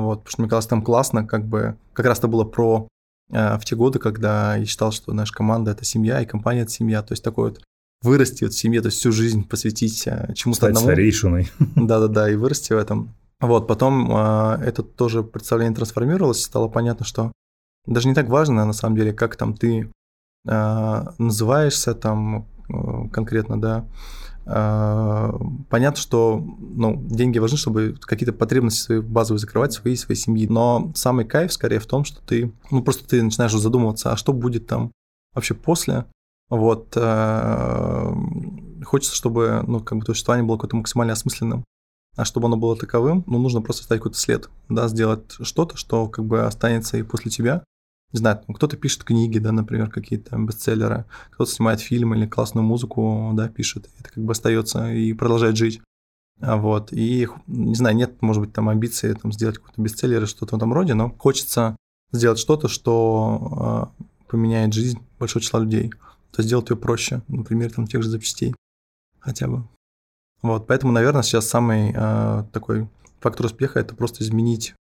Вот, 0.00 0.20
потому 0.20 0.30
что 0.30 0.42
мне 0.42 0.48
казалось, 0.48 0.66
там 0.66 0.82
классно, 0.82 1.26
как 1.26 1.46
бы, 1.46 1.76
как 1.92 2.06
раз 2.06 2.18
это 2.18 2.28
было 2.28 2.44
про 2.44 2.88
э, 3.30 3.58
в 3.58 3.64
те 3.64 3.76
годы, 3.76 3.98
когда 3.98 4.56
я 4.56 4.64
считал, 4.66 4.92
что 4.92 5.12
наша 5.12 5.32
команда– 5.32 5.70
это 5.72 5.84
семья, 5.84 6.20
и 6.20 6.26
компания– 6.26 6.60
это 6.62 6.70
семья. 6.70 7.02
То 7.02 7.12
есть 7.12 7.22
такой 7.22 7.50
вот 7.50 7.62
вырасти 8.02 8.44
вот 8.44 8.52
в 8.52 8.58
семье, 8.58 8.80
то 8.82 8.86
есть 8.86 8.98
всю 8.98 9.12
жизнь 9.12 9.46
посвятить 9.48 10.06
э, 10.06 10.32
чему-то 10.34 10.58
Стать 10.58 10.70
одному. 10.70 10.86
старейшиной. 10.86 11.50
Да-да-да, 11.76 12.30
и 12.30 12.36
вырасти 12.36 12.72
в 12.72 12.78
этом. 12.78 13.14
Вот, 13.40 13.66
потом 13.66 14.10
э, 14.10 14.58
это 14.64 14.82
тоже 14.82 15.22
представление 15.22 15.74
трансформировалось, 15.74 16.42
стало 16.42 16.68
понятно, 16.68 17.04
что 17.04 17.32
даже 17.86 18.08
не 18.08 18.14
так 18.14 18.28
важно, 18.28 18.64
на 18.64 18.72
самом 18.72 18.96
деле, 18.96 19.12
как 19.12 19.36
там 19.36 19.54
ты 19.54 19.90
э, 20.48 21.02
называешься 21.18 21.94
там 21.94 22.46
э, 22.68 23.08
конкретно, 23.12 23.60
да, 23.60 23.86
понятно, 24.44 25.96
что 25.96 26.38
ну, 26.38 27.02
деньги 27.08 27.38
важны, 27.38 27.56
чтобы 27.56 27.96
какие-то 28.00 28.32
потребности 28.32 28.80
свои 28.80 29.00
базовые 29.00 29.38
закрывать 29.38 29.72
свои 29.72 29.96
своей 29.96 30.20
семьи. 30.20 30.46
Но 30.46 30.92
самый 30.94 31.24
кайф 31.24 31.52
скорее 31.52 31.78
в 31.78 31.86
том, 31.86 32.04
что 32.04 32.20
ты, 32.20 32.52
ну 32.70 32.82
просто 32.82 33.06
ты 33.06 33.22
начинаешь 33.22 33.52
задумываться, 33.52 34.12
а 34.12 34.16
что 34.16 34.32
будет 34.32 34.66
там 34.66 34.92
вообще 35.34 35.54
после. 35.54 36.04
Вот 36.50 36.92
э, 36.94 38.14
хочется, 38.84 39.16
чтобы 39.16 39.64
ну 39.66 39.80
как 39.80 39.98
бы 39.98 40.04
то 40.04 40.12
существование 40.12 40.46
было 40.46 40.56
какое-то 40.56 40.76
максимально 40.76 41.14
осмысленным. 41.14 41.64
А 42.16 42.24
чтобы 42.24 42.46
оно 42.46 42.56
было 42.56 42.76
таковым, 42.76 43.24
ну 43.26 43.38
нужно 43.38 43.60
просто 43.60 43.84
ставить 43.84 44.02
какой-то 44.02 44.18
след, 44.18 44.48
да, 44.68 44.86
сделать 44.88 45.32
что-то, 45.40 45.76
что 45.76 46.06
как 46.08 46.24
бы 46.24 46.44
останется 46.44 46.96
и 46.96 47.02
после 47.02 47.30
тебя 47.30 47.64
не 48.12 48.18
знаю, 48.18 48.40
кто-то 48.54 48.76
пишет 48.76 49.02
книги, 49.02 49.38
да, 49.38 49.50
например, 49.50 49.90
какие-то 49.90 50.36
бестселлеры, 50.38 51.04
кто-то 51.30 51.50
снимает 51.50 51.80
фильм 51.80 52.14
или 52.14 52.26
классную 52.26 52.64
музыку, 52.64 53.32
да, 53.34 53.48
пишет, 53.48 53.90
это 53.98 54.10
как 54.10 54.24
бы 54.24 54.32
остается 54.32 54.92
и 54.92 55.12
продолжает 55.12 55.56
жить. 55.56 55.80
А 56.40 56.56
вот, 56.56 56.92
и, 56.92 57.28
не 57.46 57.74
знаю, 57.74 57.96
нет, 57.96 58.22
может 58.22 58.42
быть, 58.42 58.52
там 58.52 58.68
амбиции 58.68 59.12
там, 59.14 59.32
сделать 59.32 59.58
какой-то 59.58 59.80
бестселлер 59.80 60.18
или 60.18 60.26
что-то 60.26 60.54
в 60.54 60.58
этом 60.58 60.72
роде, 60.72 60.94
но 60.94 61.10
хочется 61.10 61.76
сделать 62.12 62.38
что-то, 62.38 62.68
что 62.68 63.92
э, 63.98 64.04
поменяет 64.28 64.74
жизнь 64.74 65.00
большого 65.18 65.42
числа 65.42 65.60
людей, 65.60 65.90
то 66.30 66.38
есть 66.38 66.48
сделать 66.48 66.70
ее 66.70 66.76
проще, 66.76 67.22
например, 67.28 67.72
там, 67.72 67.86
тех 67.86 68.02
же 68.02 68.10
запчастей 68.10 68.54
хотя 69.18 69.48
бы. 69.48 69.66
Вот, 70.42 70.66
поэтому, 70.66 70.92
наверное, 70.92 71.22
сейчас 71.22 71.48
самый 71.48 71.92
э, 71.94 72.44
такой 72.52 72.88
фактор 73.20 73.46
успеха– 73.46 73.78
это 73.80 73.96
просто 73.96 74.22
изменить 74.22 74.74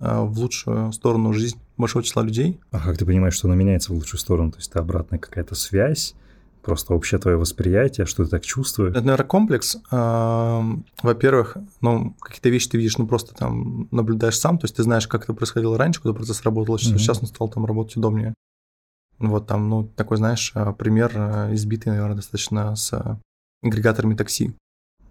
Э, 0.00 0.22
в 0.22 0.38
лучшую 0.38 0.92
сторону 0.92 1.32
жизнь 1.32 1.58
большого 1.80 2.04
числа 2.04 2.22
людей. 2.22 2.60
А 2.70 2.80
как 2.80 2.98
ты 2.98 3.04
понимаешь, 3.06 3.34
что 3.34 3.48
она 3.48 3.56
меняется 3.56 3.92
в 3.92 3.96
лучшую 3.96 4.20
сторону? 4.20 4.52
То 4.52 4.58
есть 4.58 4.70
это 4.70 4.80
обратная 4.80 5.18
какая-то 5.18 5.54
связь, 5.54 6.14
просто 6.62 6.94
общее 6.94 7.18
твое 7.18 7.36
восприятие, 7.36 8.06
что 8.06 8.24
ты 8.24 8.30
так 8.30 8.44
чувствуешь? 8.44 8.92
Это, 8.92 9.02
наверное, 9.02 9.26
комплекс. 9.26 9.78
Во-первых, 9.90 11.56
ну, 11.80 12.14
какие-то 12.20 12.48
вещи 12.50 12.68
ты 12.68 12.76
видишь, 12.76 12.98
ну, 12.98 13.06
просто 13.06 13.34
там 13.34 13.88
наблюдаешь 13.90 14.38
сам, 14.38 14.58
то 14.58 14.64
есть 14.64 14.76
ты 14.76 14.82
знаешь, 14.82 15.08
как 15.08 15.24
это 15.24 15.34
происходило 15.34 15.78
раньше, 15.78 16.02
когда 16.02 16.14
процесс 16.14 16.42
работал, 16.42 16.76
mm-hmm. 16.76 16.98
сейчас 16.98 17.20
он 17.20 17.26
стал 17.26 17.48
там 17.48 17.64
работать 17.64 17.96
удобнее. 17.96 18.34
Вот 19.20 19.46
там, 19.46 19.68
ну, 19.68 19.84
такой, 19.84 20.16
знаешь, 20.16 20.50
э, 20.54 20.72
пример 20.72 21.12
э, 21.14 21.54
избитый, 21.54 21.92
наверное, 21.92 22.16
достаточно 22.16 22.74
с 22.74 23.18
агрегаторами 23.62 24.14
такси. 24.14 24.54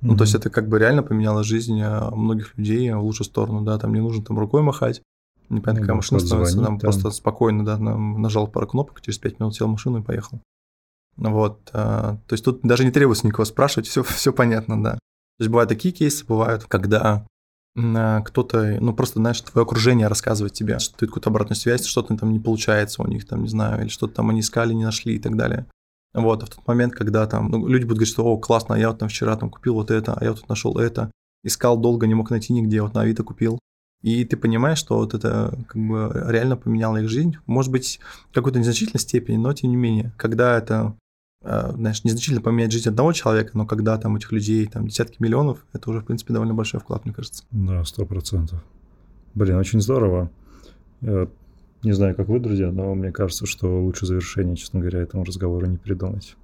Ну, 0.01 0.15
то 0.15 0.23
есть 0.23 0.33
это 0.33 0.49
как 0.49 0.67
бы 0.67 0.79
реально 0.79 1.03
поменяло 1.03 1.43
жизнь 1.43 1.79
э, 1.79 2.09
многих 2.09 2.57
людей 2.57 2.91
в 2.91 3.01
лучшую 3.01 3.25
сторону, 3.25 3.61
да, 3.61 3.77
там 3.77 3.93
не 3.93 3.99
нужно 3.99 4.23
там 4.23 4.39
рукой 4.39 4.63
махать, 4.63 5.01
непонятно, 5.49 5.81
ну, 5.81 5.81
какая 5.81 5.95
машина 5.95 6.19
становится, 6.19 6.55
там, 6.55 6.65
там 6.65 6.79
просто 6.79 7.11
спокойно, 7.11 7.65
да, 7.65 7.77
нажал 7.77 8.47
пару 8.47 8.67
кнопок, 8.67 9.01
через 9.01 9.17
5 9.17 9.39
минут 9.39 9.55
сел 9.55 9.67
в 9.67 9.71
машину 9.71 9.99
и 9.99 10.03
поехал. 10.03 10.41
Вот, 11.17 11.69
а, 11.73 12.17
то 12.27 12.33
есть 12.33 12.45
тут 12.45 12.61
даже 12.61 12.85
не 12.85 12.91
требуется 12.91 13.27
никого 13.27 13.45
спрашивать, 13.45 13.87
все, 13.87 14.03
все 14.03 14.31
понятно, 14.31 14.81
да. 14.81 14.93
То 14.93 15.43
есть 15.43 15.49
бывают 15.49 15.69
такие 15.69 15.93
кейсы, 15.93 16.25
бывают, 16.25 16.65
когда 16.65 17.25
а, 17.77 18.21
кто-то, 18.21 18.77
ну 18.79 18.93
просто, 18.93 19.19
знаешь, 19.19 19.41
твое 19.41 19.63
окружение 19.63 20.07
рассказывает 20.07 20.53
тебе, 20.53 20.79
что 20.79 20.97
ты 20.97 21.07
какую-то 21.07 21.29
обратную 21.29 21.57
связь, 21.57 21.85
что-то 21.85 22.15
там 22.17 22.31
не 22.31 22.39
получается 22.39 23.01
у 23.01 23.07
них, 23.07 23.27
там, 23.27 23.43
не 23.43 23.49
знаю, 23.49 23.81
или 23.81 23.89
что-то 23.89 24.15
там 24.15 24.29
они 24.29 24.39
искали, 24.41 24.73
не 24.73 24.85
нашли 24.85 25.15
и 25.15 25.19
так 25.19 25.35
далее. 25.35 25.65
Вот, 26.13 26.41
а 26.41 26.45
в 26.45 26.49
тот 26.49 26.65
момент, 26.67 26.93
когда 26.93 27.27
там 27.27 27.49
ну, 27.51 27.67
люди 27.67 27.83
будут 27.83 27.99
говорить, 27.99 28.13
что, 28.13 28.25
о, 28.25 28.37
классно, 28.37 28.75
а 28.75 28.79
я 28.79 28.89
вот 28.89 28.99
там 28.99 29.09
вчера 29.09 29.35
там 29.35 29.49
купил 29.49 29.75
вот 29.75 29.91
это, 29.91 30.13
а 30.13 30.23
я 30.23 30.31
вот 30.31 30.39
тут 30.39 30.49
нашел 30.49 30.77
это, 30.77 31.11
искал 31.43 31.77
долго, 31.77 32.07
не 32.07 32.15
мог 32.15 32.31
найти 32.31 32.51
нигде, 32.53 32.81
вот 32.81 32.93
на 32.93 33.01
Авито 33.01 33.23
купил. 33.23 33.59
И 34.01 34.23
ты 34.23 34.37
понимаешь, 34.37 34.77
что 34.77 34.97
вот 34.97 35.13
это 35.13 35.57
как 35.67 35.75
бы 35.75 36.11
реально 36.27 36.55
поменяло 36.55 36.97
их 36.97 37.09
жизнь. 37.09 37.37
Может 37.45 37.71
быть, 37.71 37.99
в 38.31 38.33
какой-то 38.33 38.59
незначительной 38.59 38.99
степени, 38.99 39.35
но 39.35 39.53
тем 39.53 39.71
не 39.71 39.75
менее, 39.75 40.13
когда 40.17 40.57
это 40.57 40.95
а, 41.41 41.71
знаешь, 41.71 42.03
незначительно 42.03 42.41
поменять 42.41 42.71
жизнь 42.71 42.89
одного 42.89 43.13
человека, 43.13 43.51
но 43.53 43.65
когда 43.65 43.97
там 43.97 44.15
этих 44.15 44.31
людей 44.31 44.65
там 44.67 44.87
десятки 44.87 45.21
миллионов, 45.21 45.65
это 45.73 45.89
уже, 45.89 46.01
в 46.01 46.05
принципе, 46.05 46.33
довольно 46.33 46.53
большой 46.53 46.79
вклад, 46.79 47.05
мне 47.05 47.13
кажется. 47.13 47.43
Да, 47.51 47.83
сто 47.85 48.05
процентов. 48.05 48.63
Блин, 49.35 49.55
очень 49.55 49.81
здорово. 49.81 50.29
Я 51.01 51.27
не 51.83 51.93
знаю, 51.93 52.13
как 52.15 52.27
вы, 52.27 52.39
друзья, 52.39 52.71
но 52.71 52.93
мне 52.93 53.11
кажется, 53.11 53.45
что 53.45 53.81
лучше 53.81 54.05
завершение, 54.05 54.57
честно 54.57 54.81
говоря, 54.81 54.99
этому 54.99 55.23
разговору 55.23 55.65
не 55.65 55.77
придумать. 55.77 56.35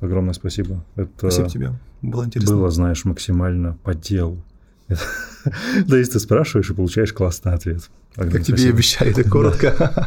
Огромное 0.00 0.32
спасибо. 0.32 0.84
Это 0.96 1.10
спасибо 1.16 1.48
тебе. 1.48 1.72
Было 2.02 2.24
интересно. 2.24 2.56
Было, 2.56 2.70
знаешь, 2.70 3.04
максимально 3.04 3.76
по 3.84 3.94
делу. 3.94 4.42
Да 5.86 5.96
если 5.96 6.12
ты 6.14 6.20
спрашиваешь 6.20 6.70
и 6.70 6.74
получаешь 6.74 7.12
классный 7.12 7.54
ответ. 7.54 7.88
Как 8.14 8.42
тебе 8.42 8.62
и 8.62 8.68
обещали, 8.68 9.22
коротко. 9.22 10.06